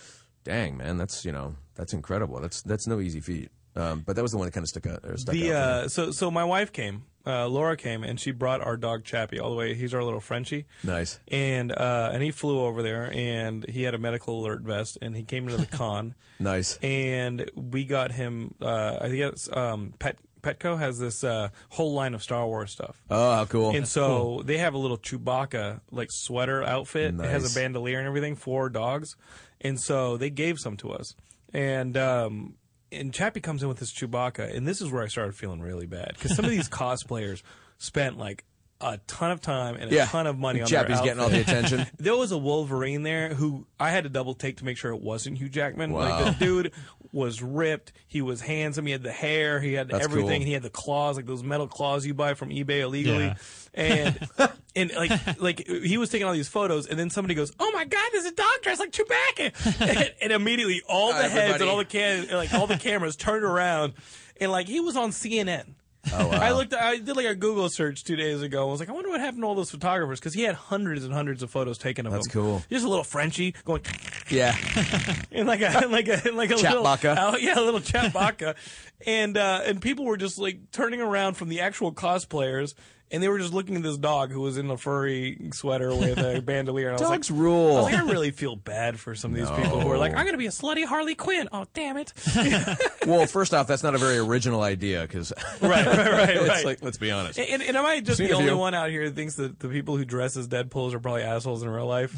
"Dang, 0.43 0.77
man, 0.77 0.97
that's 0.97 1.23
you 1.23 1.31
know 1.31 1.55
that's 1.75 1.93
incredible. 1.93 2.39
That's 2.39 2.61
that's 2.63 2.87
no 2.87 2.99
easy 2.99 3.19
feat." 3.19 3.51
Um, 3.75 4.03
but 4.05 4.15
that 4.15 4.21
was 4.21 4.31
the 4.31 4.37
one 4.37 4.47
that 4.47 4.53
kind 4.53 4.63
of 4.63 4.69
stuck 4.69 4.85
out. 4.87 4.99
Or 5.03 5.15
stuck 5.17 5.33
The 5.33 5.53
out 5.53 5.55
uh, 5.55 5.87
so 5.89 6.11
so 6.11 6.29
my 6.31 6.43
wife 6.43 6.71
came, 6.73 7.03
uh, 7.25 7.47
Laura 7.47 7.77
came, 7.77 8.03
and 8.03 8.19
she 8.19 8.31
brought 8.31 8.61
our 8.61 8.77
dog 8.77 9.03
Chappie 9.03 9.39
all 9.39 9.49
the 9.49 9.55
way. 9.55 9.73
He's 9.75 9.93
our 9.93 10.03
little 10.03 10.19
Frenchie. 10.19 10.65
Nice. 10.83 11.19
And 11.27 11.71
uh, 11.71 12.09
and 12.13 12.23
he 12.23 12.31
flew 12.31 12.59
over 12.61 12.81
there, 12.81 13.11
and 13.13 13.65
he 13.69 13.83
had 13.83 13.93
a 13.93 13.97
medical 13.99 14.39
alert 14.43 14.61
vest, 14.61 14.97
and 15.01 15.15
he 15.15 15.23
came 15.23 15.47
into 15.47 15.57
the 15.57 15.65
con, 15.77 16.15
Nice. 16.39 16.77
and 16.81 17.49
we 17.55 17.85
got 17.85 18.11
him. 18.11 18.55
Uh, 18.61 18.97
I 19.01 19.07
think 19.09 19.19
it's 19.21 19.49
um, 19.55 19.93
Pet 19.99 20.17
Petco 20.41 20.79
has 20.79 20.97
this 20.97 21.23
uh, 21.23 21.49
whole 21.69 21.93
line 21.93 22.15
of 22.15 22.23
Star 22.23 22.47
Wars 22.47 22.71
stuff. 22.71 22.99
Oh, 23.11 23.35
how 23.35 23.45
cool. 23.45 23.75
And 23.75 23.87
so 23.87 24.41
they 24.43 24.57
have 24.57 24.73
a 24.73 24.77
little 24.79 24.97
Chewbacca 24.97 25.81
like 25.91 26.07
sweater 26.11 26.63
outfit. 26.63 27.09
It 27.09 27.13
Nice. 27.17 27.29
has 27.29 27.51
a 27.55 27.59
bandolier 27.59 27.99
and 27.99 28.07
everything 28.07 28.35
for 28.35 28.67
dogs. 28.67 29.15
And 29.63 29.79
so 29.79 30.17
they 30.17 30.31
gave 30.31 30.57
some 30.57 30.77
to 30.77 30.91
us. 30.93 31.13
And 31.53 31.95
um 31.95 32.55
and 32.91 33.13
Chappie 33.13 33.41
comes 33.41 33.63
in 33.63 33.69
with 33.69 33.79
his 33.79 33.91
Chewbacca, 33.91 34.55
and 34.55 34.67
this 34.67 34.81
is 34.81 34.91
where 34.91 35.03
I 35.03 35.07
started 35.07 35.35
feeling 35.35 35.61
really 35.61 35.85
bad 35.85 36.13
because 36.15 36.35
some 36.35 36.45
of 36.45 36.51
these 36.51 36.69
cosplayers 36.69 37.41
spent 37.77 38.17
like 38.17 38.43
a 38.81 38.99
ton 39.07 39.31
of 39.31 39.41
time 39.41 39.75
and 39.75 39.91
a 39.91 39.95
yeah. 39.95 40.05
ton 40.05 40.27
of 40.27 40.37
money 40.37 40.61
on 40.61 40.67
Chappie's 40.67 40.97
their 40.97 41.05
getting 41.05 41.21
all 41.21 41.29
the 41.29 41.41
attention. 41.41 41.85
There 41.97 42.15
was 42.15 42.31
a 42.31 42.37
Wolverine 42.37 43.03
there 43.03 43.33
who 43.33 43.67
I 43.79 43.91
had 43.91 44.03
to 44.05 44.09
double 44.09 44.33
take 44.33 44.57
to 44.57 44.65
make 44.65 44.77
sure 44.77 44.91
it 44.91 45.01
wasn't 45.01 45.37
Hugh 45.37 45.49
Jackman. 45.49 45.91
Wow. 45.91 46.01
Like 46.23 46.39
the 46.39 46.45
dude 46.45 46.71
was 47.11 47.41
ripped. 47.41 47.91
He 48.07 48.21
was 48.21 48.41
handsome. 48.41 48.85
He 48.85 48.91
had 48.91 49.03
the 49.03 49.11
hair. 49.11 49.59
He 49.59 49.73
had 49.73 49.89
That's 49.89 50.03
everything. 50.03 50.41
cool. 50.41 50.47
He 50.47 50.53
had 50.53 50.63
the 50.63 50.69
claws, 50.69 51.17
like 51.17 51.25
those 51.25 51.43
metal 51.43 51.67
claws 51.67 52.05
you 52.05 52.13
buy 52.13 52.33
from 52.33 52.49
eBay 52.49 52.79
illegally. 52.81 53.25
Yeah. 53.25 53.35
And 53.73 54.29
and 54.75 54.91
like 54.93 55.41
like 55.41 55.67
he 55.67 55.97
was 55.97 56.09
taking 56.09 56.27
all 56.27 56.33
these 56.33 56.47
photos, 56.47 56.87
and 56.87 56.99
then 56.99 57.09
somebody 57.09 57.35
goes, 57.35 57.51
"Oh 57.59 57.71
my 57.71 57.85
God, 57.85 58.09
there's 58.11 58.25
a 58.25 58.31
dog 58.33 58.47
dressed 58.61 58.79
like 58.79 58.91
Chewbacca!" 58.91 59.81
and, 59.97 60.13
and 60.21 60.31
immediately 60.33 60.81
all 60.89 61.09
the 61.09 61.21
heads 61.21 61.33
Everybody. 61.33 61.63
and 61.63 61.69
all 61.69 61.77
the 61.77 61.85
cam- 61.85 62.27
like 62.29 62.53
all 62.53 62.67
the 62.67 62.77
cameras 62.77 63.15
turned 63.15 63.43
around, 63.43 63.93
and 64.39 64.51
like 64.51 64.67
he 64.67 64.79
was 64.79 64.95
on 64.97 65.11
CNN. 65.11 65.75
Oh, 66.13 66.27
wow. 66.27 66.39
I 66.39 66.51
looked. 66.51 66.73
I 66.73 66.97
did 66.97 67.15
like 67.15 67.27
a 67.27 67.35
Google 67.35 67.69
search 67.69 68.03
two 68.03 68.15
days 68.15 68.41
ago. 68.41 68.61
and 68.61 68.69
I 68.69 68.71
was 68.71 68.79
like, 68.79 68.89
I 68.89 68.91
wonder 68.91 69.09
what 69.09 69.19
happened 69.19 69.43
to 69.43 69.47
all 69.47 69.53
those 69.55 69.69
photographers 69.69 70.19
because 70.19 70.33
he 70.33 70.41
had 70.41 70.55
hundreds 70.55 71.03
and 71.05 71.13
hundreds 71.13 71.43
of 71.43 71.51
photos 71.51 71.77
taken 71.77 72.07
of 72.07 72.11
That's 72.13 72.25
him. 72.27 72.31
cool. 72.41 72.63
Just 72.71 72.85
a 72.85 72.89
little 72.89 73.03
Frenchie 73.03 73.53
going 73.65 73.81
yeah. 74.29 74.55
in 75.31 75.45
like 75.45 75.61
a 75.61 75.83
in 75.83 75.91
like 75.91 76.07
a 76.07 76.27
in 76.27 76.35
like 76.35 76.49
a 76.51 76.55
little 76.55 76.83
Chatbaka. 76.83 77.15
oh, 77.19 77.37
yeah, 77.37 77.59
a 77.59 77.61
little 77.61 77.79
chatbaka, 77.79 78.55
and 79.05 79.37
uh, 79.37 79.61
and 79.65 79.81
people 79.81 80.05
were 80.05 80.17
just 80.17 80.39
like 80.39 80.71
turning 80.71 81.01
around 81.01 81.35
from 81.35 81.49
the 81.49 81.59
actual 81.61 81.91
cosplayers. 81.93 82.73
And 83.13 83.21
they 83.21 83.27
were 83.27 83.39
just 83.39 83.53
looking 83.53 83.75
at 83.75 83.83
this 83.83 83.97
dog 83.97 84.31
who 84.31 84.39
was 84.39 84.57
in 84.57 84.69
a 84.71 84.77
furry 84.77 85.49
sweater 85.53 85.89
with 85.93 86.17
a 86.17 86.41
bandolier. 86.45 86.87
And 86.89 86.97
I 86.97 87.01
was 87.01 87.09
Dogs 87.09 87.29
like, 87.31 87.39
rule. 87.39 87.71
I 87.77 87.81
was 87.81 87.91
like, 87.91 87.95
I 87.95 88.09
really 88.09 88.31
feel 88.31 88.55
bad 88.55 88.97
for 88.99 89.15
some 89.15 89.31
of 89.31 89.37
these 89.37 89.49
people 89.51 89.81
who 89.81 89.91
are 89.91 89.97
like, 89.97 90.11
I'm 90.11 90.23
going 90.23 90.31
to 90.31 90.37
be 90.37 90.45
a 90.45 90.51
slutty 90.51 90.85
Harley 90.85 91.15
Quinn. 91.15 91.49
Oh, 91.51 91.65
damn 91.73 91.97
it. 91.97 92.13
Well, 93.07 93.25
first 93.25 93.53
off, 93.55 93.65
that's 93.65 93.81
not 93.81 93.95
a 93.95 93.97
very 93.97 94.19
original 94.19 94.61
idea 94.61 95.01
because 95.01 95.33
right, 95.61 95.85
right, 95.85 95.97
right, 95.97 96.47
right. 96.47 96.65
like 96.65 96.83
let's 96.83 96.99
be 96.99 97.09
honest. 97.09 97.39
And, 97.39 97.63
and 97.63 97.75
am 97.75 97.83
I 97.83 97.99
just 97.99 98.19
Seen 98.19 98.27
the 98.27 98.35
only 98.35 98.53
one 98.53 98.75
out 98.75 98.91
here 98.91 99.01
who 99.01 99.09
thinks 99.09 99.35
that 99.35 99.59
the 99.59 99.69
people 99.69 99.97
who 99.97 100.05
dress 100.05 100.37
as 100.37 100.47
Deadpools 100.47 100.93
are 100.93 100.99
probably 100.99 101.23
assholes 101.23 101.63
in 101.63 101.69
real 101.69 101.87
life? 101.87 102.15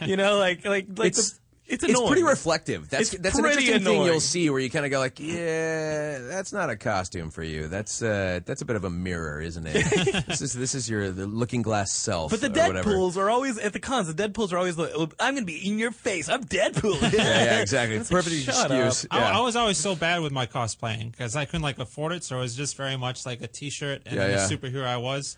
you 0.00 0.16
know, 0.16 0.36
like 0.36 0.64
like 0.64 0.88
like 0.96 1.06
It's- 1.12 1.30
the, 1.30 1.38
it's 1.68 1.84
It's 1.84 2.00
pretty 2.00 2.22
reflective. 2.22 2.88
That's 2.88 3.12
It's 3.12 3.22
that's 3.22 3.36
an 3.36 3.42
pretty 3.42 3.66
interesting 3.66 3.84
thing 3.84 4.02
you'll 4.04 4.20
see 4.20 4.50
where 4.50 4.60
you 4.60 4.70
kind 4.70 4.84
of 4.84 4.90
go 4.90 4.98
like, 4.98 5.18
yeah, 5.18 6.18
that's 6.18 6.52
not 6.52 6.70
a 6.70 6.76
costume 6.76 7.30
for 7.30 7.42
you. 7.42 7.68
That's 7.68 8.02
uh, 8.02 8.40
that's 8.44 8.62
a 8.62 8.64
bit 8.64 8.76
of 8.76 8.84
a 8.84 8.90
mirror, 8.90 9.40
isn't 9.40 9.66
it? 9.66 10.24
this 10.26 10.42
is 10.42 10.52
this 10.52 10.74
is 10.74 10.88
your 10.88 11.10
the 11.10 11.26
looking 11.26 11.62
glass 11.62 11.92
self. 11.92 12.30
But 12.30 12.40
the 12.40 12.48
or. 12.48 12.50
Deadpools 12.50 13.16
are 13.16 13.28
always 13.30 13.58
at 13.58 13.72
the 13.72 13.80
cons. 13.80 14.12
The 14.12 14.28
Deadpools 14.28 14.52
are 14.52 14.58
always 14.58 14.78
like, 14.78 14.92
"Oh, 14.94 15.08
"I'm 15.18 15.34
going 15.34 15.46
to 15.46 15.52
be 15.52 15.66
in 15.68 15.78
your 15.78 15.90
face. 15.90 16.28
I'm 16.28 16.44
Deadpool." 16.44 17.00
Yeah, 17.16 17.22
yeah, 17.22 17.60
exactly. 17.60 17.96
It's 17.96 18.10
like, 18.10 18.24
Perfect 18.24 18.42
shut 18.44 18.70
excuse. 18.70 19.06
I, 19.10 19.18
Yeah. 19.18 19.38
I 19.38 19.40
was 19.40 19.56
always 19.56 19.78
so 19.78 19.94
bad 19.94 20.20
with 20.22 20.32
my 20.32 20.46
cosplaying 20.46 21.10
because 21.12 21.36
I 21.36 21.44
couldn't 21.44 21.62
like 21.62 21.78
afford 21.78 22.12
it, 22.12 22.24
so 22.24 22.36
it 22.38 22.40
was 22.40 22.54
just 22.56 22.76
very 22.76 22.96
much 22.96 23.24
like 23.24 23.42
a 23.42 23.46
T-shirt 23.46 24.02
and 24.06 24.16
Yeah, 24.16 24.28
yeah. 24.28 24.46
the 24.46 24.56
superhero 24.56 24.84
I 24.84 24.96
was. 24.98 25.36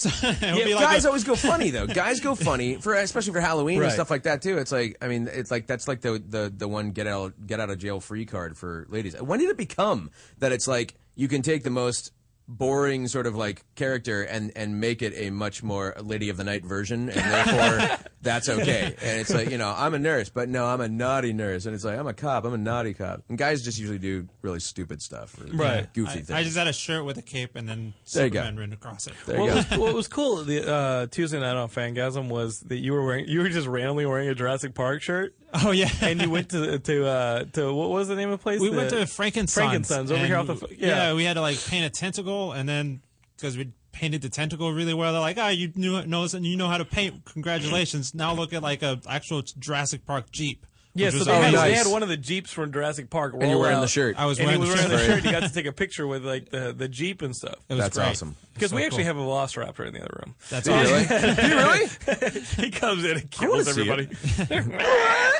So 0.10 0.28
Yeah, 0.40 0.54
be 0.64 0.74
like 0.74 0.84
guys 0.84 1.04
a- 1.04 1.08
always 1.08 1.24
go 1.24 1.34
funny 1.36 1.70
though. 1.70 1.86
Guys 2.00 2.20
go 2.20 2.34
funny 2.34 2.76
for 2.76 2.94
especially 2.94 3.32
for 3.34 3.40
Halloween 3.40 3.78
Right. 3.80 3.86
and 3.86 3.92
stuff 3.92 4.10
like 4.10 4.22
that 4.22 4.40
too. 4.42 4.56
It's 4.58 4.72
like 4.72 4.96
I 5.02 5.08
mean, 5.08 5.28
it's 5.30 5.50
like 5.50 5.66
that's 5.66 5.86
like 5.88 6.00
the 6.00 6.22
the 6.26 6.52
the 6.56 6.66
one 6.68 6.92
get 6.92 7.06
out 7.06 7.34
get 7.46 7.60
out 7.60 7.68
of 7.70 7.78
jail 7.78 8.00
free 8.00 8.24
card 8.26 8.56
for 8.56 8.86
ladies. 8.88 9.20
When 9.20 9.38
did 9.40 9.50
it 9.50 9.56
become 9.56 10.10
that 10.38 10.52
it's 10.52 10.66
like 10.68 10.94
you 11.16 11.28
can 11.28 11.42
take 11.42 11.64
the 11.64 11.70
most 11.70 12.12
boring 12.48 13.06
sort 13.06 13.26
of 13.26 13.36
like 13.36 13.62
character 13.76 14.22
and 14.22 14.50
and 14.56 14.80
make 14.80 15.02
it 15.02 15.12
a 15.16 15.30
much 15.30 15.62
more 15.62 15.94
lady 16.02 16.30
of 16.30 16.36
the 16.36 16.44
night 16.44 16.64
version 16.64 17.08
and 17.08 17.18
therefore 17.32 17.98
that's 18.22 18.48
okay 18.48 18.94
and 19.02 19.20
it's 19.20 19.32
like 19.32 19.50
you 19.50 19.56
know 19.56 19.72
i'm 19.76 19.94
a 19.94 19.98
nurse 19.98 20.28
but 20.28 20.48
no 20.48 20.66
i'm 20.66 20.80
a 20.80 20.88
naughty 20.88 21.32
nurse 21.32 21.64
and 21.64 21.74
it's 21.74 21.84
like 21.84 21.98
i'm 21.98 22.06
a 22.06 22.12
cop 22.12 22.44
i'm 22.44 22.52
a 22.52 22.58
naughty 22.58 22.92
cop 22.92 23.22
and 23.30 23.38
guys 23.38 23.62
just 23.62 23.78
usually 23.78 23.98
do 23.98 24.28
really 24.42 24.60
stupid 24.60 25.00
stuff 25.00 25.40
or 25.40 25.46
Right. 25.56 25.92
goofy 25.94 26.10
I, 26.10 26.14
things 26.14 26.30
I 26.30 26.42
just 26.42 26.56
had 26.56 26.66
a 26.68 26.72
shirt 26.72 27.04
with 27.04 27.16
a 27.18 27.22
cape 27.22 27.56
and 27.56 27.68
then 27.68 27.94
There. 28.12 28.24
Superman 28.26 28.56
written 28.56 28.74
across 28.74 29.06
it. 29.06 29.14
There 29.26 29.36
you 29.36 29.42
what, 29.42 29.48
go. 29.50 29.54
was, 29.56 29.78
what 29.78 29.94
was 29.94 30.08
cool 30.08 30.44
the 30.44 30.70
uh, 30.70 31.06
Tuesday 31.06 31.40
night 31.40 31.56
on 31.56 31.68
Fangasm 31.70 32.28
was 32.28 32.60
that 32.60 32.76
you 32.78 32.92
were 32.92 33.04
wearing 33.04 33.26
you 33.26 33.40
were 33.40 33.48
just 33.48 33.66
randomly 33.66 34.04
wearing 34.06 34.28
a 34.28 34.34
Jurassic 34.34 34.74
Park 34.74 35.00
shirt, 35.02 35.34
Oh 35.54 35.70
yeah, 35.70 35.88
and 36.02 36.20
you 36.20 36.28
went 36.30 36.50
to 36.50 36.78
to 36.78 37.06
uh, 37.06 37.44
to 37.54 37.72
what 37.72 37.90
was 37.90 38.08
the 38.08 38.16
name 38.16 38.30
of 38.30 38.38
the 38.38 38.42
place? 38.42 38.60
we 38.60 38.70
The- 38.70 38.76
went 38.76 38.90
to 38.90 38.96
Frankensons. 39.06 39.56
Frankensons 39.88 40.10
over 40.10 40.26
here 40.26 40.36
off 40.36 40.46
the 40.46 40.66
yeah. 40.78 40.86
yeah. 41.10 41.14
we 41.14 41.24
had 41.24 41.34
to 41.34 41.40
like 41.40 41.58
paint 41.66 41.84
a 41.86 41.90
tentacle, 41.90 42.52
and 42.52 42.68
then 42.68 43.00
because 43.36 43.56
we 43.56 43.72
painted 43.92 44.22
the 44.22 44.28
tentacle 44.28 44.72
really 44.72 44.94
well, 44.94 45.12
they're 45.12 45.20
like, 45.20 45.38
"Ah, 45.38 45.48
you 45.48 45.72
knew 45.74 46.02
knows 46.06 46.34
and 46.34 46.46
you 46.46 46.56
know 46.56 46.68
how 46.68 46.78
to 46.78 46.84
paint. 46.84 47.24
Congratulations! 47.26 48.14
Now 48.14 48.34
look 48.34 48.52
at 48.52 48.62
like 48.62 48.82
a 48.82 49.00
actual 49.08 49.42
Jurassic 49.42 50.06
Park 50.06 50.30
Jeep." 50.30 50.66
Yeah, 50.92 51.10
so 51.10 51.18
was 51.18 51.26
they, 51.28 51.32
had, 51.34 51.54
amazing. 51.54 51.60
they 51.68 51.74
had 51.74 51.86
one 51.86 52.02
of 52.02 52.08
the 52.08 52.16
Jeeps 52.16 52.50
from 52.52 52.72
Jurassic 52.72 53.10
Park. 53.10 53.34
and 53.34 53.48
you're 53.48 53.60
wearing 53.60 53.76
out, 53.76 53.82
the 53.82 53.86
shirt 53.86 54.16
I 54.18 54.26
was 54.26 54.40
And 54.40 54.50
he 54.50 54.56
wearing 54.58 54.60
was 54.60 54.70
the 54.70 54.88
wearing 54.88 54.90
the 54.90 54.98
shirt. 54.98 55.22
shirt. 55.22 55.24
You 55.24 55.30
got 55.30 55.46
to 55.46 55.54
take 55.54 55.66
a 55.66 55.72
picture 55.72 56.04
with 56.04 56.24
like 56.26 56.48
the, 56.50 56.72
the 56.72 56.88
Jeep 56.88 57.22
and 57.22 57.34
stuff. 57.34 57.54
It 57.68 57.74
was 57.74 57.84
That's 57.84 57.96
great. 57.96 58.08
awesome. 58.08 58.34
Because 58.54 58.70
So 58.70 58.76
we 58.76 58.84
actually 58.84 59.04
have 59.04 59.16
a 59.16 59.20
Velociraptor 59.20 59.86
in 59.86 59.94
the 59.94 60.00
other 60.00 60.20
room. 60.26 60.34
That's 60.48 60.68
awesome. 60.68 60.92
really? 60.92 61.06
Do 61.36 61.46
you 61.46 61.56
really? 61.56 62.40
he 62.56 62.70
comes 62.72 63.04
in 63.04 63.18
and 63.18 63.30
kills 63.30 63.68
everybody. 63.68 64.08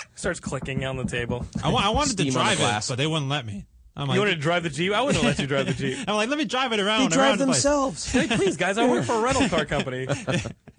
Starts 0.14 0.38
clicking 0.38 0.84
on 0.84 0.96
the 0.96 1.04
table. 1.04 1.44
I, 1.64 1.70
I 1.72 1.88
wanted 1.88 2.16
to 2.18 2.22
Steam 2.22 2.36
on 2.36 2.46
the 2.50 2.54
drive 2.56 2.84
it, 2.84 2.88
but 2.88 2.96
they 2.96 3.08
wouldn't 3.08 3.28
let 3.30 3.44
me. 3.44 3.64
I'm 3.96 4.08
like, 4.08 4.14
You 4.14 4.20
wanted 4.20 4.34
to 4.36 4.40
drive 4.40 4.62
the 4.62 4.70
Jeep? 4.70 4.92
I 4.92 5.02
wouldn't 5.02 5.22
let 5.24 5.38
you 5.38 5.46
drive 5.46 5.66
the 5.66 5.74
Jeep. 5.74 5.98
I'm 6.08 6.14
like, 6.14 6.28
let 6.28 6.38
me 6.38 6.44
drive 6.44 6.72
it 6.72 6.80
around. 6.80 7.14
around 7.14 7.38
the 7.38 7.46
place." 7.46 8.12
Hey, 8.12 8.26
please, 8.28 8.56
guys, 8.56 8.78
I 8.78 8.88
work 8.88 9.04
for 9.04 9.14
a 9.14 9.20
rental 9.20 9.48
car 9.48 9.64
company. 9.66 10.06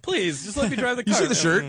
Please, 0.02 0.46
just 0.46 0.58
let 0.58 0.72
me 0.72 0.76
drive 0.78 0.98
the 0.98 1.04
You 1.06 1.14
car. 1.14 1.22
see 1.22 1.28
the 1.28 1.36
shirt? 1.36 1.64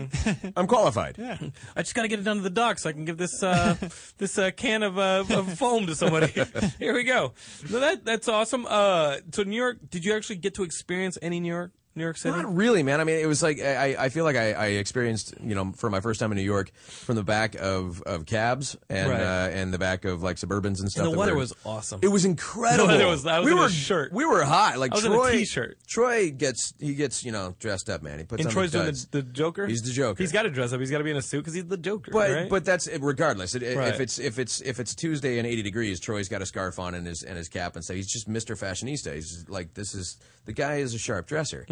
I'm 0.57 0.65
qualified. 0.67 1.17
Yeah. 1.19 1.37
I 1.75 1.81
just 1.83 1.93
got 1.93 2.01
to 2.03 2.07
get 2.07 2.19
it 2.19 2.23
down 2.23 2.37
to 2.37 2.41
the 2.41 2.49
dock 2.49 2.79
so 2.79 2.89
I 2.89 2.93
can 2.93 3.05
give 3.05 3.17
this 3.17 3.43
uh, 3.43 3.75
this 4.17 4.37
uh, 4.39 4.49
can 4.51 4.81
of, 4.83 4.97
uh, 4.97 5.23
of 5.29 5.57
foam 5.59 5.85
to 5.87 5.95
somebody. 5.95 6.33
Here 6.79 6.93
we 6.93 7.03
go. 7.03 7.33
No, 7.69 7.79
that 7.79 8.05
that's 8.05 8.27
awesome. 8.27 8.65
Uh, 8.67 9.17
so 9.31 9.43
New 9.43 9.55
York, 9.57 9.77
did 9.89 10.03
you 10.05 10.15
actually 10.15 10.37
get 10.37 10.55
to 10.55 10.63
experience 10.63 11.17
any 11.21 11.39
New 11.39 11.53
York 11.53 11.71
New 11.95 12.03
York 12.03 12.17
City? 12.17 12.35
Not 12.35 12.55
really, 12.55 12.83
man. 12.83 12.99
I 12.99 13.03
mean, 13.03 13.19
it 13.19 13.27
was 13.27 13.43
like 13.43 13.59
I, 13.61 13.95
I 13.99 14.09
feel 14.09 14.23
like 14.23 14.35
I, 14.35 14.53
I 14.53 14.65
experienced, 14.67 15.33
you 15.43 15.53
know, 15.55 15.71
for 15.73 15.89
my 15.89 15.99
first 15.99 16.19
time 16.19 16.31
in 16.31 16.37
New 16.37 16.43
York, 16.43 16.71
from 16.75 17.15
the 17.15 17.23
back 17.23 17.55
of, 17.55 18.01
of 18.03 18.25
cabs 18.25 18.75
and 18.89 19.09
Right. 19.09 19.21
uh, 19.21 19.49
and 19.51 19.73
the 19.73 19.77
back 19.79 20.05
of 20.05 20.23
like 20.23 20.37
Suburbans 20.37 20.79
and 20.79 20.89
stuff. 20.91 21.05
the 21.05 21.11
that 21.11 21.17
weather 21.17 21.33
were- 21.33 21.39
was 21.39 21.53
awesome. 21.65 21.99
It 22.03 22.07
was 22.07 22.25
incredible. 22.25 22.87
The 22.87 22.93
weather 22.93 23.07
was- 23.07 23.25
I 23.25 23.39
was 23.39 23.45
we 23.45 23.51
in 23.51 23.57
a 23.57 23.61
were 23.61 23.69
shirt. 23.69 24.11
We 24.13 24.25
were 24.25 24.43
hot. 24.43 24.77
Like 24.79 24.91
I 24.91 24.95
was 24.95 25.05
in 25.05 25.11
a 25.11 25.15
Troy. 25.15 25.31
t-shirt. 25.31 25.77
Troy 25.87 26.31
gets 26.31 26.73
he 26.79 26.95
gets 26.95 27.23
you 27.23 27.31
know 27.31 27.55
dressed 27.59 27.89
up, 27.89 28.01
man. 28.01 28.19
He 28.19 28.25
puts 28.25 28.41
and 28.41 28.47
on 28.47 28.53
Troy's 28.53 28.71
the 28.71 28.77
doing 28.79 28.87
duds. 28.87 29.05
the, 29.07 29.21
the 29.21 29.31
Joker. 29.31 29.67
He's 29.67 29.81
the 29.81 29.91
Joker. 29.91 30.21
He's 30.21 30.31
got 30.31 30.43
to 30.43 30.49
dress 30.49 30.73
up. 30.73 30.79
He's 30.79 30.91
got 30.91 30.97
to 30.99 31.03
be 31.03 31.11
in 31.11 31.17
a 31.17 31.21
suit 31.21 31.39
because 31.39 31.53
he's 31.53 31.65
the 31.65 31.77
Joker. 31.77 32.11
But 32.11 32.31
right? 32.31 32.49
but 32.49 32.65
that's 32.65 32.87
regardless. 32.99 33.55
It, 33.55 33.63
Right. 33.77 33.87
If 33.93 33.99
it's 33.99 34.19
if 34.19 34.39
it's 34.39 34.61
if 34.61 34.79
it's 34.79 34.93
Tuesday 34.95 35.37
and 35.37 35.47
eighty 35.47 35.61
degrees, 35.63 35.99
Troy's 35.99 36.27
got 36.29 36.41
a 36.41 36.45
scarf 36.45 36.79
on 36.79 36.93
and 36.95 37.07
his 37.07 37.23
and 37.23 37.37
his 37.37 37.49
cap 37.49 37.75
and 37.75 37.83
stuff. 37.83 37.95
He's 37.95 38.11
just 38.11 38.27
Mister 38.27 38.55
Fashionista. 38.55 39.13
He's 39.15 39.31
just 39.31 39.49
like 39.49 39.73
this 39.73 39.93
is 39.95 40.17
the 40.45 40.53
guy 40.53 40.75
is 40.75 40.93
a 40.93 40.97
sharp 40.99 41.27
dresser. 41.27 41.65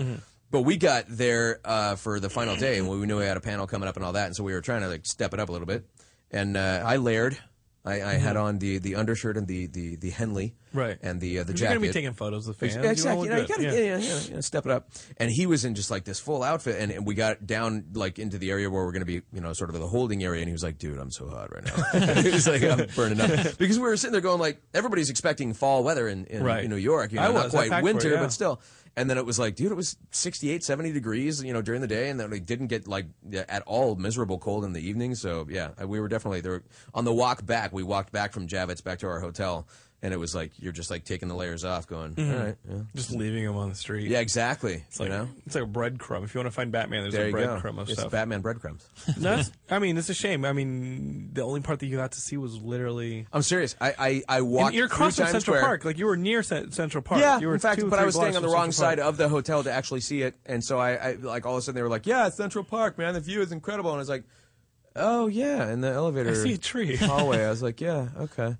Mm-hmm. 0.51 0.57
But 0.57 0.61
we 0.61 0.77
got 0.77 1.05
there 1.07 1.59
uh, 1.65 1.95
for 1.95 2.19
the 2.19 2.29
final 2.29 2.55
day, 2.55 2.77
and 2.77 2.89
we 2.89 3.05
knew 3.05 3.19
we 3.19 3.25
had 3.25 3.37
a 3.37 3.41
panel 3.41 3.67
coming 3.67 3.87
up 3.87 3.95
and 3.95 4.05
all 4.05 4.13
that, 4.13 4.25
and 4.27 4.35
so 4.35 4.43
we 4.43 4.53
were 4.53 4.61
trying 4.61 4.81
to 4.81 4.87
like 4.89 5.05
step 5.05 5.33
it 5.33 5.39
up 5.39 5.49
a 5.49 5.51
little 5.51 5.67
bit. 5.67 5.85
And 6.31 6.55
uh, 6.57 6.83
I 6.85 6.97
layered. 6.97 7.37
I, 7.83 7.93
I 8.03 8.13
had 8.13 8.37
on 8.37 8.59
the, 8.59 8.77
the 8.77 8.93
undershirt 8.93 9.37
and 9.37 9.47
the, 9.47 9.65
the, 9.65 9.95
the 9.95 10.11
Henley, 10.11 10.53
Mm-hmm. 10.71 10.79
Right. 10.79 10.97
and 11.01 11.19
the 11.19 11.39
uh, 11.39 11.43
the 11.43 11.53
jacket. 11.53 11.59
you're 11.59 11.79
gonna 11.79 11.87
be 11.87 11.91
taking 11.91 12.13
photos 12.13 12.47
of 12.47 12.55
fans. 12.55 12.75
Yeah, 12.75 12.91
exactly. 12.91 13.27
You, 13.27 13.33
know, 13.33 13.41
you 13.41 13.47
gotta 13.47 13.63
Yeah. 13.63 13.71
yeah. 13.73 13.97
Yeah, 13.97 14.19
yeah, 14.35 14.39
step 14.39 14.65
it 14.65 14.71
up. 14.71 14.89
And 15.17 15.29
he 15.29 15.45
was 15.45 15.65
in 15.65 15.75
just 15.75 15.91
like 15.91 16.05
this 16.05 16.17
full 16.19 16.43
outfit, 16.43 16.79
and, 16.79 16.91
and 16.93 17.05
we 17.05 17.13
got 17.13 17.45
down 17.45 17.87
like 17.93 18.19
into 18.19 18.37
the 18.37 18.51
area 18.51 18.69
where 18.69 18.85
we're 18.85 18.93
going 18.93 19.01
to 19.01 19.05
be, 19.05 19.21
you 19.33 19.41
know, 19.41 19.51
sort 19.51 19.69
of 19.69 19.77
the 19.77 19.85
holding 19.87 20.23
area. 20.23 20.39
And 20.41 20.47
he 20.47 20.53
was 20.53 20.63
like, 20.63 20.77
"Dude, 20.77 20.97
I'm 20.97 21.11
so 21.11 21.27
hot 21.27 21.49
right 21.53 21.65
now." 21.65 22.13
he 22.21 22.29
was 22.29 22.47
like, 22.47 22.63
"I'm 22.63 22.87
burning 22.95 23.19
up," 23.19 23.29
because 23.57 23.77
we 23.79 23.83
were 23.83 23.97
sitting 23.97 24.13
there 24.13 24.21
going 24.21 24.39
like, 24.39 24.61
everybody's 24.73 25.09
expecting 25.09 25.53
fall 25.53 25.83
weather 25.83 26.07
in, 26.07 26.23
in, 26.27 26.41
Right. 26.43 26.63
in 26.63 26.69
New 26.69 26.77
York. 26.77 27.11
You 27.11 27.17
know, 27.17 27.23
I 27.23 27.33
not 27.33 27.43
was. 27.45 27.55
I 27.55 27.57
quite 27.57 27.69
packed 27.71 27.83
for 27.83 27.89
it, 27.89 27.93
winter, 27.95 28.09
yeah. 28.11 28.21
but 28.21 28.31
still. 28.31 28.61
And 28.97 29.09
then 29.09 29.17
it 29.17 29.25
was 29.25 29.39
like, 29.39 29.55
dude, 29.55 29.71
it 29.71 29.75
was 29.75 29.95
68, 30.11 30.63
70 30.63 30.91
degrees, 30.91 31.41
you 31.43 31.53
know, 31.53 31.61
during 31.61 31.79
the 31.79 31.87
day, 31.87 32.09
and 32.09 32.19
then 32.19 32.29
we 32.29 32.41
didn't 32.41 32.67
get 32.67 32.87
like 32.87 33.05
at 33.47 33.63
all 33.65 33.95
miserable 33.95 34.37
cold 34.37 34.65
in 34.65 34.73
the 34.73 34.81
evening. 34.85 35.15
So 35.15 35.47
yeah, 35.49 35.69
we 35.85 35.99
were 35.99 36.09
definitely 36.09 36.41
there. 36.41 36.63
On 36.93 37.05
the 37.05 37.13
walk 37.13 37.45
back, 37.45 37.71
we 37.71 37.83
walked 37.83 38.11
back 38.11 38.33
from 38.33 38.47
Javits 38.47 38.83
back 38.83 38.99
to 38.99 39.07
our 39.07 39.21
hotel, 39.21 39.67
and 40.03 40.13
it 40.13 40.17
was 40.17 40.33
like 40.33 40.51
you're 40.57 40.71
just 40.71 40.89
like 40.89 41.03
taking 41.05 41.27
the 41.27 41.35
layers 41.35 41.63
off, 41.63 41.85
going, 41.87 42.15
Mm-hmm. 42.15 42.31
all 42.33 42.39
right, 42.45 42.55
yeah. 42.69 42.75
Just 42.95 43.11
leaving 43.11 43.45
them 43.45 43.55
on 43.55 43.69
the 43.69 43.75
street. 43.75 44.09
Yeah, 44.09 44.19
exactly. 44.19 44.83
It's 44.87 44.99
like 44.99 45.09
you 45.09 45.15
know, 45.15 45.27
it's 45.45 45.55
like 45.55 45.63
a 45.63 45.67
breadcrumb. 45.67 46.23
If 46.23 46.33
you 46.33 46.39
want 46.39 46.47
to 46.47 46.51
find 46.51 46.71
Batman, 46.71 47.03
there's 47.03 47.13
there 47.13 47.27
a 47.27 47.31
breadcrumb 47.31 47.79
of 47.79 47.89
It's 47.89 47.99
stuff. 47.99 48.11
Batman 48.11 48.41
breadcrumbs. 48.41 48.85
No, 49.19 49.41
I 49.69 49.79
mean, 49.79 49.97
it's 49.97 50.09
a 50.09 50.13
shame. 50.13 50.43
I 50.45 50.53
mean, 50.53 51.29
the 51.33 51.41
only 51.43 51.61
part 51.61 51.79
that 51.79 51.85
you 51.87 51.97
got 51.97 52.13
to 52.13 52.21
see 52.21 52.37
was 52.37 52.57
literally. 52.61 53.27
I'm 53.31 53.41
serious. 53.43 53.75
I 53.79 53.93
I, 53.97 54.23
I 54.37 54.41
walked. 54.41 54.73
you're 54.75 54.85
across 54.87 55.15
from 55.17 55.25
Central 55.25 55.41
Square. 55.41 55.61
Park. 55.61 55.85
Like 55.85 55.97
you 55.97 56.05
were 56.07 56.17
near 56.17 56.41
Cen- 56.43 56.71
Central 56.71 57.01
Park. 57.01 57.21
Yeah, 57.21 57.39
you 57.39 57.47
were 57.47 57.53
in 57.53 57.59
fact, 57.59 57.81
two, 57.81 57.89
but 57.89 57.99
I 57.99 58.05
was 58.05 58.15
staying 58.15 58.35
on 58.35 58.41
the 58.41 58.47
wrong 58.47 58.71
Central 58.71 58.89
side 58.89 58.97
Park. 58.99 59.09
of 59.09 59.17
the 59.17 59.29
hotel 59.29 59.63
to 59.63 59.71
actually 59.71 60.01
see 60.01 60.21
it, 60.23 60.35
and 60.45 60.63
so 60.63 60.79
I, 60.79 60.93
I 60.93 61.11
like 61.13 61.45
all 61.45 61.53
of 61.53 61.59
a 61.59 61.61
sudden 61.61 61.75
they 61.75 61.83
were 61.83 61.89
like, 61.89 62.07
"Yeah, 62.07 62.29
Central 62.29 62.63
Park, 62.63 62.97
man. 62.97 63.13
The 63.13 63.19
view 63.19 63.41
is 63.41 63.51
incredible." 63.51 63.91
And 63.91 63.97
I 63.97 63.99
was 63.99 64.09
like, 64.09 64.23
"Oh 64.95 65.27
yeah," 65.27 65.71
in 65.71 65.81
the 65.81 65.89
elevator. 65.89 66.31
I 66.31 66.33
see 66.33 66.53
a 66.53 66.57
tree. 66.57 66.95
hallway. 66.97 67.43
I 67.45 67.49
was 67.49 67.61
like, 67.61 67.79
"Yeah, 67.81 68.07
okay." 68.17 68.55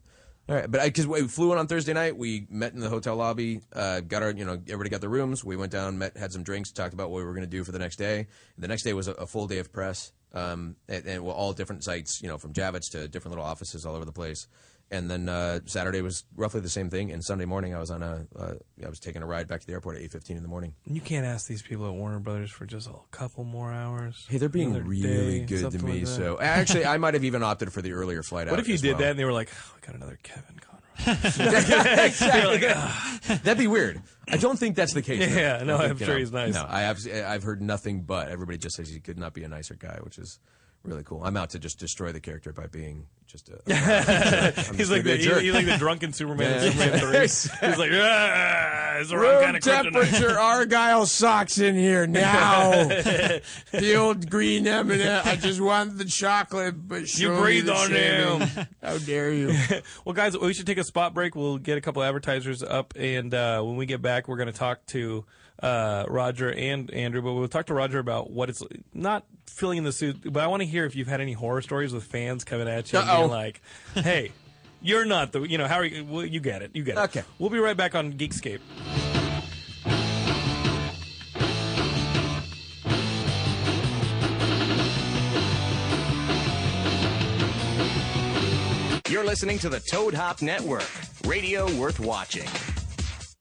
All 0.50 0.56
right, 0.56 0.70
but 0.70 0.84
because 0.84 1.08
we 1.08 1.28
flew 1.28 1.54
in 1.54 1.60
on 1.60 1.68
Thursday 1.68 1.94
night, 1.94 2.18
we 2.18 2.48
met 2.50 2.74
in 2.74 2.80
the 2.80 2.90
hotel 2.90 3.16
lobby, 3.16 3.62
uh, 3.74 4.02
got 4.02 4.24
our, 4.24 4.32
you 4.32 4.44
know, 4.44 4.60
everybody 4.68 4.90
got 4.90 5.00
their 5.00 5.10
rooms. 5.10 5.46
We 5.46 5.56
went 5.56 5.72
down, 5.72 5.98
met, 5.98 6.18
had 6.18 6.34
some 6.34 6.44
drinks, 6.44 6.72
talked 6.72 6.94
about 6.94 7.10
what 7.10 7.20
we 7.20 7.24
were 7.24 7.34
going 7.34 7.46
to 7.46 7.50
do 7.50 7.64
for 7.64 7.72
the 7.72 7.80
next 7.80 7.98
day. 7.98 8.28
The 8.58 8.68
next 8.68 8.84
day 8.84 8.94
was 8.94 9.08
a, 9.08 9.12
a 9.14 9.28
full 9.28 9.48
day 9.48 9.60
of 9.60 9.72
press, 9.72 10.12
um, 10.34 10.76
and, 10.90 11.06
and 11.06 11.24
all 11.24 11.54
different 11.54 11.84
sites, 11.84 12.22
you 12.22 12.28
know, 12.28 12.38
from 12.38 12.54
Javits 12.54 12.92
to 12.92 13.08
different 13.08 13.38
little 13.38 13.50
offices 13.50 13.86
all 13.86 13.96
over 13.96 14.04
the 14.04 14.12
place. 14.12 14.48
And 14.92 15.10
then 15.10 15.30
uh, 15.30 15.62
Saturday 15.66 16.02
was 16.02 16.26
roughly 16.36 16.60
the 16.60 16.70
same 16.70 16.90
thing. 16.90 17.12
And 17.12 17.24
Sunday 17.24 17.46
morning, 17.46 17.74
I 17.74 17.80
was 17.80 17.90
on 17.90 18.04
a, 18.04 18.28
uh, 18.38 18.54
I 18.86 18.90
was 18.90 19.00
taking 19.00 19.24
a 19.24 19.26
ride 19.26 19.48
back 19.48 19.62
to 19.62 19.68
the 19.68 19.72
airport 19.72 19.96
at 19.96 20.02
eight 20.02 20.12
fifteen 20.12 20.36
in 20.36 20.44
the 20.44 20.50
morning. 20.50 20.74
You 20.86 21.00
can't 21.00 21.26
ask 21.26 21.48
these 21.48 21.62
people 21.62 21.88
at 21.88 21.94
Warner 21.94 22.20
Brothers 22.20 22.52
for 22.52 22.66
just 22.66 22.88
a 22.88 22.94
couple 23.12 23.46
more 23.46 23.72
hours. 23.72 24.26
Hey, 24.30 24.38
they're 24.38 24.50
being 24.50 24.74
really 24.74 25.40
day, 25.40 25.46
good 25.46 25.72
to 25.72 25.80
me. 25.80 26.00
like 26.00 26.08
so 26.08 26.38
actually, 26.42 26.86
I 26.86 26.98
might 27.00 27.14
have 27.14 27.24
even 27.24 27.42
opted 27.42 27.72
for 27.72 27.82
the 27.82 27.94
earlier 27.94 28.22
flight 28.22 28.48
out. 28.48 28.52
what 28.52 28.60
if 28.60 28.68
you 28.68 28.78
did 28.78 28.92
well. 28.92 29.00
that 29.00 29.12
and 29.12 29.20
they 29.20 29.26
were 29.26 29.32
like, 29.32 29.50
oh, 29.54 29.72
"We 29.76 29.88
got 29.88 29.96
another 29.96 30.20
Kevin 30.22 30.60
Conroy." 30.60 30.82
exactly. 32.06 33.38
That'd 33.38 33.58
be 33.58 33.68
weird. 33.68 34.02
I 34.28 34.36
don't 34.38 34.60
think 34.60 34.76
that's 34.76 34.94
the 34.94 35.02
case. 35.02 35.28
though. 35.34 35.40
Yeah, 35.40 35.64
no, 35.64 35.78
I 35.78 35.86
I'm 35.86 35.98
sure 35.98 36.08
know, 36.08 36.18
he's 36.18 36.32
nice. 36.34 36.54
No, 36.54 36.66
I 36.68 36.82
have. 36.82 37.00
I've 37.08 37.44
heard 37.44 37.62
nothing 37.62 38.02
but 38.02 38.28
everybody 38.28 38.58
just 38.58 38.76
says 38.76 38.90
he 38.90 39.00
could 39.00 39.18
not 39.18 39.34
be 39.34 39.44
a 39.44 39.48
nicer 39.48 39.76
guy, 39.76 40.00
which 40.04 40.18
is 40.18 40.40
really 40.84 41.04
cool. 41.04 41.24
I'm 41.24 41.38
out 41.38 41.52
to 41.52 41.60
just 41.60 41.80
destroy 41.80 42.12
the 42.12 42.20
character 42.20 42.52
by 42.52 42.68
being 42.68 43.06
just 43.28 43.50
a. 43.50 43.62
I'm 43.68 44.54
just 44.56 44.72
He's 44.76 44.92
like 44.92 45.04
the 45.04 45.14
a 45.14 45.18
jerk. 45.18 45.42
he's 45.42 45.54
like 45.54 45.66
the 45.66 45.78
drunken 45.78 46.12
Superman 46.14 46.52
Yeah. 46.64 46.72
Superman 46.72 47.00
Three. 47.00 47.20
He's 47.70 47.78
like, 47.78 47.92
ah, 47.94 48.98
it's 48.98 49.10
the 49.10 49.18
wrong 49.18 49.42
kind 49.44 49.56
of 49.58 49.64
kryptonite. 49.64 50.38
Argyle 50.40 51.06
socks 51.06 51.60
in 51.60 51.76
here 51.76 52.06
now. 52.08 52.72
the 53.72 53.96
old 53.96 54.30
green 54.30 54.68
M&M. 54.68 55.22
I 55.26 55.36
just 55.38 55.62
want 55.62 55.98
the 55.98 56.06
chocolate, 56.06 56.88
but 56.88 57.18
You 57.18 57.30
breathed 57.36 57.70
on 57.70 57.92
him. 57.92 58.42
How 58.84 58.98
dare 58.98 59.32
you? 59.32 59.56
Well, 60.04 60.14
guys, 60.14 60.38
we 60.38 60.54
should 60.54 60.68
take 60.68 60.78
a 60.78 60.84
spot 60.84 61.14
break. 61.14 61.36
We'll 61.36 61.58
get 61.58 61.78
a 61.78 61.82
couple 61.82 62.04
advertisers 62.04 62.64
up, 62.64 62.94
and 62.98 63.34
uh, 63.34 63.62
when 63.62 63.78
we 63.78 63.86
get 63.86 64.02
back, 64.02 64.28
we're 64.28 64.38
going 64.38 64.52
to 64.52 64.58
talk 64.58 64.86
to 64.88 65.26
uh, 65.62 66.06
Roger 66.08 66.52
and 66.52 66.92
Andrew. 66.92 67.22
But 67.22 67.34
we'll 67.34 67.48
talk 67.48 67.68
to 67.68 67.74
Roger 67.74 68.00
about 68.00 68.30
what 68.32 68.50
it's 68.50 68.64
not 68.94 69.26
filling 69.48 69.78
in 69.78 69.84
the 69.84 69.92
suit. 69.92 70.32
But 70.32 70.44
I 70.44 70.48
want 70.48 70.62
to 70.62 70.68
hear 70.68 70.86
if 70.86 70.96
you've 70.96 71.08
had 71.08 71.22
any 71.22 71.34
horror 71.34 71.62
stories 71.62 71.94
with 71.94 72.04
fans 72.04 72.44
coming 72.44 72.68
at 72.68 72.92
you 72.92 73.00
and 73.00 73.10
Uh-oh. 73.10 73.18
being 73.20 73.32
like, 73.32 73.62
"Hey, 73.96 74.32
you're 74.82 75.06
not 75.06 75.32
the 75.32 75.42
you 75.42 75.58
know 75.58 75.68
how 75.68 75.76
are 75.78 75.86
you? 75.86 76.06
Well, 76.06 76.26
you 76.26 76.40
get 76.40 76.62
it, 76.62 76.72
you 76.74 76.84
get 76.84 76.98
it." 76.98 77.02
Okay. 77.02 77.24
We'll 77.40 77.50
be 77.50 77.60
right 77.60 77.78
back 77.78 77.96
on 77.96 78.14
Geekscape. 78.14 78.60
You're 89.10 89.26
listening 89.26 89.60
to 89.60 89.68
the 89.68 89.82
Toad 89.82 90.14
Hop 90.14 90.42
Network, 90.42 90.90
radio 91.26 91.70
worth 91.76 92.00
watching. 92.00 92.48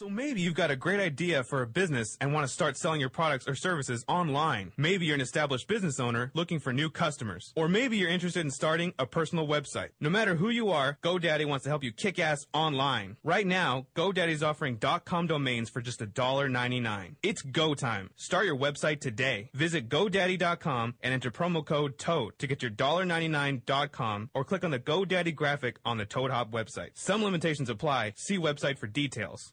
So 0.00 0.08
maybe 0.08 0.40
you've 0.40 0.54
got 0.54 0.70
a 0.70 0.76
great 0.76 0.98
idea 0.98 1.44
for 1.44 1.60
a 1.60 1.66
business 1.66 2.16
and 2.22 2.32
want 2.32 2.46
to 2.46 2.50
start 2.50 2.78
selling 2.78 3.00
your 3.00 3.10
products 3.10 3.46
or 3.46 3.54
services 3.54 4.02
online. 4.08 4.72
Maybe 4.78 5.04
you're 5.04 5.14
an 5.14 5.20
established 5.20 5.68
business 5.68 6.00
owner 6.00 6.30
looking 6.32 6.58
for 6.58 6.72
new 6.72 6.88
customers. 6.88 7.52
Or 7.54 7.68
maybe 7.68 7.98
you're 7.98 8.08
interested 8.08 8.40
in 8.40 8.50
starting 8.50 8.94
a 8.98 9.04
personal 9.04 9.46
website. 9.46 9.90
No 10.00 10.08
matter 10.08 10.36
who 10.36 10.48
you 10.48 10.70
are, 10.70 10.96
GoDaddy 11.02 11.44
wants 11.44 11.64
to 11.64 11.68
help 11.68 11.84
you 11.84 11.92
kick 11.92 12.18
ass 12.18 12.46
online. 12.54 13.18
Right 13.22 13.46
now, 13.46 13.88
GoDaddy's 13.94 14.42
offering 14.42 14.78
.com 15.04 15.26
domains 15.26 15.68
for 15.68 15.82
just 15.82 16.00
$1.99. 16.00 17.16
It's 17.22 17.42
go 17.42 17.74
time. 17.74 18.08
Start 18.16 18.46
your 18.46 18.56
website 18.56 19.02
today. 19.02 19.50
Visit 19.52 19.90
GoDaddy.com 19.90 20.94
and 21.02 21.12
enter 21.12 21.30
promo 21.30 21.62
code 21.62 21.98
TOAD 21.98 22.38
to 22.38 22.46
get 22.46 22.62
your 22.62 22.70
$1.99 22.70 23.92
.com 23.92 24.30
or 24.32 24.44
click 24.44 24.64
on 24.64 24.70
the 24.70 24.78
GoDaddy 24.78 25.34
graphic 25.34 25.78
on 25.84 25.98
the 25.98 26.06
Toad 26.06 26.30
Hop 26.30 26.52
website. 26.52 26.92
Some 26.94 27.22
limitations 27.22 27.68
apply. 27.68 28.14
See 28.16 28.38
website 28.38 28.78
for 28.78 28.86
details. 28.86 29.52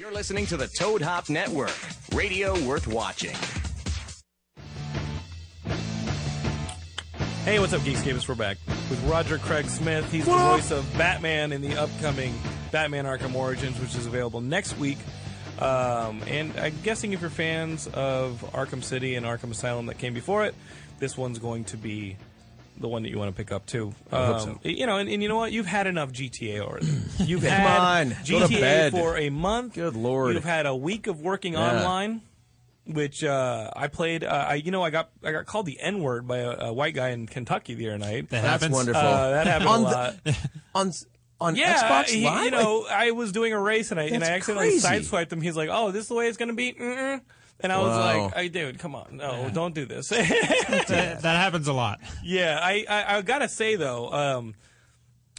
You're 0.00 0.14
listening 0.14 0.46
to 0.46 0.56
the 0.56 0.66
Toad 0.66 1.02
Hop 1.02 1.28
Network, 1.28 1.76
radio 2.14 2.58
worth 2.66 2.86
watching. 2.86 3.36
Hey, 7.44 7.58
what's 7.58 7.74
up, 7.74 7.82
Geekscapists? 7.82 8.26
We're 8.26 8.34
back 8.34 8.56
with 8.88 9.04
Roger 9.04 9.36
Craig 9.36 9.66
Smith. 9.66 10.10
He's 10.10 10.24
the 10.24 10.30
voice 10.30 10.70
of 10.70 10.90
Batman 10.96 11.52
in 11.52 11.60
the 11.60 11.76
upcoming 11.76 12.32
Batman 12.72 13.04
Arkham 13.04 13.34
Origins, 13.34 13.78
which 13.78 13.94
is 13.94 14.06
available 14.06 14.40
next 14.40 14.78
week. 14.78 14.96
Um, 15.58 16.22
and 16.26 16.58
I'm 16.58 16.80
guessing 16.82 17.12
if 17.12 17.20
you're 17.20 17.28
fans 17.28 17.86
of 17.88 18.42
Arkham 18.54 18.82
City 18.82 19.16
and 19.16 19.26
Arkham 19.26 19.50
Asylum 19.50 19.84
that 19.84 19.98
came 19.98 20.14
before 20.14 20.46
it, 20.46 20.54
this 20.98 21.18
one's 21.18 21.38
going 21.38 21.64
to 21.64 21.76
be 21.76 22.16
the 22.80 22.88
one 22.88 23.02
that 23.04 23.10
you 23.10 23.18
want 23.18 23.30
to 23.34 23.36
pick 23.36 23.52
up 23.52 23.66
too. 23.66 23.94
I 24.10 24.26
hope 24.26 24.36
Um, 24.36 24.60
so. 24.62 24.68
You 24.68 24.86
know, 24.86 24.96
and, 24.96 25.08
and 25.08 25.22
you 25.22 25.28
know 25.28 25.36
what? 25.36 25.52
You've 25.52 25.66
had 25.66 25.86
enough 25.86 26.10
GTA 26.12 26.60
already. 26.60 26.86
You've 27.18 27.42
Come 27.42 27.50
had 27.50 28.06
on, 28.08 28.10
GTA 28.24 28.90
for 28.90 29.16
a 29.16 29.30
month. 29.30 29.74
Good 29.74 29.94
lord. 29.96 30.34
You've 30.34 30.44
had 30.44 30.66
a 30.66 30.74
week 30.74 31.06
of 31.06 31.20
working 31.20 31.52
Yeah. 31.52 31.76
online 31.78 32.22
which 32.86 33.22
uh, 33.22 33.70
I 33.76 33.86
played. 33.86 34.24
Uh, 34.24 34.46
I 34.48 34.54
you 34.54 34.72
know 34.72 34.82
I 34.82 34.90
got 34.90 35.10
I 35.22 35.30
got 35.30 35.46
called 35.46 35.66
the 35.66 35.78
N 35.80 36.02
word 36.02 36.26
by 36.26 36.38
a, 36.38 36.50
a 36.68 36.72
white 36.72 36.94
guy 36.94 37.10
in 37.10 37.26
Kentucky 37.26 37.74
the 37.74 37.88
other 37.88 37.98
night. 37.98 38.30
That 38.30 38.42
That's 38.42 38.62
happens. 38.64 38.72
wonderful. 38.74 39.00
Uh, 39.00 39.30
that 39.30 39.46
happened 39.46 39.68
On 39.68 39.80
a 39.80 39.84
the- 39.84 39.90
lot. 39.90 40.14
on 40.74 40.92
on 41.40 41.56
yeah, 41.56 41.76
Xbox 41.82 42.08
he- 42.08 42.24
Live. 42.24 42.44
You 42.46 42.50
know, 42.50 42.86
I 42.90 43.12
was 43.12 43.30
doing 43.30 43.52
a 43.52 43.60
race 43.60 43.92
and 43.92 44.00
I 44.00 44.04
and 44.04 44.24
I 44.24 44.28
accidentally 44.30 44.70
crazy. 44.80 44.88
sideswiped 44.88 45.32
him. 45.32 45.40
He's 45.40 45.56
like, 45.56 45.68
"Oh, 45.70 45.92
this 45.92 46.02
is 46.04 46.08
the 46.08 46.14
way 46.14 46.26
it's 46.26 46.36
going 46.38 46.48
to 46.48 46.54
be." 46.54 46.72
Mm-mm. 46.72 47.20
And 47.62 47.72
I 47.72 47.78
was 47.78 47.88
Wow. 47.96 48.24
like, 48.24 48.34
"Hey, 48.34 48.48
dude, 48.48 48.78
come 48.78 48.94
on, 48.94 49.16
no, 49.16 49.50
don't 49.52 49.74
do 49.74 49.84
this." 49.86 50.08
that, 50.08 51.18
that 51.22 51.22
happens 51.36 51.68
a 51.68 51.72
lot. 51.72 52.00
Yeah, 52.24 52.58
I, 52.62 52.84
I, 52.88 53.16
I 53.16 53.22
gotta 53.22 53.48
say 53.48 53.76
though, 53.76 54.12
um, 54.12 54.54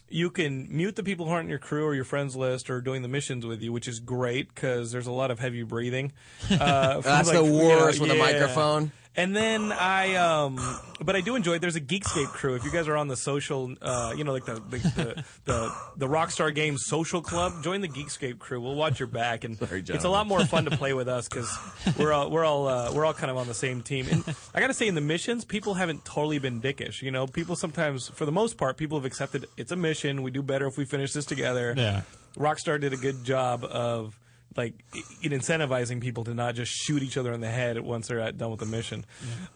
you 0.09 0.29
can 0.29 0.67
mute 0.69 0.95
the 0.95 1.03
people 1.03 1.25
who 1.25 1.31
aren't 1.31 1.45
in 1.45 1.49
your 1.49 1.59
crew 1.59 1.85
or 1.85 1.95
your 1.95 2.03
friends 2.03 2.35
list 2.35 2.69
or 2.69 2.81
doing 2.81 3.01
the 3.01 3.07
missions 3.07 3.45
with 3.45 3.61
you, 3.61 3.71
which 3.71 3.87
is 3.87 3.99
great 3.99 4.53
because 4.53 4.91
there's 4.91 5.07
a 5.07 5.11
lot 5.11 5.31
of 5.31 5.39
heavy 5.39 5.63
breathing. 5.63 6.11
Uh, 6.51 6.93
from, 7.01 7.01
That's 7.03 7.29
like, 7.29 7.37
the 7.37 7.45
you 7.45 7.51
know, 7.51 7.67
worst 7.67 7.99
with 8.01 8.11
a 8.11 8.15
yeah. 8.15 8.19
microphone. 8.21 8.91
And 9.13 9.35
then 9.35 9.73
I, 9.73 10.15
um, 10.15 10.57
but 11.01 11.17
I 11.17 11.21
do 11.21 11.35
enjoy. 11.35 11.55
It. 11.55 11.59
There's 11.59 11.75
a 11.75 11.81
Geekscape 11.81 12.27
crew. 12.27 12.55
If 12.55 12.63
you 12.63 12.71
guys 12.71 12.87
are 12.87 12.95
on 12.95 13.09
the 13.09 13.17
social, 13.17 13.75
uh, 13.81 14.13
you 14.15 14.23
know, 14.23 14.31
like 14.31 14.45
the 14.45 14.53
the, 14.53 14.77
the 14.77 15.25
the 15.43 15.75
the 15.97 16.07
Rockstar 16.07 16.55
Games 16.55 16.85
social 16.85 17.21
club, 17.21 17.61
join 17.61 17.81
the 17.81 17.89
Geekscape 17.89 18.39
crew. 18.39 18.61
We'll 18.61 18.75
watch 18.75 18.99
your 18.99 19.07
back, 19.07 19.43
and 19.43 19.57
it's 19.61 20.05
a 20.05 20.09
lot 20.09 20.27
more 20.27 20.45
fun 20.45 20.63
to 20.63 20.71
play 20.77 20.93
with 20.93 21.09
us 21.09 21.27
because 21.27 21.53
we're 21.97 22.13
all 22.13 22.31
we're 22.31 22.45
all 22.45 22.69
uh, 22.69 22.93
we're 22.93 23.05
all 23.05 23.13
kind 23.13 23.29
of 23.29 23.35
on 23.35 23.47
the 23.47 23.53
same 23.53 23.81
team. 23.81 24.07
And 24.09 24.23
I 24.55 24.61
got 24.61 24.67
to 24.67 24.73
say, 24.73 24.87
in 24.87 24.95
the 24.95 25.01
missions, 25.01 25.43
people 25.43 25.73
haven't 25.73 26.05
totally 26.05 26.39
been 26.39 26.61
dickish. 26.61 27.01
You 27.01 27.11
know, 27.11 27.27
people 27.27 27.57
sometimes, 27.57 28.07
for 28.07 28.25
the 28.25 28.31
most 28.31 28.57
part, 28.57 28.77
people 28.77 28.97
have 28.97 29.05
accepted 29.05 29.45
it's 29.57 29.73
a 29.73 29.75
mission. 29.75 30.23
We 30.23 30.31
do 30.31 30.41
better 30.41 30.67
if 30.67 30.77
we 30.77 30.85
finish 30.85 31.11
this 31.11 31.25
together. 31.25 31.73
Yeah. 31.75 32.03
Rockstar 32.37 32.79
did 32.79 32.93
a 32.93 32.97
good 32.97 33.25
job 33.25 33.65
of 33.65 34.17
like 34.57 34.73
in 35.21 35.31
incentivizing 35.31 36.01
people 36.01 36.23
to 36.25 36.33
not 36.33 36.55
just 36.55 36.71
shoot 36.71 37.01
each 37.03 37.17
other 37.17 37.31
in 37.33 37.41
the 37.41 37.49
head 37.49 37.79
once 37.79 38.07
they're 38.07 38.19
at, 38.19 38.37
done 38.37 38.51
with 38.51 38.59
the 38.59 38.65
mission. 38.65 39.05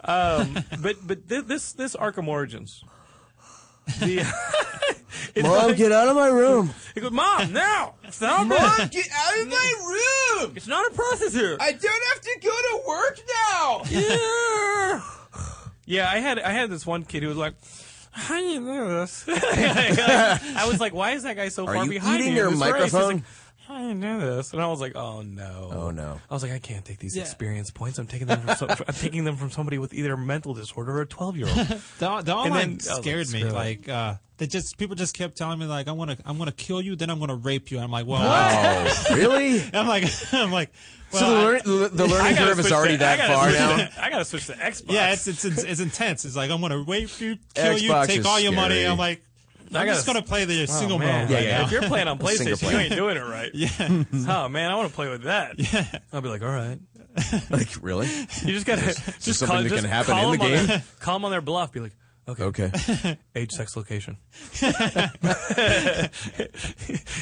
Um, 0.04 0.58
but 0.80 0.96
but 1.06 1.28
thi- 1.28 1.40
this 1.42 1.72
this 1.72 1.94
Arkham 1.96 2.28
Origins. 2.28 2.82
The, 4.00 4.24
Mom, 5.42 5.52
like- 5.68 5.76
get 5.76 5.92
out 5.92 6.08
of 6.08 6.16
my 6.16 6.28
room. 6.28 6.74
He 6.94 7.00
goes, 7.00 7.12
Mom, 7.12 7.52
now 7.52 7.94
stop 8.10 8.46
Mom, 8.46 8.58
it. 8.80 8.90
get 8.90 9.06
out 9.14 9.38
of 9.42 9.48
my 9.48 9.72
room. 10.40 10.52
It's 10.56 10.66
not 10.66 10.90
a 10.90 10.94
process 10.94 11.32
here. 11.32 11.56
I 11.60 11.72
don't 11.72 12.02
have 12.12 12.20
to 12.22 12.38
go 12.42 12.50
to 12.50 12.82
work 12.88 13.20
now. 13.52 13.82
Yeah. 13.90 15.00
Yeah, 15.88 16.10
I 16.10 16.18
had 16.18 16.40
I 16.40 16.50
had 16.50 16.68
this 16.70 16.84
one 16.84 17.04
kid 17.04 17.22
who 17.22 17.28
was 17.28 17.36
like, 17.36 17.54
"How 18.10 18.40
do 18.40 18.44
you 18.44 18.58
know 18.60 19.00
this?" 19.02 19.24
I 19.28 20.64
was 20.68 20.80
like, 20.80 20.92
"Why 20.92 21.12
is 21.12 21.22
that 21.22 21.36
guy 21.36 21.48
so 21.48 21.64
Are 21.64 21.74
far 21.74 21.84
you 21.84 21.90
behind 21.92 22.14
eating 22.22 22.34
me 22.34 22.40
in 22.40 22.44
your 22.44 22.50
this 22.50 22.60
race?" 22.60 22.82
He's 22.82 22.92
microphone? 22.92 23.24
Like, 23.68 23.78
How 23.78 23.88
do 23.88 23.94
know 23.94 24.20
this? 24.36 24.52
And 24.52 24.62
I 24.62 24.66
was 24.68 24.80
like, 24.80 24.96
"Oh 24.96 25.22
no, 25.22 25.70
Oh 25.72 25.90
no. 25.90 26.20
I 26.30 26.34
was 26.34 26.42
like, 26.42 26.52
I 26.52 26.58
can't 26.58 26.84
take 26.84 26.98
these 26.98 27.16
Yeah. 27.16 27.22
experience 27.22 27.70
points. 27.70 27.98
I'm 27.98 28.06
taking 28.06 28.26
them 28.26 28.40
from 28.40 28.56
some, 28.56 28.70
I'm 28.70 28.94
taking 28.94 29.24
them 29.24 29.36
from 29.36 29.50
somebody 29.50 29.78
with 29.78 29.92
either 29.94 30.12
a 30.14 30.18
mental 30.18 30.54
disorder 30.54 30.98
or 30.98 31.02
a 31.02 31.06
12 31.06 31.36
year 31.36 31.46
old. 31.48 31.56
The, 31.98 31.98
the 31.98 32.08
And 32.08 32.28
online 32.30 32.52
then 32.52 32.68
I 32.70 32.74
was 32.74 32.88
like, 32.88 33.02
scared 33.02 33.28
me. 33.30 33.38
screw 33.40 33.50
it. 33.50 33.52
Like 33.52 33.88
uh, 33.88 34.14
they 34.38 34.46
just 34.46 34.76
people 34.78 34.94
just 34.96 35.14
kept 35.16 35.36
telling 35.36 35.58
me 35.58 35.66
like 35.66 35.88
I'm 35.88 35.96
gonna 35.96 36.16
I'm 36.24 36.36
gonna 36.38 36.52
kill 36.52 36.80
you, 36.82 36.94
then 36.96 37.08
I'm 37.10 37.18
gonna 37.18 37.36
rape 37.36 37.70
you. 37.70 37.78
I'm 37.78 37.90
like, 37.90 38.06
well, 38.06 38.20
Oh, 38.22 39.14
really? 39.14 39.62
I'm 39.74 39.86
like 39.88 40.04
I'm 40.32 40.50
like. 40.52 40.70
Well, 41.12 41.20
so 41.22 41.30
the, 41.30 41.36
I- 41.36 41.44
learn, 41.44 41.60
the, 41.64 41.88
the 41.88 42.04
I 42.04 42.06
learning 42.08 42.34
gotta 42.34 42.46
curve 42.46 42.58
is 42.58 42.66
switch 42.66 42.72
already 42.74 42.98
to- 42.98 43.04
I 43.06 43.16
that 43.16 43.28
gotta 43.28 43.34
far 43.34 43.48
switch 43.48 43.58
now. 43.60 43.76
to- 43.76 44.04
I 44.04 44.10
gotta 44.10 44.24
switch 44.24 44.46
to 44.46 44.52
Xbox. 44.54 44.92
yeah, 44.92 45.12
it's, 45.12 45.26
it's 45.28 45.44
it's 45.44 45.62
it's 45.62 45.80
intense. 45.80 46.24
It's 46.24 46.34
like 46.36 46.50
I'm 46.50 46.60
gonna 46.60 46.78
rape 46.82 47.20
you, 47.20 47.36
kill 47.54 47.78
you, 47.78 47.90
Xbox 47.90 48.06
take 48.08 48.18
is 48.20 48.26
all 48.26 48.40
your 48.40 48.50
money. 48.52 48.74
scary. 48.74 48.88
I'm 48.88 48.98
like, 48.98 49.22
I 49.74 49.80
I'm 49.80 49.86
just 49.86 50.06
gotta- 50.06 50.20
gonna 50.20 50.26
play 50.26 50.44
the 50.44 50.62
Oh, 50.62 50.66
single 50.66 50.98
man. 50.98 51.22
mode. 51.22 51.30
Yeah, 51.30 51.36
right 51.36 51.44
yeah. 51.46 51.58
now. 51.58 51.64
If 51.64 51.72
you're 51.72 51.82
playing 51.82 52.08
on 52.08 52.18
PlayStation, 52.26 52.70
you 52.70 52.76
ain't 52.78 52.94
doing 52.94 53.16
it 53.16 53.20
right. 53.20 53.50
Yeah. 53.54 53.68
Oh 54.28 54.48
man, 54.48 54.70
I 54.70 54.74
want 54.76 54.88
to 54.88 54.94
play 54.94 55.08
with 55.08 55.22
that. 55.24 55.58
Yeah. 55.58 55.86
I'll 56.12 56.20
be 56.20 56.28
like, 56.28 56.42
all 56.42 56.48
right. 56.48 56.78
like 57.50 57.68
really? 57.80 58.06
You 58.08 58.52
just 58.52 58.66
gotta 58.66 58.82
just, 58.82 59.04
just 59.22 59.40
call, 59.40 59.48
something 59.48 59.64
that 59.64 59.70
just 59.70 59.82
can 59.82 59.90
happen 59.90 60.18
in 60.18 60.30
the 60.32 60.36
game? 60.36 60.66
their- 60.66 60.82
call 61.00 61.14
them 61.16 61.24
on 61.24 61.30
their 61.30 61.40
bluff. 61.40 61.72
Be 61.72 61.80
like, 61.80 61.92
okay, 62.28 62.42
Okay. 62.44 63.18
age, 63.34 63.52
sex, 63.52 63.76
location. 63.76 64.18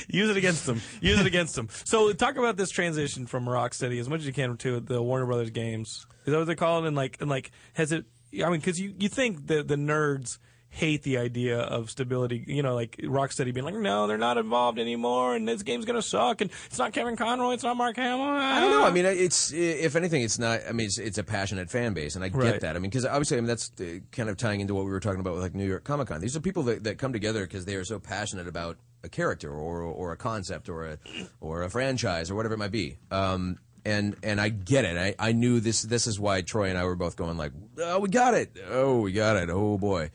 Use 0.08 0.30
it 0.30 0.36
against 0.36 0.66
them. 0.66 0.80
Use 1.00 1.20
it 1.20 1.26
against 1.26 1.54
them. 1.54 1.68
So 1.84 2.12
talk 2.12 2.36
about 2.36 2.56
this 2.56 2.70
transition 2.70 3.26
from 3.26 3.46
Rocksteady 3.46 4.00
as 4.00 4.08
much 4.08 4.20
as 4.20 4.26
you 4.26 4.32
can 4.32 4.56
to 4.58 4.80
the 4.80 5.02
Warner 5.02 5.26
Brothers 5.26 5.50
games. 5.50 6.06
Is 6.26 6.32
that 6.32 6.38
what 6.38 6.46
they 6.46 6.54
call 6.54 6.84
it? 6.84 6.88
And 6.88 6.96
like, 6.96 7.18
and 7.20 7.28
like, 7.30 7.50
has 7.74 7.92
it? 7.92 8.04
I 8.34 8.50
mean, 8.50 8.60
because 8.60 8.80
you 8.80 8.94
you 8.98 9.08
think 9.08 9.46
the 9.46 9.62
the 9.62 9.76
nerds 9.76 10.38
hate 10.74 11.02
the 11.02 11.18
idea 11.18 11.60
of 11.60 11.88
stability. 11.90 12.44
You 12.46 12.62
know, 12.62 12.74
like 12.74 12.96
Rocksteady 12.98 13.54
being 13.54 13.64
like, 13.64 13.74
no, 13.76 14.06
they're 14.06 14.18
not 14.18 14.36
involved 14.38 14.78
anymore, 14.78 15.34
and 15.36 15.46
this 15.48 15.62
game's 15.62 15.84
gonna 15.84 16.02
suck, 16.02 16.40
and 16.40 16.50
it's 16.66 16.78
not 16.78 16.92
Kevin 16.92 17.16
Conroy, 17.16 17.52
it's 17.52 17.62
not 17.62 17.76
Mark 17.76 17.96
Hamill. 17.96 18.24
I 18.26 18.60
don't 18.60 18.70
know. 18.70 18.84
I 18.84 18.90
mean, 18.90 19.04
it's 19.06 19.52
if 19.52 19.96
anything, 19.96 20.22
it's 20.22 20.38
not. 20.38 20.60
I 20.68 20.72
mean, 20.72 20.86
it's, 20.86 20.98
it's 20.98 21.18
a 21.18 21.24
passionate 21.24 21.70
fan 21.70 21.94
base, 21.94 22.16
and 22.16 22.24
I 22.24 22.28
get 22.28 22.36
Right. 22.38 22.60
that. 22.60 22.76
I 22.76 22.78
mean, 22.78 22.90
because 22.90 23.06
obviously, 23.06 23.36
I 23.38 23.40
mean, 23.40 23.48
that's 23.48 23.70
uh, 23.80 24.00
kind 24.12 24.28
of 24.28 24.36
tying 24.36 24.60
into 24.60 24.74
what 24.74 24.84
we 24.84 24.90
were 24.90 25.00
talking 25.00 25.20
about 25.20 25.34
with 25.34 25.42
like 25.42 25.54
New 25.54 25.66
York 25.66 25.84
Comic 25.84 26.08
Con. 26.08 26.20
These 26.20 26.36
are 26.36 26.40
people 26.40 26.64
that, 26.64 26.84
that 26.84 26.98
come 26.98 27.12
together 27.12 27.42
because 27.44 27.64
they 27.64 27.76
are 27.76 27.84
so 27.84 27.98
passionate 27.98 28.48
about 28.48 28.76
a 29.02 29.08
character 29.08 29.50
or 29.52 29.82
or 29.82 30.12
a 30.12 30.16
concept 30.16 30.68
or 30.68 30.86
a 30.86 30.98
or 31.40 31.62
a 31.62 31.70
franchise 31.70 32.30
or 32.30 32.34
whatever 32.34 32.54
it 32.54 32.58
might 32.58 32.72
be. 32.72 32.96
Um, 33.10 33.58
and 33.84 34.16
and 34.22 34.40
I 34.40 34.48
get 34.48 34.84
it. 34.86 34.96
I, 34.96 35.28
I 35.28 35.32
knew 35.32 35.60
this. 35.60 35.82
This 35.82 36.06
is 36.06 36.18
why 36.18 36.40
Troy 36.40 36.70
and 36.70 36.78
I 36.78 36.84
were 36.84 36.96
both 36.96 37.16
going 37.16 37.36
like, 37.36 37.52
oh, 37.78 38.00
we 38.00 38.08
got 38.08 38.32
it. 38.34 38.56
Oh, 38.70 39.00
we 39.00 39.12
got 39.12 39.36
it. 39.36 39.50
Oh 39.50 39.76
boy. 39.78 40.10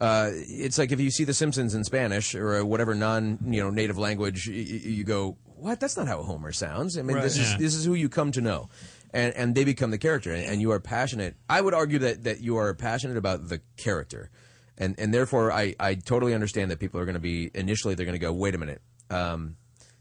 Uh, 0.00 0.30
it's 0.32 0.78
like 0.78 0.92
if 0.92 1.00
you 1.00 1.10
see 1.10 1.24
The 1.24 1.34
Simpsons 1.34 1.74
in 1.74 1.84
Spanish 1.84 2.34
or 2.34 2.64
whatever 2.64 2.94
non 2.94 3.38
you 3.46 3.62
know 3.62 3.70
native 3.70 3.98
language, 3.98 4.46
you, 4.46 4.54
you 4.54 5.04
go, 5.04 5.36
what? 5.56 5.78
That's 5.78 5.96
not 5.96 6.08
how 6.08 6.22
Homer 6.22 6.52
sounds. 6.52 6.96
I 6.96 7.02
mean, 7.02 7.16
Right. 7.16 7.22
this 7.22 7.36
is 7.36 7.50
Yeah. 7.52 7.58
this 7.58 7.74
is 7.74 7.84
who 7.84 7.94
you 7.94 8.08
come 8.08 8.32
to 8.32 8.40
know, 8.40 8.70
and 9.12 9.34
and 9.34 9.54
they 9.54 9.64
become 9.64 9.90
the 9.90 9.98
character, 9.98 10.32
and, 10.32 10.44
and 10.44 10.60
you 10.62 10.70
are 10.72 10.80
passionate. 10.80 11.36
I 11.50 11.60
would 11.60 11.74
argue 11.74 11.98
that 11.98 12.24
that 12.24 12.40
you 12.40 12.56
are 12.56 12.72
passionate 12.74 13.18
about 13.18 13.48
the 13.50 13.60
character, 13.76 14.30
and 14.78 14.94
and 14.98 15.12
therefore 15.12 15.52
I 15.52 15.74
I 15.78 15.96
totally 15.96 16.32
understand 16.32 16.70
that 16.70 16.78
people 16.78 16.98
are 16.98 17.04
going 17.04 17.12
to 17.14 17.20
be 17.20 17.50
initially 17.54 17.94
they're 17.94 18.06
going 18.06 18.14
to 18.18 18.26
go 18.26 18.32
wait 18.32 18.54
a 18.54 18.58
minute, 18.58 18.80
um, 19.10 19.56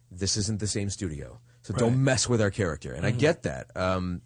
this 0.10 0.38
isn't 0.38 0.62
the 0.62 0.68
same 0.68 0.89
studio, 0.89 1.39
so 1.62 1.74
Right. 1.74 1.80
don't 1.80 2.02
mess 2.02 2.30
with 2.30 2.41
our 2.41 2.52
character, 2.52 2.93
and 2.93 3.06
I 3.06 3.12
Mhm. 3.12 3.20
get 3.20 3.43
that. 3.43 3.68
Um, 3.76 4.22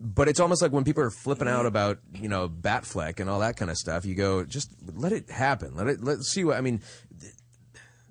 but 0.00 0.28
it's 0.28 0.40
almost 0.40 0.62
like 0.62 0.72
when 0.72 0.84
people 0.84 1.02
are 1.02 1.10
flipping 1.10 1.48
out 1.48 1.58
mm-hmm. 1.58 1.66
about 1.66 1.98
you 2.14 2.28
know 2.28 2.48
Batfleck 2.48 3.20
and 3.20 3.28
all 3.28 3.40
that 3.40 3.56
kind 3.56 3.70
of 3.70 3.76
stuff. 3.76 4.04
You 4.04 4.14
go, 4.14 4.44
just 4.44 4.70
let 4.94 5.12
it 5.12 5.30
happen. 5.30 5.74
Let 5.74 5.88
it. 5.88 6.02
Let's 6.02 6.30
see 6.30 6.44
what 6.44 6.56
I 6.56 6.60
mean. 6.60 6.80
th- 7.20 7.32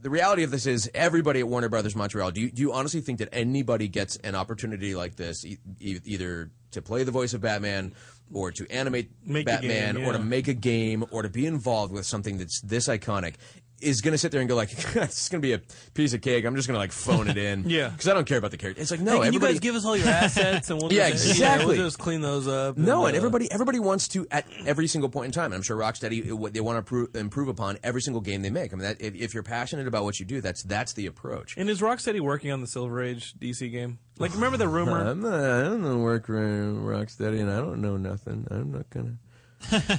The 0.02 0.10
reality 0.10 0.44
of 0.44 0.52
this 0.52 0.66
is 0.66 0.90
everybody 0.94 1.40
at 1.40 1.48
Warner 1.48 1.70
Brothers 1.70 1.96
Montreal. 1.96 2.32
Do 2.32 2.42
you, 2.42 2.52
do 2.52 2.62
you 2.62 2.72
honestly 2.74 3.02
think 3.02 3.20
that 3.20 3.30
anybody 3.32 3.88
gets 3.88 4.16
an 4.18 4.36
opportunity 4.36 4.96
like 4.96 5.16
this, 5.16 5.44
e- 5.46 5.58
e- 5.80 6.00
either 6.06 6.52
to 6.72 6.82
play 6.82 7.04
the 7.04 7.12
voice 7.12 7.34
of 7.34 7.42
Batman, 7.42 7.94
or 8.34 8.52
to 8.52 8.68
animate 8.70 9.10
Make 9.26 9.46
Batman, 9.46 9.96
game, 9.96 10.06
or 10.06 10.14
to 10.14 10.20
make 10.20 10.48
a 10.48 10.54
game, 10.54 11.06
or 11.12 11.24
to 11.24 11.30
be 11.30 11.46
involved 11.46 11.94
with 11.94 12.06
something 12.06 12.38
that's 12.38 12.62
this 12.62 12.88
iconic? 12.88 13.36
Is 13.80 14.02
going 14.02 14.14
to 14.14 14.18
sit 14.18 14.32
there 14.32 14.42
and 14.42 14.50
go 14.50 14.56
like, 14.56 14.72
"It's 14.96 15.30
going 15.30 15.40
to 15.42 15.48
be 15.48 15.54
a 15.54 15.62
piece 15.94 16.14
of 16.14 16.22
cake." 16.22 16.46
I'm 16.46 16.56
just 16.56 16.68
going 16.68 16.74
to 16.76 16.80
like 16.80 16.92
phone 16.92 17.28
it 17.28 17.38
in, 17.38 17.64
Yeah. 17.70 17.90
because 17.90 18.08
I 18.08 18.14
don't 18.16 18.26
care 18.26 18.40
about 18.40 18.50
the 18.52 18.58
character. 18.58 18.82
It's 18.82 18.90
like 18.90 19.00
no, 19.02 19.20
Hey, 19.22 19.26
can 19.26 19.34
you 19.34 19.40
guys 19.40 19.60
give 19.60 19.76
us 19.76 19.86
all 19.86 19.96
your 19.96 20.08
assets 20.24 20.70
and 20.72 20.82
we'll 20.82 20.92
yeah, 20.92 21.12
just, 21.12 21.30
exactly. 21.30 21.76
we'll 21.78 21.86
just 21.86 22.00
clean 22.00 22.22
those 22.22 22.48
up. 22.48 22.76
No, 22.76 23.06
and 23.06 23.14
uh, 23.14 23.18
everybody 23.18 23.52
everybody 23.52 23.80
wants 23.80 24.08
to 24.10 24.26
at 24.32 24.48
every 24.66 24.88
single 24.88 25.10
point 25.10 25.28
in 25.28 25.32
time. 25.32 25.46
And 25.46 25.56
I'm 25.56 25.62
sure 25.62 25.78
Rocksteady 25.78 26.32
what 26.34 26.54
they 26.54 26.60
want 26.60 26.76
to 26.76 26.80
improve, 26.80 27.16
improve 27.16 27.48
upon 27.50 27.78
every 27.84 28.02
single 28.02 28.22
game 28.22 28.42
they 28.42 28.50
make. 28.50 28.74
I 28.74 28.76
mean, 28.78 28.84
that, 28.84 29.00
if, 29.00 29.14
if 29.14 29.34
you're 29.36 29.44
passionate 29.44 29.88
about 29.88 30.04
what 30.06 30.20
you 30.20 30.26
do, 30.26 30.42
that's 30.42 30.64
that's 30.64 30.94
the 30.94 31.06
approach. 31.06 31.56
And 31.56 31.70
is 31.70 31.80
Rocksteady 31.82 32.20
working 32.20 32.52
on 32.52 32.62
the 32.62 32.68
Silver 32.68 33.04
Age 33.04 33.36
DC 33.40 33.72
game? 33.72 34.00
Like, 34.18 34.34
remember 34.34 34.58
the 34.58 34.68
rumor? 34.68 35.00
I'm 35.08 35.22
not, 35.22 35.34
I 35.40 35.62
don't 35.64 35.84
know 35.84 36.00
work 36.00 36.26
for 36.26 36.34
Rocksteady, 36.34 37.40
and 37.42 37.52
I 37.52 37.58
don't 37.58 37.82
know 37.82 37.98
nothing. 37.98 38.48
I'm 38.50 38.72
not 38.72 38.90
gonna. 38.90 39.18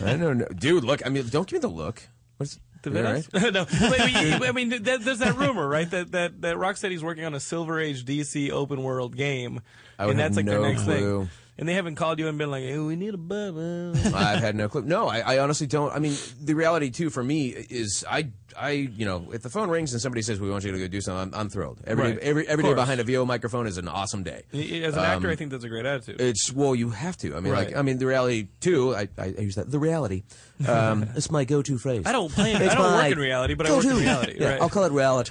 I 0.04 0.16
know, 0.16 0.34
dude. 0.34 0.82
Look, 0.84 1.06
I 1.06 1.10
mean, 1.10 1.28
don't 1.28 1.46
give 1.46 1.58
me 1.58 1.60
the 1.60 1.68
look. 1.68 2.02
What's 2.38 2.58
The 2.82 3.06
all 3.06 3.12
right? 3.12 3.52
no, 3.52 3.66
I 4.46 4.52
mean, 4.52 4.68
there's 4.82 5.18
that 5.18 5.36
rumor, 5.36 5.66
right? 5.68 5.90
That 5.90 6.12
that 6.12 6.40
that 6.42 6.56
Rocksteady's 6.56 7.02
working 7.02 7.24
on 7.24 7.34
a 7.34 7.40
Silver 7.40 7.80
Age 7.80 8.04
DC 8.04 8.50
open 8.50 8.82
world 8.82 9.16
game, 9.16 9.60
I 9.98 10.06
would 10.06 10.12
and 10.12 10.20
have 10.20 10.30
that's 10.30 10.36
like 10.36 10.46
no 10.46 10.60
their 10.60 10.70
next 10.70 10.84
clue. 10.84 11.20
thing. 11.20 11.30
And 11.60 11.68
they 11.68 11.74
haven't 11.74 11.96
called 11.96 12.20
you 12.20 12.28
and 12.28 12.38
been 12.38 12.52
like, 12.52 12.62
"Hey, 12.62 12.78
we 12.78 12.94
need 12.94 13.14
a 13.14 13.18
bubble." 13.18 13.96
I've 14.14 14.38
had 14.38 14.54
no 14.54 14.68
clue. 14.68 14.82
No, 14.82 15.08
I, 15.08 15.18
I 15.18 15.38
honestly 15.40 15.66
don't. 15.66 15.92
I 15.92 15.98
mean, 15.98 16.16
the 16.40 16.54
reality 16.54 16.90
too 16.90 17.10
for 17.10 17.24
me 17.24 17.48
is 17.48 18.04
I, 18.08 18.28
I, 18.60 18.70
you 18.70 19.04
know, 19.06 19.28
if 19.32 19.42
the 19.42 19.50
phone 19.50 19.70
rings 19.70 19.92
and 19.92 20.02
somebody 20.02 20.22
says 20.22 20.40
we 20.40 20.50
want 20.50 20.64
you 20.64 20.72
to 20.72 20.78
go 20.78 20.88
do 20.88 21.00
something, 21.00 21.32
I'm, 21.34 21.40
I'm 21.42 21.48
thrilled. 21.48 21.80
Every 21.86 22.04
Right. 22.12 22.18
every 22.18 22.48
every 22.48 22.68
Of 22.68 22.74
behind 22.76 23.00
a 23.00 23.04
VO 23.04 23.24
microphone 23.24 23.66
is 23.66 23.78
an 23.78 23.86
awesome 23.88 24.22
day. 24.24 24.42
As 24.52 24.94
an 24.96 25.04
actor, 25.04 25.28
Um, 25.28 25.32
I 25.32 25.36
think 25.36 25.50
that's 25.52 25.64
a 25.64 25.68
great 25.68 25.86
attitude. 25.86 26.20
It's 26.20 26.52
well, 26.52 26.74
you 26.74 26.90
have 26.90 27.16
to. 27.18 27.36
I 27.36 27.40
mean, 27.40 27.52
Right. 27.52 27.68
like, 27.68 27.76
I 27.76 27.82
mean, 27.82 27.98
the 27.98 28.06
reality 28.06 28.48
too. 28.60 28.94
I, 28.94 29.08
I, 29.16 29.34
I 29.38 29.40
use 29.40 29.54
that. 29.54 29.70
The 29.70 29.78
reality. 29.78 30.24
Um, 30.66 31.04
it's 31.14 31.30
my 31.30 31.44
go-to 31.44 31.78
phrase. 31.78 32.02
I 32.06 32.12
don't 32.12 32.32
play. 32.32 32.54
I 32.54 32.58
It's 32.64 32.74
don't 32.74 32.92
work 32.92 33.12
in 33.12 33.18
reality, 33.18 33.54
but 33.54 33.66
I 33.66 33.70
work 33.72 33.84
in 33.84 33.90
go-to. 33.90 34.02
reality. 34.02 34.36
Yeah, 34.40 34.48
right? 34.50 34.60
I'll 34.62 34.68
call 34.68 34.84
it 34.84 34.92
reality. 34.92 35.28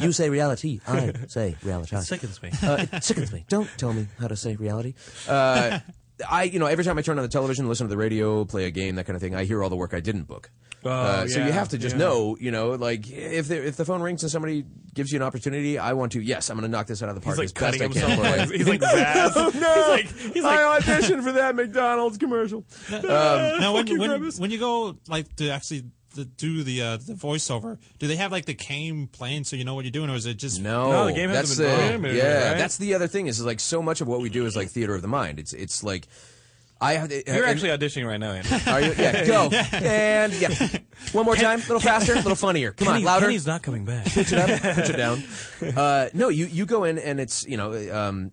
you 0.02 0.12
say 0.12 0.30
reality. 0.30 0.80
I 0.86 1.12
say 1.28 1.56
reality. 1.62 1.96
It 1.96 2.02
sickens 2.02 2.42
me. 2.42 2.50
Uh, 2.62 2.86
it 2.92 3.04
sickens 3.04 3.32
me. 3.32 3.44
Don't 3.48 3.68
tell 3.76 3.92
me 3.92 4.06
how 4.20 4.28
to 4.28 4.36
say 4.36 4.56
reality. 4.56 4.94
Uh, 5.28 5.80
I, 6.28 6.44
you 6.44 6.58
know, 6.58 6.66
every 6.66 6.84
time 6.84 6.98
I 6.98 7.02
turn 7.02 7.18
on 7.18 7.22
the 7.22 7.28
television, 7.28 7.68
listen 7.68 7.86
to 7.86 7.90
the 7.90 7.96
radio, 7.96 8.44
play 8.44 8.64
a 8.64 8.70
game, 8.70 8.96
that 8.96 9.06
kind 9.06 9.14
of 9.16 9.20
thing, 9.22 9.34
I 9.34 9.44
hear 9.44 9.62
all 9.62 9.70
the 9.70 9.76
work 9.76 9.94
I 9.94 10.00
didn't 10.00 10.24
book. 10.24 10.50
Oh, 10.84 10.90
uh, 10.90 11.26
so 11.28 11.44
you 11.44 11.50
have 11.50 11.70
to 11.70 11.78
just 11.78 11.96
yeah. 11.96 12.00
know, 12.00 12.36
you 12.38 12.50
know, 12.50 12.70
like 12.70 13.10
if 13.10 13.48
the, 13.48 13.66
if 13.66 13.76
the 13.76 13.84
phone 13.84 14.00
rings 14.00 14.22
and 14.22 14.30
somebody 14.30 14.64
gives 14.94 15.12
you 15.12 15.16
an 15.16 15.22
opportunity, 15.22 15.78
I 15.78 15.92
want 15.94 16.12
to. 16.12 16.20
Yes, 16.20 16.50
I'm 16.50 16.56
going 16.56 16.70
to 16.70 16.76
knock 16.76 16.86
this 16.86 17.02
out 17.02 17.08
of 17.08 17.14
the 17.16 17.20
park 17.20 17.38
He's 17.38 17.54
like 17.56 17.72
as 17.72 17.78
best 17.78 17.78
cutting 17.78 17.82
I 17.82 17.92
can. 17.92 18.18
himself. 18.18 18.36
for 18.36 18.46
Like, 18.46 18.56
he's 18.56 18.68
like 18.68 18.80
Zaz. 19.34 19.34
no, 19.34 19.60
no. 19.60 19.96
He's 19.96 20.14
like, 20.14 20.34
he's 20.34 20.44
like, 20.44 20.58
I 20.58 20.78
auditioned 20.80 21.24
for 21.24 21.32
that 21.32 21.56
McDonald's 21.56 22.18
commercial. 22.18 22.64
Um, 22.92 23.02
now, 23.60 23.74
when, 23.74 23.86
you, 23.86 23.98
when, 23.98 24.10
Grimace. 24.10 24.38
when 24.38 24.50
you 24.50 24.58
go 24.58 24.96
like 25.08 25.34
to 25.36 25.50
actually 25.50 25.84
to 26.14 26.24
do 26.24 26.62
the 26.62 26.82
uh, 26.82 26.96
the 26.96 27.14
voiceover, 27.14 27.78
do 27.98 28.06
they 28.06 28.16
have 28.16 28.32
like 28.32 28.44
the 28.44 28.54
game 28.54 29.08
playing 29.08 29.44
so 29.44 29.56
you 29.56 29.64
know 29.64 29.74
what 29.74 29.84
you're 29.84 29.92
doing, 29.92 30.10
or 30.10 30.14
is 30.14 30.26
it 30.26 30.36
just 30.36 30.60
No, 30.60 30.90
that's 30.90 31.06
the 31.06 31.14
game 31.14 31.30
hasn't 31.30 31.68
been 31.68 31.78
programmed, 32.00 32.16
yeah. 32.16 32.48
right? 32.50 32.58
That's 32.58 32.76
the 32.76 32.94
other 32.94 33.06
thing 33.06 33.26
is, 33.26 33.38
is 33.40 33.46
like 33.46 33.60
so 33.60 33.82
much 33.82 34.00
of 34.00 34.08
what 34.08 34.20
we 34.20 34.28
do 34.28 34.46
is 34.46 34.56
like 34.56 34.68
theater 34.68 34.94
of 34.94 35.02
the 35.02 35.08
mind. 35.08 35.38
It's 35.38 35.52
it's 35.52 35.82
like 35.82 36.08
I 36.80 36.94
have. 36.94 37.10
You're 37.10 37.22
and- 37.26 37.44
actually 37.44 37.70
auditioning 37.70 38.06
right 38.06 38.18
now, 38.20 38.32
Andy. 38.32 38.48
Are 38.70 38.80
you? 38.80 38.94
Yeah, 38.96 39.24
go 39.26 39.48
and 39.72 40.32
yeah. 40.34 40.68
One 41.12 41.24
more 41.24 41.36
time, 41.36 41.58
a 41.58 41.62
little 41.62 41.80
faster, 41.80 42.12
a 42.12 42.16
little 42.16 42.34
funnier. 42.36 42.72
Come 42.72 42.86
Kenny- 42.88 42.98
on, 43.00 43.04
louder. 43.04 43.26
Kenny's 43.26 43.46
not 43.46 43.62
coming 43.62 43.84
back. 43.84 44.04
Pitch 44.06 44.32
it 44.32 44.38
up, 44.38 44.48
pitch 44.76 44.90
it 44.90 44.96
down. 44.96 45.22
Uh, 45.76 46.08
no, 46.14 46.28
you 46.28 46.46
you 46.46 46.64
go 46.66 46.84
in 46.84 46.98
and 46.98 47.18
it's 47.18 47.44
you 47.46 47.56
know 47.56 47.72
um, 47.92 48.30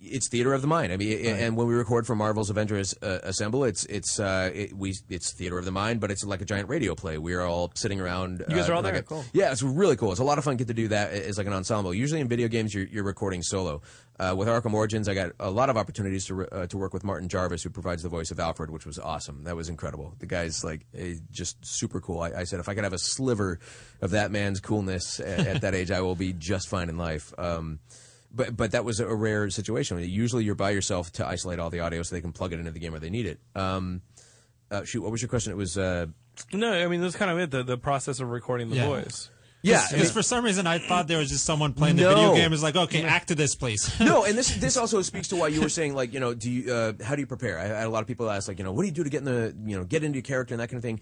it's 0.00 0.28
theater 0.30 0.54
of 0.54 0.62
the 0.62 0.66
mind. 0.66 0.92
I 0.92 0.96
mean, 0.96 1.24
and 1.26 1.56
when 1.56 1.66
we 1.66 1.74
record 1.74 2.06
for 2.06 2.16
Marvel's 2.16 2.48
Avengers 2.48 2.94
uh, 3.02 3.18
Assemble, 3.22 3.64
it's 3.64 3.84
it's 3.84 4.18
uh, 4.18 4.50
it, 4.54 4.72
we 4.74 4.94
it's 5.10 5.32
theater 5.34 5.58
of 5.58 5.66
the 5.66 5.70
mind, 5.70 6.00
but 6.00 6.10
it's 6.10 6.24
like 6.24 6.40
a 6.40 6.46
giant 6.46 6.68
radio 6.70 6.94
play. 6.94 7.18
We're 7.18 7.42
all 7.44 7.70
sitting 7.74 8.00
around. 8.00 8.44
You 8.48 8.56
guys 8.56 8.68
uh, 8.68 8.72
are 8.72 8.76
all 8.76 8.82
like 8.82 8.94
there? 8.94 9.00
a- 9.02 9.04
Cool. 9.04 9.24
Yeah, 9.34 9.52
it's 9.52 9.62
really 9.62 9.96
cool. 9.96 10.10
It's 10.10 10.20
a 10.20 10.24
lot 10.24 10.38
of 10.38 10.44
fun. 10.44 10.56
Get 10.56 10.68
to 10.68 10.74
do 10.74 10.88
that 10.88 11.12
as 11.12 11.36
like 11.36 11.46
an 11.46 11.52
ensemble. 11.52 11.92
Usually 11.92 12.20
in 12.22 12.28
video 12.28 12.48
games, 12.48 12.72
you're, 12.72 12.86
you're 12.86 13.04
recording 13.04 13.42
solo. 13.42 13.82
Uh, 14.20 14.34
with 14.36 14.48
Arkham 14.48 14.74
Origins, 14.74 15.08
I 15.08 15.14
got 15.14 15.30
a 15.38 15.48
lot 15.50 15.70
of 15.70 15.76
opportunities 15.76 16.26
to 16.26 16.34
re- 16.34 16.46
uh, 16.50 16.66
to 16.66 16.76
work 16.76 16.92
with 16.92 17.04
Martin 17.04 17.28
Jarvis, 17.28 17.62
who 17.62 17.70
provides 17.70 18.02
the 18.02 18.08
voice 18.08 18.32
of 18.32 18.40
Alfred, 18.40 18.68
which 18.70 18.84
was 18.84 18.98
awesome. 18.98 19.44
That 19.44 19.54
was 19.54 19.68
incredible. 19.68 20.14
The 20.18 20.26
guy's 20.26 20.64
like 20.64 20.86
just 21.30 21.64
super 21.64 22.00
cool. 22.00 22.20
I, 22.20 22.32
I 22.32 22.44
said 22.44 22.58
if 22.58 22.68
I 22.68 22.74
could 22.74 22.82
have 22.82 22.92
a 22.92 22.98
sliver 22.98 23.60
of 24.02 24.10
that 24.10 24.32
man's 24.32 24.58
coolness 24.60 25.20
at, 25.20 25.46
at 25.46 25.60
that 25.60 25.74
age, 25.76 25.92
I 25.92 26.00
will 26.00 26.16
be 26.16 26.32
just 26.32 26.68
fine 26.68 26.88
in 26.88 26.98
life. 26.98 27.32
Um, 27.38 27.78
but 28.34 28.56
but 28.56 28.72
that 28.72 28.84
was 28.84 28.98
a 28.98 29.14
rare 29.14 29.48
situation. 29.50 29.98
Usually, 30.00 30.42
you're 30.44 30.56
by 30.56 30.70
yourself 30.70 31.12
to 31.12 31.26
isolate 31.26 31.60
all 31.60 31.70
the 31.70 31.80
audio 31.80 32.02
so 32.02 32.14
they 32.14 32.20
can 32.20 32.32
plug 32.32 32.52
it 32.52 32.58
into 32.58 32.72
the 32.72 32.80
game 32.80 32.90
where 32.92 33.00
they 33.00 33.10
need 33.10 33.26
it. 33.26 33.38
Um, 33.54 34.02
uh, 34.70 34.82
shoot, 34.84 35.00
what 35.02 35.12
was 35.12 35.22
your 35.22 35.28
question? 35.28 35.52
It 35.52 35.56
was. 35.56 35.78
Uh, 35.78 36.06
No, 36.52 36.72
I 36.72 36.88
mean 36.88 37.00
that's 37.00 37.14
kind 37.16 37.30
of 37.30 37.38
it. 37.38 37.50
The, 37.52 37.62
the 37.62 37.78
process 37.78 38.18
of 38.20 38.30
recording 38.30 38.68
the 38.70 38.76
Yeah. 38.76 38.86
voice. 38.88 39.30
Yeah, 39.62 39.84
because 39.90 40.12
for 40.12 40.22
some 40.22 40.44
reason 40.44 40.66
I 40.66 40.78
thought 40.78 41.08
there 41.08 41.18
was 41.18 41.30
just 41.30 41.44
someone 41.44 41.72
playing 41.72 41.96
the 41.96 42.02
No. 42.02 42.14
video 42.14 42.34
game. 42.34 42.52
Is 42.52 42.62
like, 42.62 42.76
okay, 42.76 43.02
act 43.02 43.28
to 43.28 43.34
this, 43.34 43.54
please. 43.56 43.92
no, 44.00 44.24
and 44.24 44.38
this 44.38 44.54
this 44.60 44.76
also 44.76 45.02
speaks 45.02 45.28
to 45.28 45.36
why 45.36 45.48
you 45.48 45.60
were 45.60 45.68
saying 45.68 45.94
like 45.94 46.12
you 46.12 46.20
know 46.20 46.32
do 46.34 46.50
you 46.50 46.72
uh, 46.72 46.92
how 47.02 47.14
do 47.16 47.20
you 47.20 47.26
prepare? 47.26 47.58
I, 47.58 47.64
I 47.64 47.66
had 47.66 47.86
a 47.86 47.90
lot 47.90 48.02
of 48.02 48.06
people 48.06 48.30
ask 48.30 48.46
like 48.48 48.58
you 48.58 48.64
know 48.64 48.72
what 48.72 48.82
do 48.82 48.86
you 48.88 48.94
do 48.94 49.04
to 49.04 49.10
get 49.10 49.18
in 49.18 49.24
the 49.24 49.54
you 49.66 49.76
know 49.76 49.84
get 49.84 50.04
into 50.04 50.16
your 50.16 50.22
character 50.22 50.54
and 50.54 50.60
that 50.60 50.68
kind 50.68 50.78
of 50.78 50.82
thing. 50.82 51.00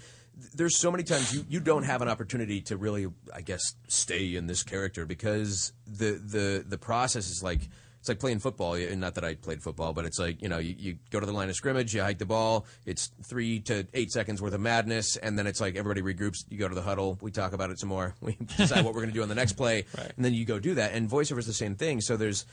There's 0.55 0.79
so 0.79 0.91
many 0.91 1.03
times 1.03 1.35
you, 1.35 1.45
you 1.49 1.61
don't 1.61 1.85
have 1.85 2.03
an 2.03 2.09
opportunity 2.09 2.61
to 2.63 2.77
really 2.77 3.07
I 3.35 3.43
guess 3.43 3.63
stay 3.89 4.35
in 4.37 4.47
this 4.47 4.63
character 4.63 5.05
because 5.07 5.73
the 5.87 6.13
the 6.13 6.65
the 6.67 6.79
process 6.79 7.29
is 7.31 7.43
like. 7.43 7.61
It's 8.07 8.09
like 8.09 8.21
playing 8.21 8.39
football. 8.39 8.75
and 8.75 9.01
Not 9.01 9.17
that 9.17 9.25
I 9.25 9.35
played 9.35 9.65
football, 9.65 9.93
but 9.93 10.05
it's 10.05 10.21
like 10.21 10.41
you 10.41 10.49
know, 10.49 10.59
you, 10.59 10.77
you 10.79 10.99
go 11.11 11.19
to 11.19 11.27
the 11.27 11.33
line 11.33 11.49
of 11.49 11.57
scrimmage, 11.57 11.93
you 11.93 12.03
hike 12.03 12.19
the 12.19 12.25
ball. 12.25 12.65
It's 12.85 13.11
three 13.25 13.59
to 13.63 13.85
eight 13.95 14.13
seconds 14.13 14.41
worth 14.41 14.55
of 14.55 14.61
madness, 14.61 15.17
and 15.17 15.37
then 15.37 15.49
it's 15.49 15.61
like 15.61 15.75
everybody 15.75 16.03
regroups. 16.03 16.45
You 16.49 16.57
go 16.57 16.69
to 16.69 16.75
the 16.77 16.83
huddle. 16.83 17.19
We 17.21 17.33
talk 17.33 17.53
about 17.53 17.71
it 17.71 17.81
some 17.81 17.89
more. 17.89 18.15
We 18.27 18.39
decide 18.57 18.85
what 18.85 18.95
we're 18.95 19.01
going 19.01 19.13
to 19.13 19.15
do 19.15 19.23
on 19.23 19.29
the 19.29 19.35
next 19.35 19.55
play, 19.55 19.87
and 20.17 20.25
then 20.25 20.35
you 20.35 20.45
go 20.45 20.61
do 20.61 20.75
that. 20.75 20.93
And 20.93 21.11
voiceover 21.11 21.39
is 21.39 21.47
the 21.47 21.53
same 21.53 21.75
thing. 21.75 22.01
So 22.01 22.17
there's 22.17 22.47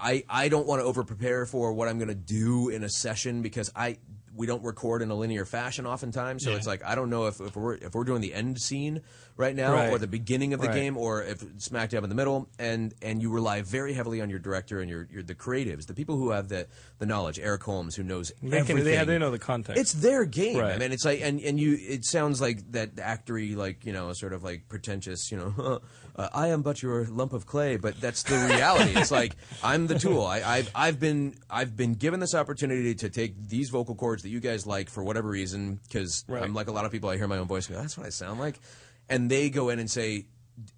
I, 0.00 0.24
I 0.28 0.48
don't 0.48 0.66
want 0.66 0.80
to 0.80 0.84
over 0.84 1.04
prepare 1.04 1.46
for 1.46 1.72
what 1.72 1.86
I'm 1.86 1.98
going 1.98 2.08
to 2.08 2.14
do 2.14 2.68
in 2.70 2.82
a 2.82 2.88
session 2.88 3.42
because 3.42 3.70
I 3.76 3.98
we 4.36 4.46
don't 4.46 4.62
record 4.62 5.02
in 5.02 5.10
a 5.10 5.14
linear 5.14 5.44
fashion 5.44 5.86
oftentimes. 5.86 6.44
So 6.44 6.50
Yeah. 6.50 6.56
it's 6.56 6.66
like 6.66 6.84
I 6.84 6.94
don't 6.94 7.10
know 7.10 7.26
if, 7.26 7.40
if 7.40 7.56
we're 7.56 7.74
if 7.74 7.94
we're 7.94 8.04
doing 8.04 8.20
the 8.20 8.34
end 8.34 8.60
scene 8.60 9.00
right 9.36 9.54
now 9.54 9.72
Right. 9.74 9.90
or 9.92 9.98
the 9.98 10.06
beginning 10.06 10.54
of 10.54 10.60
the 10.60 10.68
Right. 10.68 10.74
game 10.76 10.96
or 10.96 11.22
if 11.22 11.42
it's 11.42 11.64
smack 11.66 11.90
dab 11.90 12.02
in 12.04 12.08
the 12.08 12.14
middle 12.16 12.48
and 12.58 12.94
and 13.02 13.20
you 13.22 13.30
rely 13.30 13.62
very 13.62 13.92
heavily 13.92 14.20
on 14.20 14.30
your 14.30 14.38
director 14.38 14.80
and 14.80 14.88
your, 14.90 15.08
your 15.10 15.22
the 15.22 15.34
creatives, 15.34 15.86
the 15.86 15.94
people 15.94 16.16
who 16.16 16.30
have 16.30 16.48
the 16.48 16.66
the 16.98 17.06
knowledge. 17.06 17.38
Eric 17.38 17.62
Holmes 17.64 17.96
who 17.96 18.02
knows 18.02 18.32
They 18.42 18.50
can- 18.50 18.58
everything. 18.60 18.84
they 18.84 18.96
have- 18.96 19.06
they 19.06 19.18
know 19.18 19.30
the 19.30 19.38
context. 19.38 19.80
It's 19.80 19.92
their 19.94 20.24
game. 20.24 20.58
Right. 20.58 20.74
I 20.74 20.78
mean, 20.78 20.92
it's 20.92 21.04
like 21.04 21.20
and 21.22 21.40
and 21.40 21.58
you 21.58 21.78
it 21.80 22.04
sounds 22.04 22.40
like 22.40 22.72
that 22.72 22.96
actory 22.96 23.56
like 23.56 23.84
you 23.86 23.92
know 23.92 24.12
sort 24.12 24.32
of 24.32 24.42
like 24.44 24.68
pretentious 24.68 25.30
you 25.32 25.38
know 25.38 25.80
uh, 26.16 26.28
I 26.32 26.48
am 26.48 26.62
but 26.62 26.82
your 26.82 27.04
lump 27.06 27.32
of 27.32 27.46
clay, 27.46 27.76
but 27.76 28.00
that's 28.00 28.22
the 28.22 28.36
reality. 28.48 28.92
it's 28.98 29.10
like 29.10 29.36
I'm 29.62 29.86
the 29.86 29.98
tool. 29.98 30.24
I, 30.24 30.42
I've 30.42 30.70
I've 30.74 30.98
been 30.98 31.34
I've 31.50 31.76
been 31.76 31.94
given 31.94 32.20
this 32.20 32.34
opportunity 32.34 32.94
to 32.94 33.08
take 33.10 33.48
these 33.48 33.68
vocal 33.70 33.94
cords 33.94 34.22
that 34.22 34.30
you 34.30 34.40
guys 34.40 34.66
like 34.66 34.88
for 34.90 35.04
whatever 35.04 35.28
reason 35.28 35.78
because 35.86 36.24
Right. 36.26 36.42
I'm 36.42 36.54
like 36.54 36.68
a 36.68 36.72
lot 36.72 36.84
of 36.86 36.92
people. 36.92 37.10
I 37.10 37.16
hear 37.16 37.28
my 37.28 37.38
own 37.38 37.46
voice. 37.48 37.66
go, 37.66 37.74
That's 37.74 37.96
what 37.98 38.06
I 38.06 38.10
sound 38.10 38.40
like, 38.40 38.58
and 39.08 39.30
they 39.30 39.50
go 39.50 39.68
in 39.68 39.78
and 39.78 39.90
say. 39.90 40.26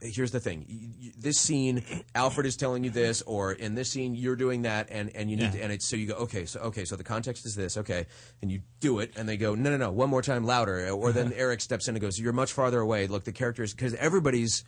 Here's 0.03 0.32
the 0.32 0.41
thing. 0.41 0.93
This 1.16 1.39
scene, 1.39 1.84
Alfred 2.12 2.47
is 2.47 2.57
telling 2.57 2.82
you 2.82 2.91
this, 2.91 3.22
or 3.22 3.53
in 3.53 3.76
this 3.76 3.89
scene, 3.93 4.16
you're 4.16 4.34
doing 4.34 4.62
that, 4.62 4.89
and, 4.91 5.14
and 5.14 5.30
you 5.30 5.36
need, 5.36 5.45
Yeah. 5.45 5.51
to, 5.53 5.62
and 5.62 5.72
it's 5.72 5.89
so 5.89 5.95
you 5.95 6.07
go, 6.09 6.14
okay, 6.14 6.47
so 6.47 6.59
okay, 6.62 6.84
so 6.84 6.97
the 6.97 7.05
context 7.05 7.47
is 7.47 7.55
this, 7.55 7.76
okay, 7.76 8.07
and 8.43 8.51
you 8.51 8.62
do 8.80 8.99
it, 8.99 9.12
and 9.16 9.28
they 9.28 9.36
go, 9.36 9.55
no, 9.55 9.70
no, 9.70 9.76
no, 9.76 9.93
one 9.93 10.11
more 10.11 10.20
time 10.20 10.43
louder, 10.45 10.91
or 10.91 11.12
then 11.12 11.32
Eric 11.32 11.61
steps 11.61 11.86
in 11.86 11.95
and 11.95 12.03
goes, 12.03 12.18
you're 12.18 12.32
much 12.32 12.53
farther 12.53 12.80
away. 12.80 13.07
Look, 13.07 13.22
the 13.22 13.30
characters, 13.30 13.72
because 13.72 13.95
everybody's 13.95 14.64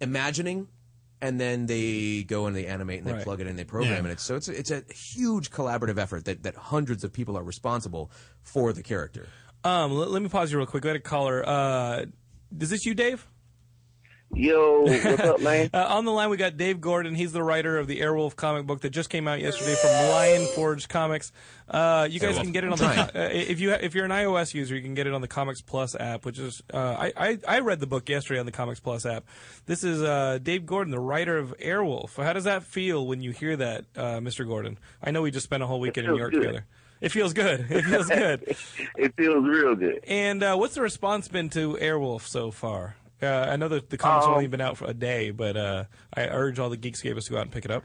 imagining, 0.00 0.68
and 1.20 1.40
then 1.40 1.66
they 1.66 2.22
go 2.24 2.46
and 2.46 2.54
they 2.54 2.66
animate 2.66 2.98
and 2.98 3.06
they 3.06 3.12
Right. 3.12 3.24
plug 3.24 3.40
it 3.40 3.46
in, 3.46 3.56
they 3.56 3.64
program, 3.64 4.04
Yeah. 4.06 4.12
it's 4.12 4.22
so 4.22 4.34
it's 4.36 4.48
a, 4.48 4.58
it's 4.58 4.70
a 4.70 4.82
huge 4.92 5.50
collaborative 5.50 5.98
effort 5.98 6.24
that 6.26 6.42
that 6.42 6.54
hundreds 6.56 7.04
of 7.04 7.12
people 7.12 7.36
are 7.38 7.42
responsible 7.44 8.10
for 8.42 8.72
the 8.72 8.82
character. 8.82 9.28
Um, 9.64 9.92
let, 9.92 10.10
let 10.10 10.20
me 10.22 10.28
pause 10.28 10.52
you 10.52 10.58
real 10.58 10.66
quick. 10.66 10.84
We 10.84 10.88
had 10.88 10.96
a 10.96 11.00
caller. 11.00 11.42
Uh, 11.46 12.04
is 12.60 12.70
this 12.70 12.84
you, 12.84 12.94
Dave? 12.94 13.26
Yo, 14.32 14.82
what's 14.82 15.20
up, 15.20 15.40
man? 15.40 15.70
Uh, 15.74 15.86
on 15.90 16.04
the 16.04 16.10
line, 16.10 16.28
we 16.30 16.36
got 16.36 16.56
Dave 16.56 16.78
Gorden. 16.78 17.16
He's 17.16 17.32
the 17.32 17.42
writer 17.42 17.78
of 17.78 17.86
the 17.86 18.00
Airwolf 18.00 18.36
comic 18.36 18.66
book 18.66 18.80
that 18.80 18.90
just 18.90 19.10
came 19.10 19.26
out 19.28 19.40
yesterday 19.40 19.74
from 19.74 19.90
Lion 19.90 20.46
Forge 20.54 20.88
Comics. 20.88 21.32
Uh, 21.68 22.06
you 22.10 22.20
guys 22.20 22.36
Airwolf. 22.36 22.42
can 22.42 22.52
get 22.52 22.64
it 22.64 22.72
on 22.72 22.78
the 22.78 22.86
uh, 22.86 23.08
if 23.32 23.60
you 23.60 23.72
if 23.72 23.94
you're 23.94 24.04
an 24.04 24.10
iOS 24.10 24.54
user, 24.54 24.74
you 24.74 24.82
can 24.82 24.94
get 24.94 25.06
it 25.06 25.14
on 25.14 25.20
the 25.20 25.28
Comics 25.28 25.60
Plus 25.60 25.94
app, 25.94 26.24
which 26.24 26.38
is 26.38 26.62
uh, 26.72 26.76
I, 26.76 27.12
I 27.16 27.38
I 27.46 27.58
read 27.60 27.80
the 27.80 27.86
book 27.86 28.08
yesterday 28.08 28.40
on 28.40 28.46
the 28.46 28.52
Comics 28.52 28.80
Plus 28.80 29.06
app. 29.06 29.24
This 29.66 29.84
is 29.84 30.02
uh, 30.02 30.38
Dave 30.42 30.62
Gorden, 30.62 30.90
the 30.90 31.00
writer 31.00 31.38
of 31.38 31.54
Airwolf. 31.58 32.22
How 32.22 32.32
does 32.32 32.44
that 32.44 32.62
feel 32.64 33.06
when 33.06 33.20
you 33.20 33.30
hear 33.32 33.56
that, 33.56 33.84
uh, 33.96 34.18
Mr. 34.18 34.46
Gorden? 34.46 34.76
I 35.02 35.10
know 35.10 35.22
we 35.22 35.30
just 35.30 35.44
spent 35.44 35.62
a 35.62 35.66
whole 35.66 35.80
weekend 35.80 36.06
in 36.06 36.12
New 36.12 36.18
York 36.18 36.32
good. 36.32 36.40
together. 36.40 36.66
It 37.00 37.10
feels 37.12 37.32
good. 37.32 37.66
It 37.70 37.82
feels 37.84 38.08
good. 38.08 38.42
it 38.96 39.14
feels 39.16 39.44
real 39.44 39.74
good. 39.74 40.00
And 40.06 40.42
uh, 40.42 40.56
what's 40.56 40.74
the 40.74 40.82
response 40.82 41.28
been 41.28 41.50
to 41.50 41.74
Airwolf 41.80 42.22
so 42.22 42.50
far? 42.50 42.96
Uh, 43.22 43.26
I 43.50 43.56
know 43.56 43.68
that 43.68 43.90
the 43.90 43.96
comic's 43.96 44.26
Um, 44.26 44.32
only 44.34 44.46
been 44.48 44.60
out 44.60 44.76
for 44.76 44.86
a 44.86 44.94
day, 44.94 45.30
but 45.30 45.56
uh, 45.56 45.84
I 46.14 46.26
urge 46.28 46.58
all 46.58 46.68
the 46.70 46.76
Geekscapists 46.76 47.24
to 47.26 47.30
go 47.30 47.36
out 47.38 47.42
and 47.42 47.52
pick 47.52 47.64
it 47.64 47.70
up. 47.70 47.84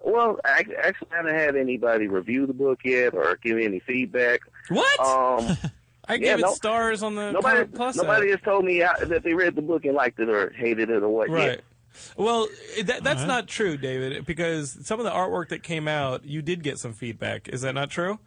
Well, 0.00 0.38
I 0.44 0.64
actually 0.82 1.08
haven't 1.10 1.34
had 1.34 1.56
anybody 1.56 2.06
review 2.06 2.46
the 2.46 2.52
book 2.54 2.80
yet 2.84 3.14
or 3.14 3.36
give 3.42 3.56
me 3.56 3.64
any 3.64 3.80
feedback. 3.80 4.40
What? 4.68 5.00
Um, 5.00 5.56
I 6.10 6.14
yeah, 6.14 6.18
gave 6.18 6.38
it 6.38 6.42
no- 6.42 6.54
stars 6.54 7.02
on 7.02 7.14
the 7.16 7.32
nobody, 7.32 7.56
Comic 7.58 7.74
Plus 7.74 7.96
nobody 7.96 8.32
app. 8.32 8.38
has 8.38 8.44
told 8.44 8.64
me 8.64 8.78
how, 8.78 8.94
that 9.04 9.22
they 9.24 9.34
read 9.34 9.54
the 9.56 9.62
book 9.62 9.84
and 9.84 9.94
liked 9.94 10.18
it 10.20 10.28
or 10.30 10.50
hated 10.50 10.88
it 10.88 11.02
or 11.02 11.08
what. 11.08 11.28
Right. 11.28 11.42
yet. 11.48 11.60
Well, 12.16 12.46
that, 12.84 13.02
that's 13.02 13.22
Alright. 13.22 13.26
not 13.26 13.48
true, 13.48 13.76
David, 13.76 14.24
because 14.24 14.86
some 14.86 15.00
of 15.00 15.04
the 15.04 15.10
artwork 15.10 15.48
that 15.48 15.62
came 15.62 15.88
out, 15.88 16.24
you 16.24 16.40
did 16.42 16.62
get 16.62 16.78
some 16.78 16.92
feedback. 16.92 17.48
Is 17.48 17.62
that 17.62 17.74
not 17.74 17.90
true? 17.90 18.20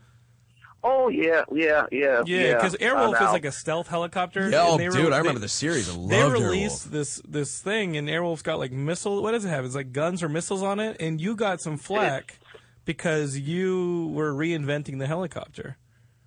Oh 0.84 1.10
yeah, 1.10 1.44
yeah, 1.54 1.86
yeah. 1.92 2.24
Yeah, 2.26 2.56
because 2.56 2.74
I 2.76 2.78
Airwolf 2.80 3.14
is 3.16 3.32
like 3.32 3.46
a 3.46 3.52
stealth 3.52 3.88
helicopter. 3.88 4.50
Yeah, 4.50 4.66
oh, 4.68 4.78
dude, 4.78 4.94
re- 4.96 5.04
I 5.14 5.18
remember 5.20 5.34
they- 5.34 5.46
the 5.46 5.48
series. 5.50 5.88
I 5.90 5.94
They 5.94 6.24
loved 6.24 6.34
released 6.34 6.92
this 6.92 7.22
this 7.28 7.60
thing, 7.60 7.98
and 7.98 8.08
Airwolf's 8.08 8.42
got 8.42 8.58
like 8.58 8.72
missile. 8.72 9.22
What 9.22 9.32
does 9.34 9.46
it 9.46 9.50
have? 9.50 9.64
It's 9.64 9.76
like 9.76 9.92
guns 9.92 10.24
or 10.24 10.30
missiles 10.30 10.64
on 10.64 10.80
it, 10.80 10.98
and 11.00 11.22
you 11.22 11.36
got 11.36 11.62
some 11.62 11.78
flack 11.78 12.40
because 12.86 13.38
you 13.38 14.10
were 14.14 14.34
reinventing 14.34 14.98
the 14.98 15.06
helicopter, 15.08 15.78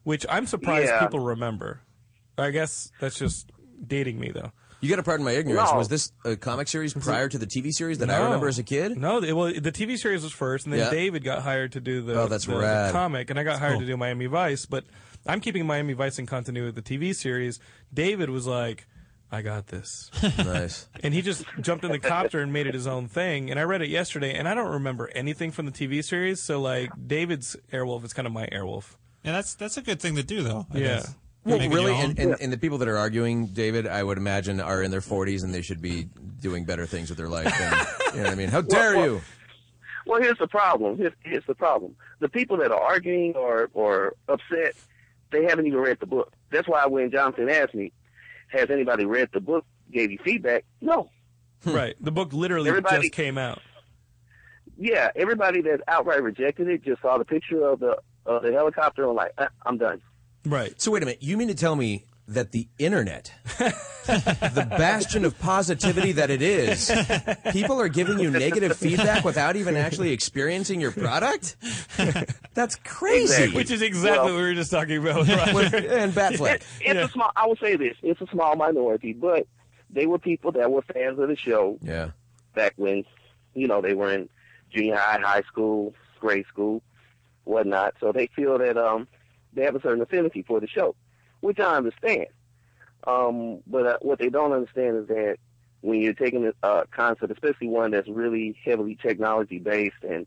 which 0.04 0.24
I'm 0.28 0.46
surprised 0.46 0.86
Yeah. 0.88 1.00
people 1.00 1.18
remember. 1.20 1.80
I 2.38 2.50
guess 2.50 2.92
that's 3.00 3.18
just 3.18 3.50
dating 3.84 4.20
me, 4.20 4.30
though. 4.32 4.52
You 4.84 4.90
got 4.90 4.96
to 4.96 5.02
pardon 5.02 5.24
my 5.24 5.32
ignorance. 5.32 5.70
No. 5.70 5.78
Was 5.78 5.88
this 5.88 6.12
a 6.24 6.36
comic 6.36 6.68
series 6.68 6.92
prior 6.94 7.28
to 7.28 7.38
the 7.38 7.46
TV 7.46 7.72
series 7.72 7.98
that 7.98 8.10
I 8.10 8.22
remember 8.22 8.48
as 8.48 8.58
a 8.58 8.62
kid? 8.62 8.96
No, 8.98 9.18
they, 9.20 9.32
well, 9.32 9.46
the 9.52 9.72
TV 9.72 9.96
series 9.98 10.22
was 10.22 10.32
first, 10.32 10.66
and 10.66 10.72
then 10.72 10.80
Yeah. 10.80 10.90
David 10.90 11.24
got 11.24 11.42
hired 11.42 11.72
to 11.72 11.80
do 11.80 12.02
the, 12.02 12.20
Oh, 12.20 12.26
that's 12.26 12.44
the, 12.46 12.54
the 12.56 12.90
comic, 12.92 13.30
and 13.30 13.38
I 13.38 13.44
got 13.44 13.52
That's 13.52 13.60
hired 13.60 13.72
cool. 13.74 13.80
to 13.80 13.86
do 13.86 13.96
Miami 13.96 14.26
Vice. 14.26 14.66
But 14.66 14.84
I'm 15.26 15.40
keeping 15.40 15.66
Miami 15.66 15.94
Vice 15.94 16.18
in 16.18 16.26
continuity 16.26 16.66
with 16.70 16.74
the 16.74 16.82
TV 16.98 17.14
series. 17.14 17.58
David 17.94 18.28
was 18.28 18.46
like, 18.46 18.86
"I 19.32 19.40
got 19.40 19.68
this." 19.68 20.10
nice. 20.38 20.86
And 21.02 21.14
he 21.14 21.22
just 21.22 21.44
jumped 21.60 21.84
in 21.84 21.90
the 21.90 21.98
copter 21.98 22.40
and 22.40 22.52
made 22.52 22.66
it 22.66 22.74
his 22.74 22.86
own 22.86 23.08
thing. 23.08 23.50
And 23.50 23.58
I 23.58 23.62
read 23.62 23.80
it 23.80 23.88
yesterday, 23.88 24.34
and 24.34 24.46
I 24.46 24.54
don't 24.54 24.70
remember 24.70 25.08
anything 25.14 25.50
from 25.50 25.64
the 25.64 25.72
TV 25.72 26.04
series. 26.04 26.42
So 26.42 26.60
like 26.60 26.90
David's 27.06 27.56
Airwolf 27.72 28.04
is 28.04 28.12
kind 28.12 28.26
of 28.26 28.32
my 28.34 28.46
Airwolf. 28.48 28.96
Yeah, 29.24 29.32
that's 29.32 29.54
that's 29.54 29.78
a 29.78 29.82
good 29.82 29.98
thing 30.00 30.16
to 30.16 30.22
do, 30.22 30.42
though. 30.42 30.66
I 30.70 30.76
Yeah. 30.78 30.86
guess. 30.96 31.14
Well, 31.44 31.58
really, 31.58 31.92
your 31.92 32.04
and, 32.04 32.18
and, 32.18 32.36
and 32.40 32.52
the 32.52 32.56
people 32.58 32.78
that 32.78 32.88
are 32.88 32.96
arguing, 32.96 33.46
David, 33.48 33.86
I 33.86 34.02
would 34.02 34.16
imagine 34.16 34.60
are 34.60 34.82
in 34.82 34.90
their 34.90 35.00
40s 35.02 35.44
and 35.44 35.52
they 35.52 35.60
should 35.62 35.82
be 35.82 36.08
doing 36.40 36.64
better 36.64 36.86
things 36.86 37.10
with 37.10 37.18
their 37.18 37.28
life. 37.28 37.44
Than, 37.58 37.86
you 38.14 38.16
know 38.18 38.24
what 38.24 38.32
I 38.32 38.34
mean? 38.34 38.48
How 38.48 38.62
dare 38.62 38.96
well- 38.96 39.04
you? 39.06 39.20
Well, 40.06 40.20
here's 40.20 40.36
the 40.38 40.46
problem. 40.46 40.98
Here's, 40.98 41.12
here's 41.20 41.46
the 41.46 41.54
problem. 41.54 41.96
The 42.20 42.28
people 42.28 42.58
that 42.58 42.70
are 42.70 42.80
arguing 42.80 43.34
or 43.36 43.70
or 43.72 44.14
upset, 44.28 44.74
they 45.30 45.44
haven't 45.44 45.66
even 45.66 45.78
read 45.78 45.98
the 45.98 46.06
book. 46.06 46.30
That's 46.50 46.68
why 46.68 46.84
when 46.86 47.10
Jonathan 47.10 47.48
asked 47.48 47.74
me, 47.74 47.90
"Has 48.48 48.68
anybody 48.70 49.06
read 49.06 49.30
the 49.32 49.40
book? 49.40 49.64
Gave 49.90 50.10
you 50.10 50.18
feedback?" 50.22 50.64
No. 50.82 51.08
right. 51.64 51.94
The 52.02 52.10
book 52.12 52.34
literally 52.34 52.68
Everybody- 52.68 53.00
just 53.08 53.14
came 53.14 53.38
out. 53.38 53.62
Yeah, 54.76 55.10
everybody 55.16 55.62
that 55.62 55.80
outright 55.88 56.22
rejected 56.22 56.68
it 56.68 56.82
just 56.84 57.00
saw 57.00 57.16
the 57.16 57.24
picture 57.24 57.64
of 57.66 57.80
the 57.80 57.96
of 58.26 58.42
the 58.42 58.52
helicopter 58.52 59.04
and 59.04 59.14
like, 59.14 59.32
"Uh, 59.38 59.48
I'm 59.64 59.78
done. 59.78 60.02
Right. 60.44 60.80
So 60.80 60.90
wait 60.92 61.02
a 61.02 61.06
minute. 61.06 61.22
You 61.22 61.36
mean 61.36 61.48
to 61.48 61.54
tell 61.54 61.76
me 61.76 62.04
that 62.28 62.52
the 62.52 62.68
internet, 62.78 63.32
the 64.06 64.66
bastion 64.70 65.24
of 65.26 65.38
positivity 65.38 66.12
that 66.12 66.30
it 66.30 66.40
is, 66.42 66.90
people 67.52 67.78
are 67.80 67.88
giving 67.88 68.18
you 68.18 68.30
negative 68.30 68.76
feedback 68.76 69.24
without 69.24 69.56
even 69.56 69.76
actually 69.76 70.10
experiencing 70.12 70.80
your 70.80 70.90
product? 70.90 71.56
That's 72.54 72.76
crazy. 72.76 73.54
Which 73.54 73.70
is 73.70 73.82
exactly 73.82 74.18
Well- 74.18 74.24
what 74.26 74.34
we 74.36 74.42
were 74.42 74.54
just 74.54 74.70
talking 74.70 74.98
about. 74.98 75.20
with 75.20 75.28
Roger. 75.72 75.76
And 75.98 76.12
Batfleck. 76.12 76.62
It- 76.80 76.96
it's 76.96 77.10
a 77.10 77.12
small. 77.12 77.30
I 77.36 77.46
will 77.46 77.56
say 77.56 77.76
this: 77.76 77.96
it's 78.02 78.20
a 78.20 78.26
small 78.28 78.56
minority, 78.56 79.12
but 79.12 79.46
they 79.90 80.06
were 80.06 80.18
people 80.18 80.52
that 80.52 80.70
were 80.70 80.82
fans 80.82 81.18
of 81.18 81.28
the 81.28 81.36
show 81.36 81.78
Yeah. 81.82 82.10
back 82.54 82.72
when, 82.76 83.04
you 83.54 83.68
know, 83.68 83.80
they 83.82 83.94
were 83.94 84.12
in 84.12 84.28
junior 84.72 84.96
high, 84.96 85.20
high 85.20 85.42
school, 85.42 85.94
grade 86.20 86.46
school, 86.46 86.82
whatnot. 87.44 87.94
So 88.00 88.12
they 88.12 88.28
feel 88.28 88.56
that 88.58 88.76
um 88.78 89.06
they 89.54 89.62
have 89.62 89.76
a 89.76 89.80
certain 89.80 90.02
affinity 90.02 90.42
for 90.42 90.60
the 90.60 90.66
show, 90.66 90.94
which 91.40 91.58
I 91.58 91.76
understand. 91.76 92.26
Um, 93.06 93.60
but 93.66 93.86
uh, 93.86 93.98
what 94.02 94.18
they 94.18 94.30
don't 94.30 94.52
understand 94.52 94.96
is 94.96 95.08
that 95.08 95.36
when 95.82 96.00
you're 96.00 96.14
taking 96.14 96.46
a 96.46 96.66
uh, 96.66 96.84
concept, 96.90 97.30
especially 97.30 97.68
one 97.68 97.90
that's 97.90 98.08
really 98.08 98.56
heavily 98.64 98.98
technology 99.00 99.58
based 99.58 100.02
and 100.02 100.26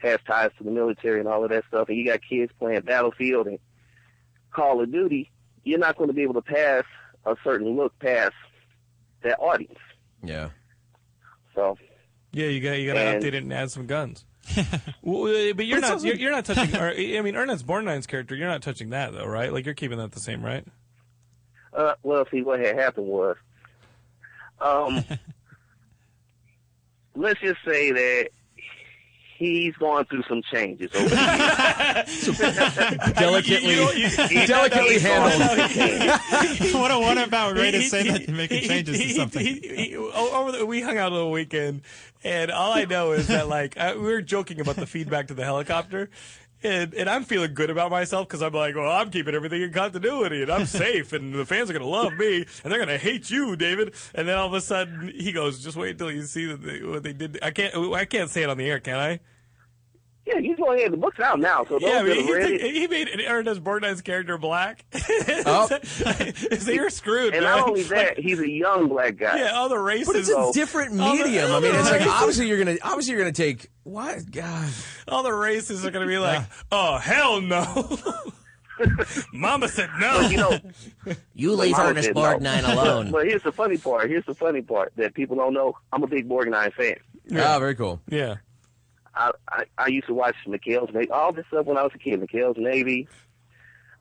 has 0.00 0.18
ties 0.26 0.50
to 0.58 0.64
the 0.64 0.70
military 0.70 1.20
and 1.20 1.28
all 1.28 1.44
of 1.44 1.50
that 1.50 1.64
stuff, 1.68 1.88
and 1.88 1.96
you 1.96 2.04
got 2.04 2.20
kids 2.28 2.52
playing 2.58 2.80
Battlefield 2.80 3.46
and 3.46 3.58
Call 4.50 4.82
of 4.82 4.90
Duty, 4.90 5.30
you're 5.62 5.78
not 5.78 5.96
going 5.96 6.08
to 6.08 6.14
be 6.14 6.22
able 6.22 6.34
to 6.34 6.42
pass 6.42 6.84
a 7.24 7.36
certain 7.44 7.76
look 7.76 7.96
past 7.98 8.34
that 9.22 9.38
audience. 9.38 9.78
Yeah. 10.22 10.50
So 11.54 11.76
Yeah, 12.32 12.46
you 12.46 12.60
got 12.60 12.78
you 12.78 12.92
got 12.92 12.94
to 12.94 13.00
update 13.00 13.34
it 13.34 13.42
and 13.42 13.52
add 13.52 13.70
some 13.70 13.86
guns. 13.86 14.24
well, 15.02 15.24
uh, 15.24 15.52
but 15.54 15.66
you're 15.66 15.80
But 15.80 15.88
not 15.88 16.04
you're, 16.04 16.16
you're 16.16 16.30
not 16.30 16.44
touching. 16.46 16.74
Or, 16.76 16.90
I 16.90 17.20
mean, 17.20 17.36
Ernest 17.36 17.66
Borgnine's 17.66 18.06
character. 18.06 18.34
You're 18.34 18.48
not 18.48 18.62
touching 18.62 18.90
that 18.90 19.12
though, 19.12 19.26
right? 19.26 19.52
Like 19.52 19.64
you're 19.64 19.74
keeping 19.74 19.98
that 19.98 20.12
the 20.12 20.20
same, 20.20 20.44
right? 20.44 20.64
Uh, 21.72 21.94
well, 22.02 22.24
see, 22.30 22.42
what 22.42 22.60
had 22.60 22.76
happened 22.76 23.06
was, 23.06 23.36
um, 24.60 25.04
let's 27.14 27.40
just 27.40 27.58
say 27.66 27.92
that 27.92 28.30
he's 29.36 29.74
going 29.76 30.04
through 30.06 30.22
some 30.28 30.42
changes 30.52 30.90
over 30.94 31.08
the 31.08 31.14
Delicately- 33.18 33.74
You- 33.74 33.92
you- 33.92 34.40
you- 34.40 34.46
delicately 34.46 34.94
He's 34.94 35.02
handled. 35.02 35.40
what 36.74 36.90
a 36.90 36.98
what 36.98 37.18
about 37.18 37.56
Ray 37.56 37.70
to 37.72 37.82
say 37.82 38.02
he- 38.04 38.10
that 38.10 38.26
you're 38.28 38.36
making 38.36 38.62
changes 38.68 38.96
he- 38.98 39.08
to 39.08 39.14
something. 39.14 39.44
he- 39.44 39.60
he- 39.90 39.96
o- 39.96 40.30
over 40.40 40.52
the, 40.52 40.66
we 40.66 40.80
hung 40.82 40.98
out 40.98 41.12
over 41.12 41.20
the 41.24 41.26
weekend, 41.30 41.82
and 42.24 42.50
all 42.50 42.72
I 42.72 42.84
know 42.84 43.12
is 43.12 43.26
that 43.28 43.48
like 43.48 43.76
I, 43.76 43.94
we 43.94 44.02
were 44.02 44.22
joking 44.22 44.60
about 44.60 44.76
the 44.76 44.86
feedback 44.86 45.28
to 45.28 45.34
the 45.34 45.44
helicopter. 45.44 46.10
And, 46.66 46.94
and 46.94 47.08
I'm 47.08 47.22
feeling 47.22 47.54
good 47.54 47.70
about 47.70 47.92
myself 47.92 48.26
because 48.26 48.42
I'm 48.42 48.52
like, 48.52 48.74
well, 48.74 48.90
I'm 48.90 49.10
keeping 49.10 49.36
everything 49.36 49.62
in 49.62 49.72
continuity 49.72 50.42
and 50.42 50.50
I'm 50.50 50.66
safe 50.84 51.12
and 51.12 51.32
the 51.32 51.46
fans 51.46 51.70
are 51.70 51.72
going 51.72 51.84
to 51.84 51.88
love 51.88 52.14
me 52.14 52.38
and 52.64 52.72
they're 52.72 52.84
going 52.84 52.88
to 52.88 52.98
hate 52.98 53.30
you, 53.30 53.54
David. 53.54 53.94
And 54.16 54.26
then 54.26 54.36
all 54.36 54.48
of 54.48 54.52
a 54.52 54.60
sudden 54.60 55.12
he 55.14 55.30
goes, 55.30 55.62
just 55.62 55.76
wait 55.76 55.92
until 55.92 56.10
you 56.10 56.22
see 56.22 56.48
what 56.84 57.04
they 57.04 57.12
did. 57.12 57.38
I 57.40 57.52
can't, 57.52 57.72
I 57.94 58.04
can't 58.04 58.30
say 58.30 58.42
it 58.42 58.50
on 58.50 58.58
the 58.58 58.68
air, 58.68 58.80
can 58.80 58.96
I? 58.96 59.20
Yeah, 60.26 60.38
you 60.38 60.56
go 60.56 60.72
ahead. 60.72 60.92
The 60.92 60.96
book's 60.96 61.20
out 61.20 61.38
now, 61.38 61.62
so 61.64 61.78
those 61.78 61.82
Yeah, 61.82 62.00
I 62.00 62.02
that 62.02 62.04
mean, 62.08 62.16
have 62.16 62.26
he, 62.26 62.32
read 62.34 62.42
took- 62.50 62.60
it. 62.60 62.74
he 62.74 62.86
made 62.88 63.08
Ernest 63.28 63.62
Borgnine's 63.62 64.02
character 64.02 64.36
black. 64.38 64.84
Oh. 65.48 65.68
so 66.58 66.70
you're 66.72 66.90
screwed, 66.90 67.34
And 67.34 67.44
man. 67.44 67.56
not 67.58 67.68
only 67.68 67.82
that, 67.84 68.18
he's 68.18 68.40
a 68.40 68.48
young 68.50 68.88
black 68.88 69.16
guy. 69.16 69.38
Yeah, 69.38 69.52
all 69.52 69.68
the 69.68 69.78
races. 69.78 70.06
But 70.08 70.16
it's 70.16 70.28
a 70.30 70.50
different 70.52 71.00
all 71.00 71.16
the- 71.16 71.22
medium. 71.24 71.52
I 71.52 71.60
mean, 71.60 71.74
it's 71.74 71.88
like 71.90 72.06
obviously 72.06 72.48
you're 72.48 72.58
gonna 72.58 72.76
obviously 72.82 73.12
you're 73.12 73.20
gonna 73.22 73.32
take 73.32 73.68
what 73.84 74.28
God. 74.30 74.68
all 75.06 75.22
the 75.22 75.32
races 75.32 75.86
are 75.86 75.90
going 75.92 76.04
to 76.04 76.10
be 76.10 76.18
like, 76.18 76.42
oh 76.72 76.98
hell 76.98 77.40
no. 77.40 77.64
Mama 79.32 79.68
said 79.68 79.88
no. 80.00 80.22
But, 80.22 80.30
you 80.32 80.36
know, 80.36 80.58
You 81.34 81.52
leave 81.54 81.72
Mama 81.72 81.90
Ernest 81.90 82.06
said 82.08 82.16
no. 82.16 82.22
Borgnine 82.22 82.68
alone. 82.72 83.10
but 83.12 83.26
here's 83.26 83.42
the 83.42 83.52
funny 83.52 83.78
part. 83.78 84.10
Here's 84.10 84.24
the 84.26 84.34
funny 84.34 84.62
part 84.62 84.92
that 84.96 85.14
people 85.14 85.36
don't 85.36 85.54
know. 85.54 85.76
I'm 85.92 86.02
a 86.02 86.06
big 86.06 86.28
Borgnine 86.28 86.72
fan. 86.72 86.96
Ah, 87.36 87.58
very 87.58 87.74
cool. 87.74 88.00
Yeah. 88.08 88.36
I, 89.16 89.30
I 89.48 89.64
I 89.78 89.86
used 89.88 90.06
to 90.08 90.14
watch 90.14 90.36
McHale's 90.46 90.92
Navy, 90.94 91.10
all 91.10 91.32
this 91.32 91.46
stuff 91.48 91.66
when 91.66 91.78
I 91.78 91.82
was 91.82 91.92
a 91.94 91.98
kid. 91.98 92.20
McHale's 92.20 92.58
Navy, 92.58 93.08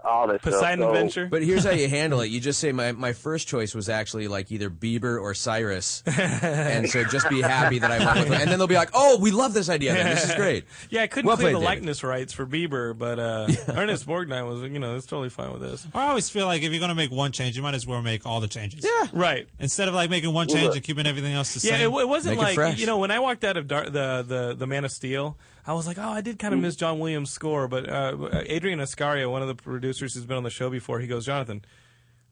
all 0.05 0.27
that 0.27 0.41
Poseidon 0.41 0.79
stuff. 0.79 0.79
So- 0.79 0.93
Adventure. 0.93 1.27
But 1.29 1.43
here's 1.43 1.63
how 1.63 1.71
you 1.71 1.87
handle 1.99 2.21
it. 2.21 2.27
You 2.27 2.39
just 2.39 2.59
say 2.59 2.71
my, 2.71 2.91
my 2.91 3.13
first 3.13 3.47
choice 3.47 3.73
was 3.75 3.89
actually 3.89 4.27
like 4.27 4.51
either 4.51 4.69
Bieber 4.69 5.19
or 5.21 5.33
Cyrus, 5.33 6.03
and 6.05 6.89
so 6.89 7.03
just 7.05 7.29
be 7.29 7.41
happy 7.41 7.79
that 7.79 7.91
I 7.91 7.99
went 8.05 8.29
with 8.29 8.37
it. 8.37 8.41
And 8.41 8.51
then 8.51 8.57
they'll 8.59 8.67
be 8.67 8.75
like, 8.75 8.91
"Oh, 8.93 9.17
we 9.19 9.31
love 9.31 9.53
this 9.53 9.69
idea. 9.69 9.93
Then. 9.93 10.05
This 10.15 10.29
is 10.29 10.35
great." 10.35 10.65
Yeah, 10.89 11.01
I 11.03 11.07
couldn't 11.07 11.27
Well 11.27 11.35
clear 11.35 11.47
played, 11.47 11.55
the 11.55 11.59
David. 11.59 11.65
likeness 11.69 12.03
rights 12.03 12.31
for 12.33 12.45
Bieber, 12.45 12.97
but 12.97 13.19
uh, 13.19 13.47
Ernest 13.69 14.05
Borgnine 14.07 14.47
was, 14.47 14.61
you 14.71 14.79
know, 14.79 14.95
it's 14.95 15.05
totally 15.05 15.29
fine 15.29 15.51
with 15.51 15.61
this. 15.61 15.85
I 15.93 16.07
always 16.07 16.29
feel 16.29 16.45
like 16.45 16.61
if 16.63 16.71
you're 16.71 16.79
going 16.79 16.89
to 16.89 16.95
make 16.95 17.11
one 17.11 17.31
change, 17.31 17.55
you 17.57 17.63
might 17.63 17.73
as 17.73 17.85
well 17.87 18.01
make 18.01 18.25
all 18.25 18.39
the 18.39 18.47
changes. 18.47 18.85
Yeah. 18.85 19.07
Right. 19.11 19.47
Instead 19.59 19.87
of 19.87 19.93
like 19.93 20.09
making 20.09 20.31
one 20.33 20.47
change 20.47 20.63
look. 20.67 20.75
and 20.75 20.83
keeping 20.83 21.07
everything 21.07 21.33
else 21.33 21.53
the 21.55 21.67
Yeah, 21.67 21.77
same. 21.77 21.91
it, 21.93 21.99
it 22.01 22.07
wasn't 22.07 22.35
Make 22.35 22.41
it 22.41 22.45
like 22.47 22.55
fresh. 22.55 22.79
you 22.79 22.85
know 22.85 22.97
when 22.99 23.11
I 23.11 23.19
walked 23.19 23.43
out 23.43 23.57
of 23.57 23.67
Dar- 23.67 23.89
the 23.89 24.23
the 24.27 24.55
the 24.57 24.67
Man 24.67 24.85
of 24.85 24.91
Steel, 24.91 25.37
I 25.67 25.73
was 25.73 25.87
like, 25.87 25.97
oh, 25.97 26.09
I 26.09 26.21
did 26.21 26.37
kind 26.39 26.53
Mm. 26.53 26.57
of 26.57 26.61
miss 26.63 26.75
John 26.75 26.99
Williams' 26.99 27.31
score. 27.31 27.67
But 27.67 27.89
uh, 27.89 28.41
Adrian 28.45 28.79
Askarieh, 28.79 29.29
one 29.29 29.41
of 29.41 29.47
the 29.47 29.55
producers 29.55 30.13
who's 30.13 30.25
been 30.25 30.37
on 30.37 30.43
the 30.43 30.49
show 30.49 30.69
before, 30.69 30.99
he 30.99 31.07
goes, 31.07 31.25
Jonathan, 31.25 31.63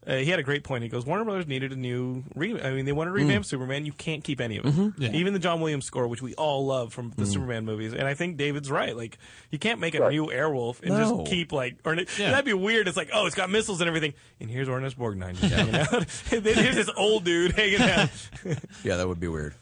Uh, 0.06 0.16
he 0.16 0.26
had 0.26 0.38
a 0.38 0.42
great 0.42 0.62
point. 0.64 0.82
He 0.82 0.90
goes, 0.90 1.06
Warner 1.06 1.24
Brothers 1.24 1.46
needed 1.46 1.72
a 1.72 1.76
new. 1.76 2.24
Re- 2.34 2.60
I 2.60 2.72
mean, 2.74 2.84
they 2.84 2.92
wanted 2.92 3.12
to 3.12 3.14
revamp 3.14 3.46
Superman. 3.46 3.86
You 3.86 3.92
can't 3.94 4.22
keep 4.22 4.38
any 4.38 4.58
of 4.58 4.66
it. 4.66 4.68
Mm-hmm. 4.68 4.82
Mhm. 4.82 4.94
Yeah. 4.98 5.12
Even 5.12 5.32
the 5.32 5.38
John 5.38 5.62
Williams 5.62 5.86
score, 5.86 6.06
which 6.08 6.20
we 6.20 6.34
all 6.34 6.66
love 6.66 6.92
from 6.92 7.14
the 7.16 7.24
Superman 7.24 7.64
movies. 7.64 7.94
And 7.94 8.06
I 8.06 8.12
think 8.12 8.36
David's 8.36 8.70
right. 8.70 8.94
Like, 8.94 9.16
you 9.50 9.58
can't 9.58 9.80
make 9.80 9.94
a 9.94 10.00
Right. 10.02 10.12
new 10.12 10.26
Airwolf 10.26 10.82
and 10.82 10.90
No. 10.90 10.98
just 11.22 11.30
keep 11.32 11.52
like, 11.52 11.76
or 11.86 11.94
Yeah. 11.94 12.04
that'd 12.32 12.44
be 12.44 12.52
weird. 12.52 12.86
It's 12.86 12.98
like, 12.98 13.08
oh, 13.14 13.24
it's 13.24 13.34
got 13.34 13.48
missiles 13.48 13.80
and 13.80 13.88
everything. 13.88 14.12
And 14.40 14.50
here's 14.50 14.68
Ernest 14.68 14.98
Borgnine 14.98 15.40
just 15.40 15.54
hanging 15.54 15.74
out. 15.74 15.92
and 16.30 16.44
then 16.44 16.54
here's 16.54 16.76
this 16.76 16.90
old 16.98 17.24
dude 17.24 17.52
hanging 17.52 17.80
out. 17.80 18.10
Yeah, 18.84 18.96
that 18.96 19.08
would 19.08 19.20
be 19.20 19.28
weird. 19.28 19.54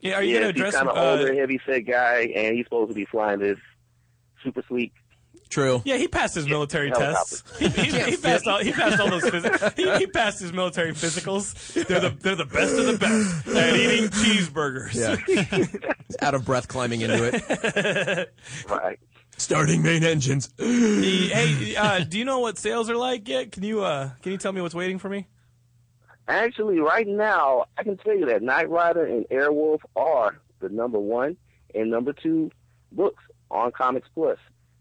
Yeah, 0.00 0.14
are 0.14 0.22
you 0.22 0.34
yeah, 0.34 0.52
gonna 0.52 0.64
he's 0.64 0.74
kind 0.74 0.88
of 0.88 0.96
uh, 0.96 1.10
older, 1.10 1.34
heavy 1.34 1.60
set 1.66 1.80
guy, 1.80 2.30
and 2.34 2.56
he's 2.56 2.66
supposed 2.66 2.90
to 2.90 2.94
be 2.94 3.04
flying 3.04 3.40
this 3.40 3.58
super 4.42 4.62
sleek 4.68 4.92
True. 5.48 5.80
Yeah, 5.84 5.96
he 5.96 6.08
passed 6.08 6.34
his 6.34 6.46
military 6.46 6.88
helicopter. 6.88 7.16
tests. 7.16 7.42
He, 7.58 7.68
he, 7.68 8.10
he 8.10 8.16
passed 8.16 8.46
all. 8.46 8.58
He 8.58 8.72
passed 8.72 9.00
all 9.00 9.10
those. 9.10 9.22
Phys- 9.22 9.76
he, 9.76 9.98
he 9.98 10.06
passed 10.06 10.40
his 10.40 10.52
military 10.52 10.92
physicals. 10.92 11.72
They're 11.86 12.00
the 12.00 12.10
they're 12.10 12.36
the 12.36 12.44
best 12.44 12.74
of 12.76 12.86
the 12.86 12.98
best 12.98 13.48
at 13.48 13.74
eating 13.74 14.08
cheeseburgers. 14.10 14.94
Yeah. 14.94 15.92
Out 16.26 16.34
of 16.34 16.44
breath 16.44 16.68
climbing 16.68 17.00
into 17.00 17.30
it. 17.32 18.34
Right. 18.68 18.98
Starting 19.36 19.82
main 19.82 20.02
engines. 20.04 20.50
Hey, 20.58 21.76
uh, 21.76 22.00
do 22.00 22.18
you 22.18 22.24
know 22.24 22.40
what 22.40 22.58
sales 22.58 22.90
are 22.90 22.96
like 22.96 23.28
yet? 23.28 23.52
Can 23.52 23.62
you 23.62 23.82
uh, 23.82 24.10
can 24.22 24.32
you 24.32 24.38
tell 24.38 24.52
me 24.52 24.60
what's 24.60 24.74
waiting 24.74 24.98
for 24.98 25.08
me? 25.08 25.26
Actually, 26.28 26.78
right 26.78 27.06
now, 27.08 27.64
I 27.78 27.82
can 27.82 27.96
tell 27.96 28.14
you 28.14 28.26
that 28.26 28.42
Knight 28.42 28.68
Rider 28.68 29.04
and 29.04 29.24
Airwolf 29.30 29.80
are 29.96 30.38
the 30.60 30.68
number 30.68 30.98
one 30.98 31.36
and 31.74 31.90
number 31.90 32.12
two 32.12 32.50
books 32.92 33.22
on 33.50 33.72
Comics 33.72 34.08
Plus 34.14 34.38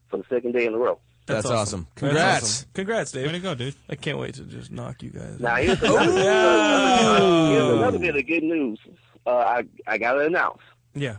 for 0.09 0.17
the 0.17 0.23
second 0.29 0.51
day 0.53 0.65
in 0.65 0.73
a 0.73 0.77
row. 0.77 0.99
That's, 1.25 1.45
awesome. 1.45 1.87
That's 1.95 1.99
Congrats. 1.99 2.43
awesome. 2.43 2.69
Congrats, 2.73 3.11
Dave. 3.11 3.27
Way 3.27 3.31
to 3.33 3.39
go, 3.39 3.55
dude. 3.55 3.75
I 3.89 3.95
can't 3.95 4.17
wait 4.17 4.35
to 4.35 4.43
just 4.43 4.71
knock 4.71 5.03
you 5.03 5.09
guys. 5.09 5.39
Now 5.39 5.55
out. 5.55 5.61
here's 5.63 5.81
another, 5.83 6.21
Oh! 6.23 7.49
here's 7.51 7.77
another 7.79 7.99
bit 7.99 8.15
of 8.15 8.25
good 8.27 8.43
news. 8.43 8.79
Uh, 9.25 9.29
I 9.31 9.63
I 9.85 9.97
got 9.97 10.13
to 10.13 10.19
announce 10.25 10.61
Yeah. 10.95 11.17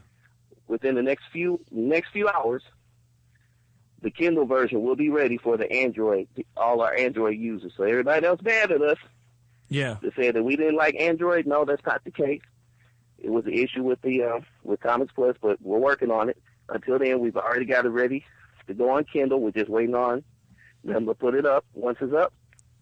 within 0.66 0.94
the 0.94 1.02
next 1.02 1.24
few 1.32 1.60
next 1.70 2.10
few 2.12 2.26
hours, 2.28 2.62
the 4.00 4.10
Kindle 4.10 4.46
version 4.46 4.82
will 4.82 4.96
be 4.96 5.10
ready 5.10 5.36
for 5.36 5.56
the 5.58 5.70
Android 5.70 6.28
all 6.56 6.80
our 6.80 6.94
Android 6.94 7.36
users. 7.36 7.72
So 7.76 7.82
everybody 7.84 8.26
else 8.26 8.40
mad 8.42 8.72
at 8.72 8.80
us 8.80 8.98
Yeah. 9.68 9.96
that 10.02 10.14
said 10.14 10.34
that 10.34 10.42
we 10.42 10.56
didn't 10.56 10.76
like 10.76 10.96
Android. 10.98 11.46
No, 11.46 11.64
that's 11.64 11.84
not 11.84 12.02
the 12.04 12.10
case. 12.10 12.40
It 13.18 13.30
was 13.30 13.44
an 13.46 13.52
issue 13.52 13.82
with 13.82 14.00
the 14.02 14.22
uh, 14.22 14.40
with 14.62 14.80
Comics 14.80 15.12
Plus, 15.14 15.36
but 15.42 15.60
we're 15.60 15.78
working 15.78 16.10
on 16.10 16.28
it. 16.28 16.40
Until 16.68 16.98
then, 16.98 17.20
we've 17.20 17.36
already 17.36 17.64
got 17.64 17.84
it 17.86 17.88
ready 17.90 18.24
to 18.66 18.74
go 18.74 18.90
on 18.90 19.04
Kindle. 19.04 19.40
We're 19.40 19.50
just 19.50 19.68
waiting 19.70 19.94
on 19.94 20.22
them 20.84 21.06
to 21.06 21.14
put 21.14 21.34
it 21.34 21.44
up. 21.46 21.64
Once 21.74 21.98
it's 22.00 22.12
up, 22.14 22.32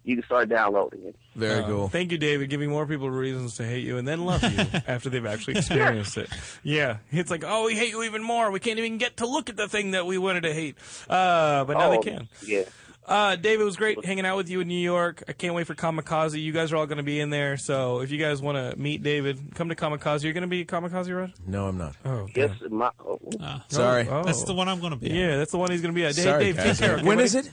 you 0.04 0.16
can 0.16 0.24
start 0.24 0.48
downloading 0.48 1.04
it. 1.04 1.16
Very 1.34 1.60
Uh, 1.62 1.66
cool. 1.66 1.88
Thank 1.88 2.12
you, 2.12 2.18
David, 2.18 2.50
giving 2.50 2.68
more 2.70 2.86
people 2.86 3.08
reasons 3.10 3.56
to 3.56 3.64
hate 3.64 3.84
you 3.84 3.96
and 3.96 4.06
then 4.06 4.24
love 4.26 4.42
you 4.42 4.58
after 4.86 5.08
they've 5.08 5.24
actually 5.26 5.56
experienced 5.56 6.16
it. 6.18 6.28
Yeah, 6.62 6.98
it's 7.10 7.30
like, 7.30 7.42
oh, 7.46 7.64
we 7.66 7.74
hate 7.74 7.90
you 7.90 8.02
even 8.02 8.22
more. 8.22 8.50
We 8.50 8.60
can't 8.60 8.78
even 8.78 8.98
get 8.98 9.16
to 9.18 9.26
look 9.26 9.48
at 9.48 9.56
the 9.56 9.68
thing 9.68 9.92
that 9.92 10.04
we 10.06 10.18
wanted 10.18 10.42
to 10.42 10.52
hate. 10.52 10.76
Uh, 11.08 11.64
but 11.64 11.78
now 11.78 11.88
oh, 11.88 11.90
they 11.92 12.10
can. 12.10 12.28
Yeah. 12.44 12.62
Uh, 13.06 13.36
Dave, 13.36 13.60
it 13.60 13.64
was 13.64 13.76
great 13.76 14.04
hanging 14.04 14.26
out 14.26 14.36
with 14.36 14.48
you 14.50 14.60
in 14.60 14.68
New 14.68 14.74
York. 14.78 15.22
I 15.28 15.32
can't 15.32 15.54
wait 15.54 15.66
for 15.66 15.74
Comikaze. 15.76 16.42
You 16.42 16.50
guys 16.52 16.72
are 16.72 16.76
all 16.76 16.86
going 16.86 16.96
to 16.98 17.04
be 17.04 17.20
in 17.20 17.30
there. 17.30 17.56
So 17.56 18.00
if 18.00 18.10
you 18.10 18.18
guys 18.18 18.42
want 18.42 18.56
to 18.58 18.76
meet 18.78 19.02
David, 19.04 19.38
come 19.54 19.68
to 19.68 19.76
Comikaze. 19.76 20.24
You're 20.24 20.32
going 20.32 20.42
to 20.42 20.48
be 20.48 20.62
at 20.62 20.66
Comikaze, 20.66 21.16
Rod? 21.16 21.32
No, 21.46 21.68
I'm 21.68 21.78
not. 21.78 21.94
Oh, 22.04 22.26
Yes, 22.34 22.50
my. 22.68 22.90
Oh, 22.98 23.20
Sorry. 23.68 24.08
Oh. 24.08 24.24
That's 24.24 24.42
the 24.44 24.54
one 24.54 24.68
I'm 24.68 24.80
going 24.80 24.90
to 24.92 24.98
be. 24.98 25.06
at. 25.10 25.14
Yeah, 25.16 25.36
that's 25.36 25.52
the 25.52 25.58
one 25.58 25.70
he's 25.70 25.82
going 25.82 25.94
to 25.94 25.98
be 25.98 26.04
at. 26.04 26.14
Dave, 26.16 26.24
Sorry, 26.24 26.44
Dave, 26.44 26.56
take 26.56 26.64
guys. 26.66 26.80
care. 26.80 26.94
okay, 26.96 27.04
When 27.04 27.18
buddy? 27.18 27.24
is 27.26 27.34
it? 27.36 27.50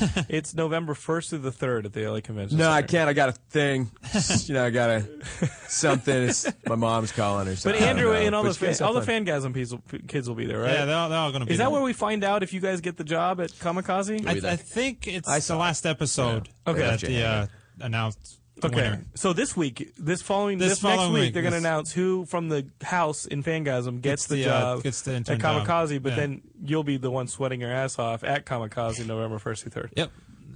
It's 0.28 0.54
November 0.54 0.94
1st 0.94 1.28
through 1.30 1.38
the 1.40 1.50
3rd 1.50 1.84
at 1.86 1.92
the 1.92 2.06
LA 2.06 2.20
Convention 2.20 2.58
No, 2.58 2.70
I 2.70 2.82
can't. 2.82 3.08
I 3.08 3.12
got 3.12 3.28
a 3.28 3.32
thing. 3.32 3.90
you 4.46 4.54
know, 4.54 4.64
I 4.64 4.70
got 4.70 4.90
a 4.90 5.06
something. 5.68 6.14
It's, 6.28 6.50
my 6.66 6.74
mom's 6.76 7.12
calling 7.12 7.46
or 7.48 7.50
But 7.52 7.58
something. 7.58 7.82
I 7.82 7.86
don't 7.86 7.96
Andrew 7.98 8.12
know. 8.12 8.18
and 8.20 8.34
all 8.34 8.42
But 8.42 8.44
the 8.44 8.50
it's 8.50 8.58
gonna 8.58 8.74
fan, 8.74 8.86
all 8.86 8.92
the 8.94 9.02
sound 9.04 9.26
fun. 9.28 9.52
Fangasm 9.52 9.54
piece- 9.54 10.02
kids 10.08 10.28
will 10.28 10.36
be 10.36 10.46
there, 10.46 10.60
right? 10.60 10.72
Yeah, 10.72 10.84
they're 10.86 10.96
all, 10.96 11.08
they're 11.08 11.18
all 11.18 11.30
going 11.30 11.40
to 11.40 11.46
be 11.46 11.52
Is 11.52 11.58
that 11.58 11.70
where 11.72 11.82
we 11.82 11.92
find 11.92 12.24
out 12.24 12.42
if 12.42 12.52
you 12.52 12.60
guys 12.60 12.80
get 12.80 12.96
the 12.96 13.04
job 13.04 13.40
at 13.40 13.50
Comikaze? 13.52 14.26
I, 14.26 14.52
I 14.52 14.56
think 14.56 15.06
it's 15.06 15.28
I 15.28 15.40
the 15.40 15.56
last 15.56 15.84
episode 15.86 16.48
Okay. 16.66 16.80
that 16.80 17.00
the 17.00 17.22
uh, 17.24 17.46
announced 17.80 18.18
the 18.22 18.41
Okay, 18.64 18.76
winner. 18.76 19.04
so 19.14 19.32
this 19.32 19.56
week, 19.56 19.92
this 19.98 20.22
following, 20.22 20.58
This 20.58 20.74
this, 20.74 20.82
next 20.82 21.04
week, 21.08 21.12
week, 21.12 21.32
they're 21.34 21.42
going 21.42 21.52
to 21.52 21.58
announce 21.58 21.92
who 21.92 22.24
from 22.26 22.48
the 22.48 22.66
house 22.82 23.24
in 23.26 23.42
Fangasm 23.42 24.00
gets 24.00 24.22
Gets 24.22 24.26
the, 24.26 24.34
the, 24.36 24.44
uh, 24.46 24.60
job 24.76 24.82
gets 24.82 25.02
the 25.02 25.10
at 25.12 25.16
intern 25.16 25.40
job. 25.40 25.66
Comikaze. 25.66 26.02
But 26.02 26.10
Yeah. 26.10 26.16
then 26.16 26.42
you'll 26.64 26.84
be 26.84 26.96
the 26.96 27.10
one 27.10 27.26
sweating 27.28 27.60
your 27.60 27.72
ass 27.72 27.98
off 27.98 28.22
at 28.22 28.44
Comikaze 28.46 29.04
November 29.06 29.38
first 29.38 29.62
through 29.62 29.70
third. 29.72 29.92
Yep. 29.96 30.10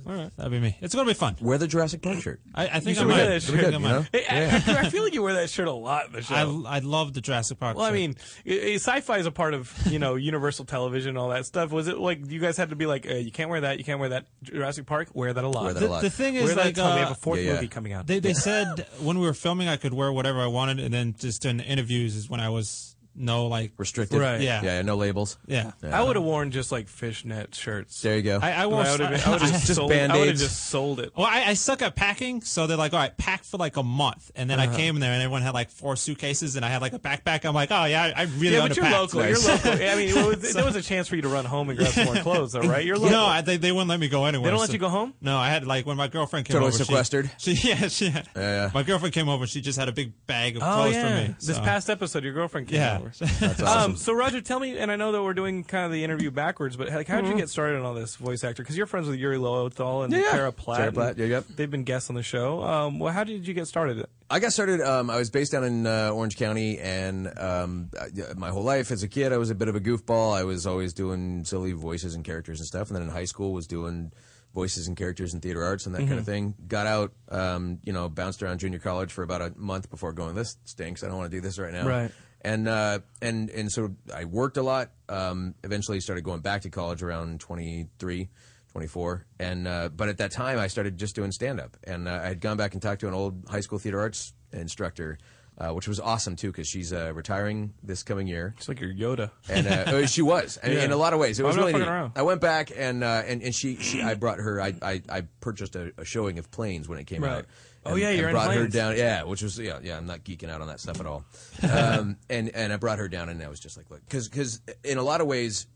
All 0.06 0.14
right. 0.14 0.30
That'd 0.36 0.52
be 0.52 0.60
me. 0.60 0.76
It's 0.80 0.94
going 0.94 1.04
to 1.04 1.10
be 1.10 1.18
fun. 1.18 1.36
Wear 1.40 1.58
the 1.58 1.66
Jurassic 1.66 2.00
Park 2.00 2.20
shirt. 2.20 2.40
I, 2.54 2.68
I 2.68 2.80
think 2.80 2.96
I 2.96 3.00
should 3.00 3.08
wear 3.08 3.16
might. 3.16 3.22
that 3.24 3.32
I 3.32 3.38
shirt, 3.40 3.54
think 3.60 3.66
I 3.66 3.70
you 3.70 3.78
might. 3.80 4.08
Hey, 4.12 4.24
I, 4.28 4.54
I 4.86 4.88
feel 4.90 5.02
like 5.02 5.14
you 5.14 5.22
wear 5.22 5.34
that 5.34 5.50
shirt 5.50 5.66
a 5.66 5.72
lot 5.72 6.06
in 6.06 6.12
the 6.12 6.22
show. 6.22 6.64
I, 6.66 6.76
I 6.76 6.78
love 6.78 7.12
the 7.12 7.20
Jurassic 7.20 7.58
Park. 7.58 7.76
well, 7.76 7.84
I 7.86 7.88
shirt. 7.88 7.94
mean, 7.94 8.16
i- 8.46 8.50
i- 8.72 8.74
sci-fi 8.76 9.18
is 9.18 9.26
a 9.26 9.32
part 9.32 9.52
of 9.54 9.72
you 9.90 9.98
know 9.98 10.14
Universal 10.14 10.66
Television, 10.66 11.10
and 11.10 11.18
all 11.18 11.30
that 11.30 11.44
stuff. 11.46 11.72
Was 11.72 11.88
it 11.88 11.98
like 11.98 12.30
you 12.30 12.38
guys 12.38 12.56
had 12.56 12.70
to 12.70 12.76
be 12.76 12.86
like, 12.86 13.06
uh, 13.10 13.14
you 13.14 13.32
can't 13.32 13.50
wear 13.50 13.62
that, 13.62 13.78
you 13.78 13.84
can't 13.84 13.98
wear 13.98 14.10
that. 14.10 14.26
Jurassic 14.44 14.86
Park, 14.86 15.08
wear 15.12 15.32
that 15.32 15.42
a 15.44 15.48
lot. 15.48 15.64
Wear 15.64 15.74
that 15.74 15.80
the, 15.80 15.86
a 15.86 15.88
lot. 15.88 16.02
the 16.02 16.10
thing 16.10 16.34
Wear 16.34 16.44
is, 16.44 16.54
that 16.54 16.64
like, 16.64 16.76
we 16.76 16.82
have 16.82 17.08
uh, 17.08 17.12
a 17.12 17.14
fourth 17.14 17.40
Yeah, 17.40 17.46
yeah. 17.46 17.54
movie 17.54 17.68
coming 17.68 17.92
out. 17.92 18.06
they 18.06 18.20
they 18.20 18.32
said 18.34 18.86
when 19.00 19.18
we 19.18 19.26
were 19.26 19.34
filming, 19.34 19.66
I 19.68 19.76
could 19.76 19.92
wear 19.92 20.12
whatever 20.12 20.40
I 20.40 20.46
wanted, 20.46 20.78
and 20.80 20.94
then 20.94 21.14
just 21.18 21.44
in 21.44 21.60
interviews 21.60 22.14
is 22.16 22.30
when 22.30 22.40
I 22.40 22.48
was 22.48 22.95
no 23.16 23.46
like 23.46 23.72
Restricted. 23.76 24.20
Right. 24.20 24.40
Yeah. 24.40 24.62
Yeah. 24.62 24.82
No 24.82 24.96
labels. 24.96 25.38
yeah. 25.46 25.72
I 25.82 26.02
would 26.02 26.16
have 26.16 26.24
worn 26.24 26.50
just 26.50 26.70
like 26.72 26.88
fishnet 26.88 27.54
shirts. 27.54 28.00
There 28.02 28.16
you 28.16 28.22
go. 28.22 28.38
I, 28.42 28.52
I 28.52 28.66
wore. 28.66 28.80
I 28.82 28.90
would 28.92 29.00
have 29.00 29.26
I 29.26 29.30
would 29.32 29.42
have 29.42 29.50
Just 29.52 29.74
sold, 29.74 29.92
I 29.92 30.16
would 30.18 30.28
have 30.28 30.36
just 30.36 30.66
sold 30.66 31.00
it. 31.00 31.12
Well, 31.16 31.26
I, 31.26 31.44
I 31.46 31.54
suck 31.54 31.82
at 31.82 31.96
packing, 31.96 32.40
so 32.42 32.66
they're 32.66 32.76
like, 32.76 32.92
"All 32.92 32.98
right, 32.98 33.16
pack 33.16 33.44
for 33.44 33.56
like 33.56 33.76
a 33.76 33.82
month." 33.82 34.30
And 34.34 34.48
then 34.50 34.60
Uh-huh. 34.60 34.72
I 34.72 34.76
came 34.76 34.94
in 34.96 35.00
there, 35.00 35.12
and 35.12 35.22
everyone 35.22 35.42
had 35.42 35.54
like 35.54 35.70
four 35.70 35.96
suitcases, 35.96 36.56
and 36.56 36.64
I 36.64 36.68
had 36.68 36.82
like 36.82 36.92
a 36.92 36.98
backpack. 36.98 37.44
I'm 37.44 37.54
like, 37.54 37.70
"Oh 37.72 37.84
yeah, 37.84 38.12
I, 38.16 38.22
I 38.22 38.24
really 38.24 38.56
Yeah, 38.56 38.68
but 38.68 38.76
you're 38.76 38.84
underpacked." 38.84 38.92
local. 38.92 39.20
Nice. 39.20 39.46
You're 39.46 39.54
local. 39.56 39.72
I 39.72 39.94
mean, 39.96 40.08
it 40.16 40.26
was, 40.42 40.52
there 40.54 40.64
was 40.64 40.76
a 40.76 40.82
chance 40.82 41.08
for 41.08 41.16
you 41.16 41.22
to 41.22 41.28
run 41.28 41.44
home 41.44 41.68
and 41.70 41.78
grab 41.78 41.92
some 41.92 42.04
more 42.06 42.16
clothes, 42.16 42.52
though, 42.52 42.60
right? 42.60 42.84
You're 42.84 42.96
local. 42.98 43.10
No, 43.10 43.24
I, 43.24 43.40
they, 43.40 43.56
they 43.56 43.72
wouldn't 43.72 43.88
let 43.88 44.00
me 44.00 44.08
go 44.08 44.24
anywhere. 44.24 44.44
They 44.44 44.50
don't 44.50 44.60
let 44.60 44.68
so- 44.68 44.72
you 44.74 44.78
go 44.78 44.88
home? 44.88 45.14
No, 45.20 45.36
I 45.36 45.48
had 45.48 45.66
like 45.66 45.86
when 45.86 45.96
my 45.96 46.08
girlfriend 46.08 46.46
came 46.46 46.54
Totally 46.54 46.68
over. 46.70 46.78
she- 46.78 46.84
sequestered? 46.84 47.30
She, 47.38 47.52
yeah, 47.68 47.88
she. 47.88 48.12
yeah. 48.36 48.70
My 48.74 48.82
girlfriend 48.82 49.14
came 49.14 49.28
over. 49.28 49.46
She 49.46 49.60
just 49.60 49.78
had 49.78 49.88
a 49.88 49.92
big 49.92 50.12
bag 50.26 50.56
of 50.56 50.62
Oh 50.62 50.66
clothes 50.66 50.94
yeah. 50.94 51.08
for 51.22 51.28
me. 51.28 51.34
This 51.40 51.58
past 51.58 51.88
episode, 51.90 52.24
your 52.24 52.32
girlfriend 52.32 52.68
came 52.68 52.76
Yeah. 52.80 52.98
over. 52.98 53.05
That's 53.18 53.40
awesome. 53.62 53.90
Um, 53.92 53.96
so 53.96 54.12
Roger, 54.12 54.40
tell 54.40 54.58
me, 54.60 54.76
and 54.78 54.90
I 54.90 54.96
know 54.96 55.12
that 55.12 55.22
we're 55.22 55.34
doing 55.34 55.64
kind 55.64 55.84
of 55.86 55.92
the 55.92 56.02
interview 56.04 56.30
backwards, 56.30 56.76
but 56.76 56.88
like, 56.90 57.06
how 57.08 57.20
did 57.20 57.30
you 57.30 57.36
get 57.36 57.48
started 57.48 57.78
on 57.78 57.84
all 57.84 57.94
this 57.94 58.16
voice 58.16 58.44
actor? 58.44 58.62
Because 58.62 58.76
you're 58.76 58.86
friends 58.86 59.08
with 59.08 59.18
Yuri 59.18 59.38
Lowenthal 59.38 60.02
and 60.02 60.12
Yeah, 60.12 60.20
yeah. 60.20 60.30
Tara 60.30 60.52
Platt. 60.52 60.78
Tara 60.78 60.92
Platt, 60.92 61.18
yeah, 61.18 61.26
yep. 61.26 61.44
They've 61.54 61.70
been 61.70 61.84
guests 61.84 62.10
on 62.10 62.16
the 62.16 62.22
show. 62.22 62.62
Um, 62.62 62.98
well, 62.98 63.12
how 63.12 63.24
did 63.24 63.46
you 63.46 63.54
get 63.54 63.66
started? 63.66 64.04
I 64.28 64.40
got 64.40 64.52
started. 64.52 64.80
Um, 64.80 65.08
I 65.10 65.16
was 65.18 65.30
based 65.30 65.52
down 65.52 65.64
in 65.64 65.86
uh, 65.86 66.10
Orange 66.10 66.36
County, 66.36 66.78
and 66.78 67.26
um, 67.38 67.90
I- 68.00 68.34
my 68.36 68.50
whole 68.50 68.64
life 68.64 68.90
as 68.90 69.02
a 69.02 69.08
kid, 69.08 69.32
I 69.32 69.36
was 69.36 69.50
a 69.50 69.54
bit 69.54 69.68
of 69.68 69.76
a 69.76 69.80
goofball. 69.80 70.36
I 70.36 70.44
was 70.44 70.66
always 70.66 70.92
doing 70.92 71.44
silly 71.44 71.72
voices 71.72 72.14
and 72.14 72.24
characters 72.24 72.58
and 72.60 72.66
stuff. 72.66 72.88
And 72.88 72.96
then 72.96 73.02
in 73.04 73.08
high 73.10 73.24
school, 73.26 73.52
was 73.52 73.66
doing 73.66 74.12
voices 74.54 74.88
and 74.88 74.96
characters 74.96 75.34
in 75.34 75.40
theater 75.40 75.62
arts 75.62 75.84
and 75.84 75.94
that 75.94 76.06
kind 76.06 76.18
of 76.18 76.24
thing. 76.24 76.54
Got 76.66 76.86
out, 76.86 77.12
um, 77.30 77.78
you 77.84 77.92
know, 77.92 78.08
bounced 78.08 78.42
around 78.42 78.58
junior 78.58 78.78
college 78.78 79.12
for 79.12 79.22
about 79.22 79.42
a 79.42 79.52
month 79.54 79.90
before 79.90 80.14
going. 80.14 80.34
This 80.34 80.56
stinks. 80.64 81.04
I 81.04 81.08
don't 81.08 81.18
want 81.18 81.30
to 81.30 81.36
do 81.36 81.42
this 81.42 81.58
right 81.58 81.72
now. 81.74 81.86
Right. 81.86 82.10
And 82.42 82.68
uh, 82.68 83.00
and 83.20 83.50
and 83.50 83.70
so 83.72 83.94
I 84.14 84.24
worked 84.24 84.56
a 84.56 84.62
lot. 84.62 84.90
Um, 85.08 85.54
eventually, 85.64 86.00
started 86.00 86.22
going 86.22 86.40
back 86.40 86.62
to 86.62 86.70
college 86.70 87.02
around 87.02 87.40
23. 87.40 88.28
24 88.72 89.24
and 89.38 89.66
uh, 89.66 89.88
but 89.88 90.10
at 90.10 90.18
that 90.18 90.30
time 90.30 90.58
i 90.58 90.66
started 90.66 90.98
just 90.98 91.14
doing 91.14 91.32
stand 91.32 91.58
up 91.58 91.78
and 91.84 92.06
uh, 92.06 92.20
i 92.22 92.28
had 92.28 92.42
gone 92.42 92.58
back 92.58 92.74
and 92.74 92.82
talked 92.82 93.00
to 93.00 93.08
an 93.08 93.14
old 93.14 93.42
high 93.48 93.60
school 93.60 93.78
theater 93.78 93.98
arts 93.98 94.34
instructor 94.52 95.16
uh, 95.58 95.70
which 95.72 95.88
was 95.88 95.98
awesome 96.00 96.36
too 96.36 96.48
because 96.52 96.68
she's 96.68 96.92
uh, 96.92 97.12
retiring 97.14 97.72
this 97.82 98.02
coming 98.02 98.26
year 98.26 98.54
It's 98.58 98.68
like 98.68 98.80
your 98.80 98.92
Yoda. 98.92 99.30
and 99.48 99.66
uh, 99.66 99.84
oh, 99.88 100.06
she 100.06 100.22
was 100.22 100.56
and, 100.58 100.72
Yeah. 100.74 100.84
in 100.84 100.92
a 100.92 100.96
lot 100.96 101.12
of 101.12 101.18
ways 101.18 101.38
it 101.38 101.42
I'm 101.42 101.48
was 101.48 101.56
not 101.56 101.66
really 101.66 101.78
neat. 101.80 101.88
around. 101.88 102.12
i 102.16 102.22
went 102.22 102.40
back 102.40 102.70
and 102.76 103.02
uh, 103.04 103.22
and, 103.26 103.42
and 103.42 103.54
she, 103.54 103.76
she 103.76 104.02
i 104.02 104.14
brought 104.14 104.38
her 104.38 104.60
i, 104.60 104.74
I, 104.82 105.02
I 105.08 105.22
purchased 105.40 105.76
a, 105.76 105.92
a 105.98 106.04
showing 106.04 106.38
of 106.38 106.50
planes 106.50 106.88
when 106.88 106.98
it 106.98 107.04
came 107.06 107.22
Right. 107.24 107.38
out 107.38 107.44
Oh, 107.88 107.94
yeah, 107.94 108.08
and 108.08 108.18
you're 108.18 108.28
in 108.30 108.34
brought 108.34 108.52
her 108.52 108.66
down 108.66 108.96
yeah 108.96 109.22
which 109.22 109.42
was 109.42 109.58
yeah 109.60 109.78
yeah 109.82 109.96
i'm 109.96 110.06
not 110.06 110.24
geeking 110.24 110.50
out 110.50 110.60
on 110.60 110.66
that 110.66 110.80
stuff 110.80 110.98
at 110.98 111.06
all 111.06 111.24
um, 111.62 112.16
and 112.28 112.50
and 112.54 112.72
i 112.72 112.76
brought 112.76 112.98
her 112.98 113.06
down 113.08 113.28
and 113.28 113.40
i 113.42 113.48
was 113.48 113.60
just 113.60 113.76
like 113.76 113.88
look 113.90 114.00
because 114.04 114.28
because 114.28 114.60
in 114.82 114.98
a 114.98 115.02
lot 115.02 115.20
of 115.20 115.26
ways 115.28 115.66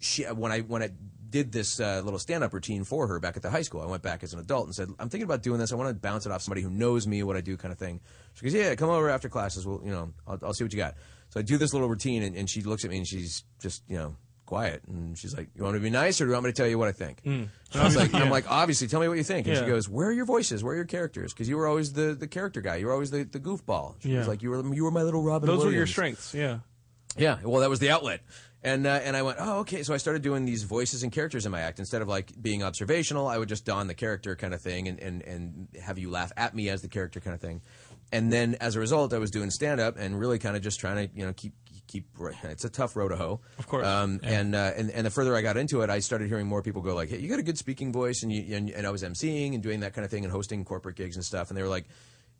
she 0.00 0.24
when 0.24 0.50
I 0.50 0.60
when 0.62 0.82
I 0.82 0.90
did 1.32 1.50
this 1.50 1.80
uh, 1.80 2.00
little 2.04 2.18
stand 2.20 2.44
up 2.44 2.52
routine 2.52 2.84
for 2.84 3.06
her 3.08 3.18
back 3.18 3.36
at 3.36 3.42
the 3.42 3.50
high 3.50 3.62
school, 3.62 3.80
I 3.80 3.86
went 3.86 4.02
back 4.02 4.22
as 4.22 4.32
an 4.34 4.38
adult 4.38 4.66
and 4.66 4.74
said, 4.74 4.88
"I'm 5.00 5.08
thinking 5.08 5.24
about 5.24 5.42
doing 5.42 5.58
this. 5.58 5.72
I 5.72 5.74
want 5.76 5.88
to 5.88 5.94
bounce 5.94 6.26
it 6.26 6.30
off 6.32 6.42
somebody 6.42 6.62
who 6.62 6.70
knows 6.70 7.06
me, 7.06 7.22
what 7.22 7.36
I 7.36 7.40
do, 7.40 7.56
kind 7.56 7.72
of 7.72 7.78
thing." 7.78 8.00
She 8.34 8.44
goes, 8.44 8.54
"Yeah, 8.54 8.74
come 8.76 8.90
over 8.90 9.08
after 9.10 9.28
classes. 9.28 9.66
We'll 9.66 9.80
you 9.84 9.90
know 9.90 10.12
I'll, 10.28 10.38
I'll 10.42 10.52
see 10.54 10.62
what 10.64 10.72
you 10.72 10.76
got." 10.78 10.94
So 11.30 11.40
I 11.40 11.42
do 11.42 11.56
this 11.58 11.72
little 11.72 11.88
routine, 11.88 12.22
and, 12.22 12.36
and 12.36 12.48
she 12.48 12.60
looks 12.62 12.84
at 12.84 12.90
me 12.90 12.98
and 12.98 13.06
she's 13.08 13.42
just 13.60 13.82
you 13.88 13.96
know 13.96 14.14
quiet, 14.44 14.82
and 14.86 15.16
she's 15.16 15.34
like, 15.34 15.48
"You 15.56 15.62
want 15.62 15.74
me 15.74 15.80
to 15.80 15.82
be 15.84 15.90
nice, 15.90 16.20
or 16.20 16.24
do 16.24 16.28
you 16.28 16.34
want 16.34 16.44
me 16.44 16.50
to 16.52 16.56
tell 16.56 16.66
you 16.68 16.78
what 16.78 16.88
I 16.88 16.92
think?" 16.92 17.22
Mm. 17.24 17.48
I 17.74 17.84
was 17.84 17.96
like, 17.96 18.12
Yeah. 18.12 18.20
"I'm 18.20 18.30
like, 18.30 18.50
obviously, 18.50 18.86
tell 18.88 19.00
me 19.00 19.08
what 19.08 19.16
you 19.16 19.24
think." 19.24 19.46
And 19.46 19.56
she 19.56 19.64
goes, 19.64 19.88
"Where 19.88 20.08
are 20.08 20.12
your 20.12 20.26
voices? 20.26 20.62
Where 20.62 20.74
are 20.74 20.76
your 20.76 20.84
characters? 20.84 21.32
Because 21.32 21.48
you 21.48 21.56
were 21.56 21.66
always 21.66 21.94
the, 21.94 22.14
the 22.14 22.28
character 22.28 22.60
guy. 22.60 22.76
You 22.76 22.86
were 22.86 22.92
always 22.92 23.10
the, 23.10 23.24
the 23.24 23.40
goofball." 23.40 23.94
She 24.02 24.10
Yeah. 24.10 24.18
was 24.18 24.28
like, 24.28 24.42
"You 24.42 24.50
were 24.50 24.74
you 24.74 24.84
were 24.84 24.90
my 24.90 25.02
little 25.02 25.22
Robin." 25.22 25.46
Those 25.48 25.64
were 25.64 25.70
your 25.72 25.86
strengths. 25.86 26.34
Yeah. 26.34 26.58
Yeah, 27.16 27.38
well, 27.44 27.60
that 27.60 27.68
was 27.68 27.78
the 27.78 27.90
outlet. 27.90 28.20
And 28.64 28.86
uh, 28.86 29.00
and 29.02 29.16
I 29.16 29.22
went, 29.22 29.38
oh, 29.40 29.60
okay. 29.60 29.82
So 29.82 29.92
I 29.92 29.96
started 29.96 30.22
doing 30.22 30.44
these 30.44 30.62
voices 30.62 31.02
and 31.02 31.10
characters 31.10 31.46
in 31.46 31.52
my 31.52 31.60
act. 31.60 31.78
Instead 31.80 32.00
of 32.00 32.08
like 32.08 32.30
being 32.40 32.62
observational, 32.62 33.26
I 33.26 33.38
would 33.38 33.48
just 33.48 33.64
don 33.64 33.88
the 33.88 33.94
character 33.94 34.36
kind 34.36 34.54
of 34.54 34.60
thing 34.60 34.86
and, 34.86 35.00
and, 35.00 35.22
and 35.22 35.68
have 35.82 35.98
you 35.98 36.10
laugh 36.10 36.30
at 36.36 36.54
me 36.54 36.68
as 36.68 36.80
the 36.80 36.88
character 36.88 37.18
kind 37.18 37.34
of 37.34 37.40
thing. 37.40 37.60
And 38.12 38.32
then 38.32 38.56
as 38.60 38.76
a 38.76 38.80
result, 38.80 39.14
I 39.14 39.18
was 39.18 39.30
doing 39.30 39.50
stand 39.50 39.80
up 39.80 39.96
and 39.98 40.18
really 40.18 40.38
kind 40.38 40.54
of 40.54 40.62
just 40.62 40.78
trying 40.78 41.08
to 41.08 41.14
you 41.14 41.26
know 41.26 41.32
keep 41.32 41.54
keep. 41.88 42.06
It's 42.44 42.64
a 42.64 42.70
tough 42.70 42.96
road 42.96 43.08
to 43.08 43.16
hoe, 43.16 43.40
Of 43.58 43.66
course. 43.66 43.86
Um, 43.86 44.20
and, 44.22 44.54
uh, 44.54 44.72
and 44.76 44.90
and 44.90 45.06
the 45.06 45.10
further 45.10 45.36
I 45.36 45.42
got 45.42 45.56
into 45.56 45.82
it, 45.82 45.90
I 45.90 45.98
started 45.98 46.28
hearing 46.28 46.46
more 46.46 46.62
people 46.62 46.82
go 46.82 46.94
like, 46.94 47.10
hey, 47.10 47.18
you 47.18 47.28
got 47.28 47.38
a 47.38 47.44
good 47.44 47.58
speaking 47.58 47.92
voice, 47.92 48.22
and 48.22 48.32
you 48.32 48.56
and, 48.56 48.70
and 48.70 48.86
I 48.86 48.90
was 48.90 49.02
emceeing 49.02 49.54
and 49.54 49.62
doing 49.62 49.80
that 49.80 49.92
kind 49.92 50.04
of 50.04 50.10
thing 50.10 50.24
and 50.24 50.32
hosting 50.32 50.64
corporate 50.64 50.96
gigs 50.96 51.16
and 51.16 51.24
stuff, 51.24 51.48
and 51.50 51.56
they 51.56 51.62
were 51.62 51.68
like. 51.68 51.86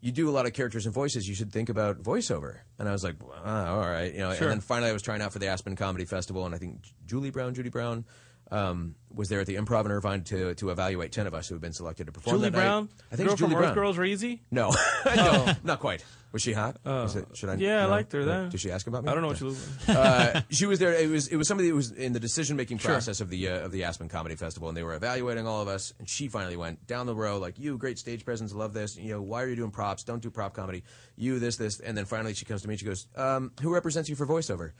You 0.02 0.10
do 0.10 0.28
a 0.28 0.32
lot 0.32 0.46
of 0.46 0.52
characters 0.52 0.84
and 0.84 0.92
voices. 0.92 1.28
You 1.28 1.34
should 1.36 1.52
think 1.52 1.68
about 1.68 2.02
voiceover. 2.02 2.58
And 2.76 2.88
I 2.88 2.92
was 2.92 3.04
like, 3.04 3.14
ah, 3.44 3.76
all 3.76 3.88
right, 3.88 4.12
you 4.12 4.18
know. 4.18 4.34
Sure. 4.34 4.48
And 4.48 4.54
then 4.54 4.60
finally, 4.60 4.90
I 4.90 4.92
was 4.92 5.00
trying 5.00 5.22
out 5.22 5.32
for 5.32 5.38
the 5.38 5.46
Aspen 5.46 5.76
Comedy 5.76 6.04
Festival, 6.04 6.44
and 6.44 6.52
I 6.54 6.58
think 6.58 6.80
Julie 7.06 7.30
Brown, 7.30 7.54
Judy 7.54 7.70
Brown, 7.70 8.04
um, 8.52 8.94
was 9.14 9.28
there 9.28 9.40
at 9.40 9.46
the 9.46 9.56
Improv 9.56 9.84
in 9.86 9.90
Irvine 9.90 10.22
to 10.24 10.54
to 10.54 10.70
evaluate 10.70 11.10
ten 11.12 11.26
of 11.26 11.34
us 11.34 11.48
who 11.48 11.54
had 11.54 11.62
been 11.62 11.72
selected 11.72 12.06
to 12.06 12.12
perform. 12.12 12.36
Julie 12.36 12.50
that 12.50 12.56
night. 12.56 12.62
Brown? 12.62 12.88
I 13.10 13.16
think 13.16 13.26
Girl 13.26 13.32
it's 13.32 13.38
Julie 13.40 13.50
from 13.52 13.60
Brown. 13.60 13.70
Earth 13.70 13.74
Girls 13.74 13.98
Are 13.98 14.04
Easy? 14.04 14.42
No, 14.50 14.72
no, 15.16 15.52
not 15.64 15.80
quite. 15.80 16.04
Was 16.32 16.40
she 16.40 16.54
hot? 16.54 16.78
Oh. 16.86 17.02
Was 17.02 17.16
it- 17.16 17.26
should 17.34 17.50
I? 17.50 17.54
Yeah, 17.56 17.82
I 17.82 17.86
liked 17.90 18.10
her 18.12 18.20
No. 18.20 18.24
then. 18.26 18.48
Did 18.48 18.58
she 18.60 18.70
ask 18.70 18.86
about 18.86 19.04
me? 19.04 19.10
I 19.10 19.12
don't 19.12 19.20
know 19.22 19.28
what 19.28 19.36
she 19.36 19.44
looks 19.44 19.68
like. 19.86 19.96
uh, 19.98 20.40
she 20.48 20.64
was 20.64 20.78
there. 20.78 20.94
It 20.94 21.10
was 21.10 21.28
it 21.28 21.36
was 21.36 21.46
somebody 21.46 21.68
that 21.68 21.74
was 21.74 21.90
in 21.92 22.14
the 22.14 22.20
decision 22.20 22.56
making 22.56 22.78
Sure. 22.78 22.92
process 22.92 23.20
of 23.20 23.28
the 23.28 23.48
uh, 23.48 23.66
of 23.66 23.70
the 23.72 23.84
Aspen 23.84 24.08
Comedy 24.08 24.34
Festival, 24.34 24.68
and 24.68 24.76
they 24.76 24.82
were 24.82 24.94
evaluating 24.94 25.46
all 25.46 25.60
of 25.60 25.68
us. 25.68 25.92
And 25.98 26.08
she 26.08 26.28
finally 26.28 26.56
went 26.56 26.86
down 26.86 27.04
the 27.04 27.14
row 27.14 27.38
like, 27.38 27.58
"You 27.58 27.76
great 27.76 27.98
stage 27.98 28.24
presence, 28.24 28.54
love 28.54 28.72
this. 28.72 28.96
You 28.96 29.10
know, 29.12 29.20
why 29.22 29.42
are 29.42 29.48
you 29.48 29.56
doing 29.56 29.70
props? 29.72 30.04
Don't 30.04 30.22
do 30.22 30.30
prop 30.30 30.54
comedy. 30.54 30.84
You 31.16 31.38
this 31.38 31.56
this." 31.56 31.80
And 31.80 31.96
then 31.98 32.06
finally, 32.06 32.32
she 32.32 32.46
comes 32.46 32.62
to 32.62 32.68
me. 32.68 32.74
and 32.74 32.80
She 32.80 32.86
goes, 32.86 33.06
um, 33.14 33.52
"Who 33.60 33.72
represents 33.74 34.08
you 34.08 34.16
for 34.16 34.26
voiceover?" 34.26 34.72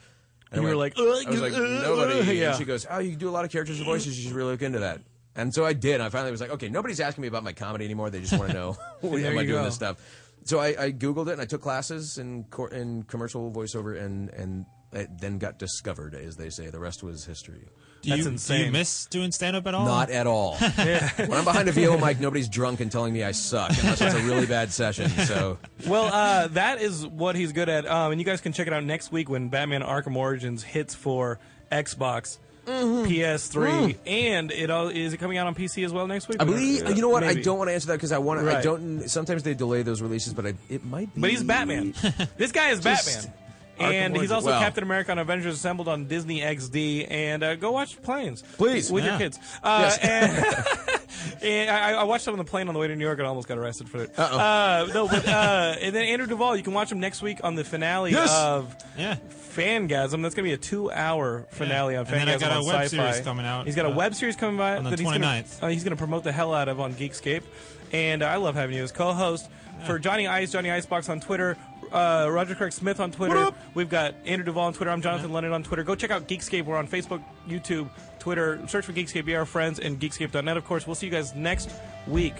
And 0.51 0.61
you 0.61 0.67
were 0.67 0.75
like, 0.75 0.93
I 0.97 1.01
was 1.01 1.41
like, 1.41 1.53
"Uh, 1.53 1.57
uh, 1.57 1.81
nobody. 1.81 2.19
uh," 2.19 2.31
yeah. 2.31 2.49
And 2.49 2.57
she 2.57 2.65
goes, 2.65 2.85
"Oh, 2.89 2.99
you 2.99 3.15
do 3.15 3.29
a 3.29 3.31
lot 3.31 3.45
of 3.45 3.51
characters 3.51 3.77
and 3.77 3.85
voices. 3.85 4.17
You 4.17 4.27
should 4.27 4.35
really 4.35 4.51
look 4.51 4.61
into 4.61 4.79
that." 4.79 5.01
And 5.35 5.51
so 5.53 5.65
I 5.65 5.73
did. 5.73 5.99
I 5.99 6.09
finally 6.09 6.31
was 6.31 6.41
like, 6.41 6.51
"Okay, 6.51 6.69
nobody's 6.69 6.99
asking 6.99 7.23
me 7.23 7.27
about 7.27 7.43
my 7.43 7.53
comedy 7.53 7.85
anymore. 7.85 8.09
They 8.11 8.19
just 8.19 8.37
want 8.37 8.51
to 8.51 8.53
know 8.53 8.77
am 9.03 9.13
I 9.13 9.19
doing 9.19 9.47
go. 9.47 9.63
this 9.63 9.75
stuff." 9.75 9.97
So 10.45 10.59
I, 10.59 10.75
I 10.85 10.91
googled 10.91 11.27
it 11.29 11.33
and 11.33 11.41
I 11.41 11.45
took 11.45 11.61
classes 11.61 12.17
in 12.17 12.43
cor- 12.45 12.71
in 12.71 13.03
commercial 13.03 13.51
voiceover 13.51 13.99
and 13.99 14.29
and 14.29 14.65
then 14.91 15.39
got 15.39 15.57
discovered, 15.57 16.13
as 16.13 16.35
they 16.35 16.49
say. 16.51 16.69
The 16.69 16.79
rest 16.79 17.01
was 17.01 17.25
history. 17.25 17.67
Do 18.03 18.17
you, 18.17 18.37
Do 18.37 18.57
you 18.57 18.69
miss 18.69 19.05
doing 19.05 19.31
stand 19.31 19.55
up 19.55 19.65
at 19.65 19.73
all? 19.73 19.85
Not 19.85 20.09
at 20.09 20.27
all. 20.27 20.55
when 20.57 21.31
I'm 21.33 21.45
behind 21.45 21.69
a 21.69 21.71
VO 21.71 21.97
mic, 21.97 22.19
nobody's 22.19 22.49
drunk 22.49 22.81
and 22.81 22.91
telling 22.91 23.13
me 23.13 23.23
I 23.23 23.31
suck, 23.31 23.69
unless 23.79 24.01
it's 24.01 24.13
a 24.13 24.19
really 24.23 24.45
bad 24.45 24.73
session. 24.73 25.09
So 25.09 25.57
well, 25.87 26.13
uh, 26.13 26.47
that 26.49 26.81
is 26.81 27.07
what 27.07 27.37
he's 27.37 27.53
good 27.53 27.69
at. 27.69 27.89
Um, 27.89 28.11
and 28.11 28.19
you 28.19 28.25
guys 28.25 28.41
can 28.41 28.51
check 28.51 28.67
it 28.67 28.73
out 28.73 28.83
next 28.83 29.13
week 29.13 29.29
when 29.29 29.47
Batman 29.47 29.83
Arkham 29.83 30.17
Origins 30.17 30.63
hits 30.63 30.93
for 30.93 31.39
Xbox, 31.71 32.39
Mm-hmm. 32.65 33.11
PS3, 33.11 33.97
and 34.07 34.49
it 34.49 34.69
all 34.69 34.87
is 34.87 35.11
it 35.11 35.17
coming 35.17 35.37
out 35.37 35.47
on 35.47 35.55
PC 35.55 35.83
as 35.83 35.91
well 35.91 36.07
next 36.07 36.29
week? 36.29 36.41
I 36.41 36.45
believe 36.45 36.87
you 36.95 37.01
know 37.01 37.09
what 37.09 37.23
I 37.23 37.33
don't 37.33 37.57
want 37.57 37.69
to 37.69 37.73
answer 37.73 37.87
that 37.87 37.95
because 37.95 38.13
I 38.13 38.19
want 38.19 38.39
to. 38.39 38.57
I 38.57 38.61
don't. 38.61 39.09
Sometimes 39.09 39.43
they 39.43 39.53
delay 39.53 39.81
those 39.81 40.01
releases, 40.01 40.33
but 40.33 40.45
I, 40.45 40.53
it 40.69 40.85
might 40.85 41.13
be. 41.13 41.19
But 41.19 41.29
he's 41.29 41.43
Batman. 41.43 41.93
this 42.37 42.53
guy 42.53 42.69
is 42.69 42.79
Just 42.79 43.25
Batman. 43.25 43.33
Arkham 43.79 43.91
And 43.93 44.15
he's 44.17 44.31
also 44.31 44.47
Well. 44.49 44.59
Captain 44.61 44.83
America 44.83 45.11
on 45.11 45.17
Avengers 45.19 45.55
Assembled 45.55 45.87
on 45.87 46.05
Disney 46.05 46.41
XD. 46.41 47.07
And 47.09 47.43
uh, 47.43 47.55
go 47.55 47.71
watch 47.71 48.01
planes. 48.01 48.43
Please. 48.57 48.91
With 48.91 49.03
Yeah. 49.03 49.11
your 49.11 49.19
kids. 49.19 49.39
Uh, 49.63 49.79
Yes. 49.81 49.97
and, 49.99 51.43
and 51.43 51.69
I, 51.69 51.93
I 51.93 52.03
watched 52.03 52.27
him 52.27 52.33
on 52.33 52.37
the 52.37 52.43
plane 52.43 52.67
on 52.67 52.73
the 52.73 52.79
way 52.79 52.87
to 52.87 52.95
New 52.95 53.03
York 53.05 53.17
and 53.19 53.27
almost 53.27 53.47
got 53.47 53.57
arrested 53.57 53.89
for 53.89 54.03
it. 54.03 54.11
Uh-oh. 54.17 54.37
Uh, 54.37 54.87
no, 54.93 55.07
but, 55.07 55.27
uh, 55.27 55.75
and 55.81 55.95
then 55.95 56.03
Andrew 56.05 56.27
Duvall, 56.27 56.55
you 56.55 56.63
can 56.63 56.73
watch 56.73 56.91
him 56.91 56.99
next 56.99 57.21
week 57.21 57.39
on 57.43 57.55
the 57.55 57.63
finale 57.63 58.11
Yes. 58.11 58.31
of 58.33 58.75
Yeah. 58.97 59.15
Fangasm. 59.55 60.21
That's 60.21 60.35
going 60.35 60.43
to 60.43 60.43
be 60.43 60.53
a 60.53 60.57
two 60.57 60.91
hour 60.91 61.45
finale 61.51 61.95
on 61.95 62.05
And 62.07 62.15
then 62.15 62.29
I 62.29 62.37
got 62.37 62.57
a 62.57 62.65
web 62.65 62.83
Sci-Fi. 62.85 63.11
series 63.11 63.19
coming 63.25 63.45
out, 63.45 63.65
He's 63.65 63.75
got 63.75 63.85
a 63.85 63.89
uh, 63.89 63.95
web 63.95 64.15
series 64.15 64.35
coming 64.35 64.57
by 64.57 64.77
on 64.77 64.83
the 64.83 64.91
that 64.91 64.99
he's 64.99 65.07
gonna- 65.07 65.19
29th. 65.25 65.63
uh, 65.63 65.67
he's 65.67 65.83
going 65.83 65.91
to 65.95 65.97
promote 65.97 66.23
the 66.23 66.31
hell 66.31 66.53
out 66.53 66.67
of 66.69 66.79
on 66.79 66.93
Geekscape. 66.93 67.43
And 67.91 68.23
I 68.23 68.37
love 68.37 68.55
having 68.55 68.75
you 68.75 68.83
as 68.83 68.91
co 68.91 69.13
host. 69.13 69.49
For 69.85 69.99
Johnny 69.99 70.27
Ice, 70.27 70.51
Johnny 70.53 70.71
Icebox 70.71 71.09
on 71.09 71.19
Twitter, 71.19 71.57
uh, 71.93 72.27
Roger 72.29 72.55
Craig 72.55 72.73
Smith 72.73 72.99
on 72.99 73.11
Twitter. 73.11 73.51
We've 73.73 73.89
got 73.89 74.15
Andrew 74.25 74.43
Duvall 74.43 74.65
on 74.65 74.73
Twitter. 74.73 74.91
I'm 74.91 75.01
Jonathan 75.01 75.31
London 75.31 75.53
on 75.53 75.63
Twitter. 75.63 75.83
Go 75.83 75.95
check 75.95 76.11
out 76.11 76.27
Geekscape. 76.27 76.65
We're 76.65 76.77
on 76.77 76.87
Facebook, 76.87 77.23
YouTube, 77.47 77.89
Twitter. 78.19 78.59
Search 78.67 78.85
for 78.85 78.93
Geekscape. 78.93 79.25
Be 79.25 79.35
our 79.35 79.45
friends 79.45 79.79
and 79.79 79.99
Geekscape.net, 79.99 80.57
of 80.57 80.65
course. 80.65 80.87
We'll 80.87 80.95
see 80.95 81.05
you 81.05 81.11
guys 81.11 81.35
next 81.35 81.69
week. 82.07 82.35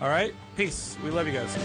All 0.00 0.08
right? 0.08 0.34
Peace. 0.56 0.96
We 1.02 1.10
love 1.10 1.26
you 1.26 1.32
guys. 1.32 1.56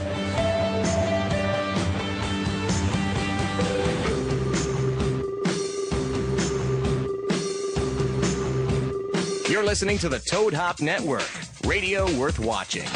You're 9.49 9.65
listening 9.65 9.97
to 9.97 10.07
the 10.07 10.19
Toad 10.19 10.53
Hop 10.53 10.79
Network, 10.79 11.29
radio 11.65 12.05
worth 12.17 12.39
watching. 12.39 12.87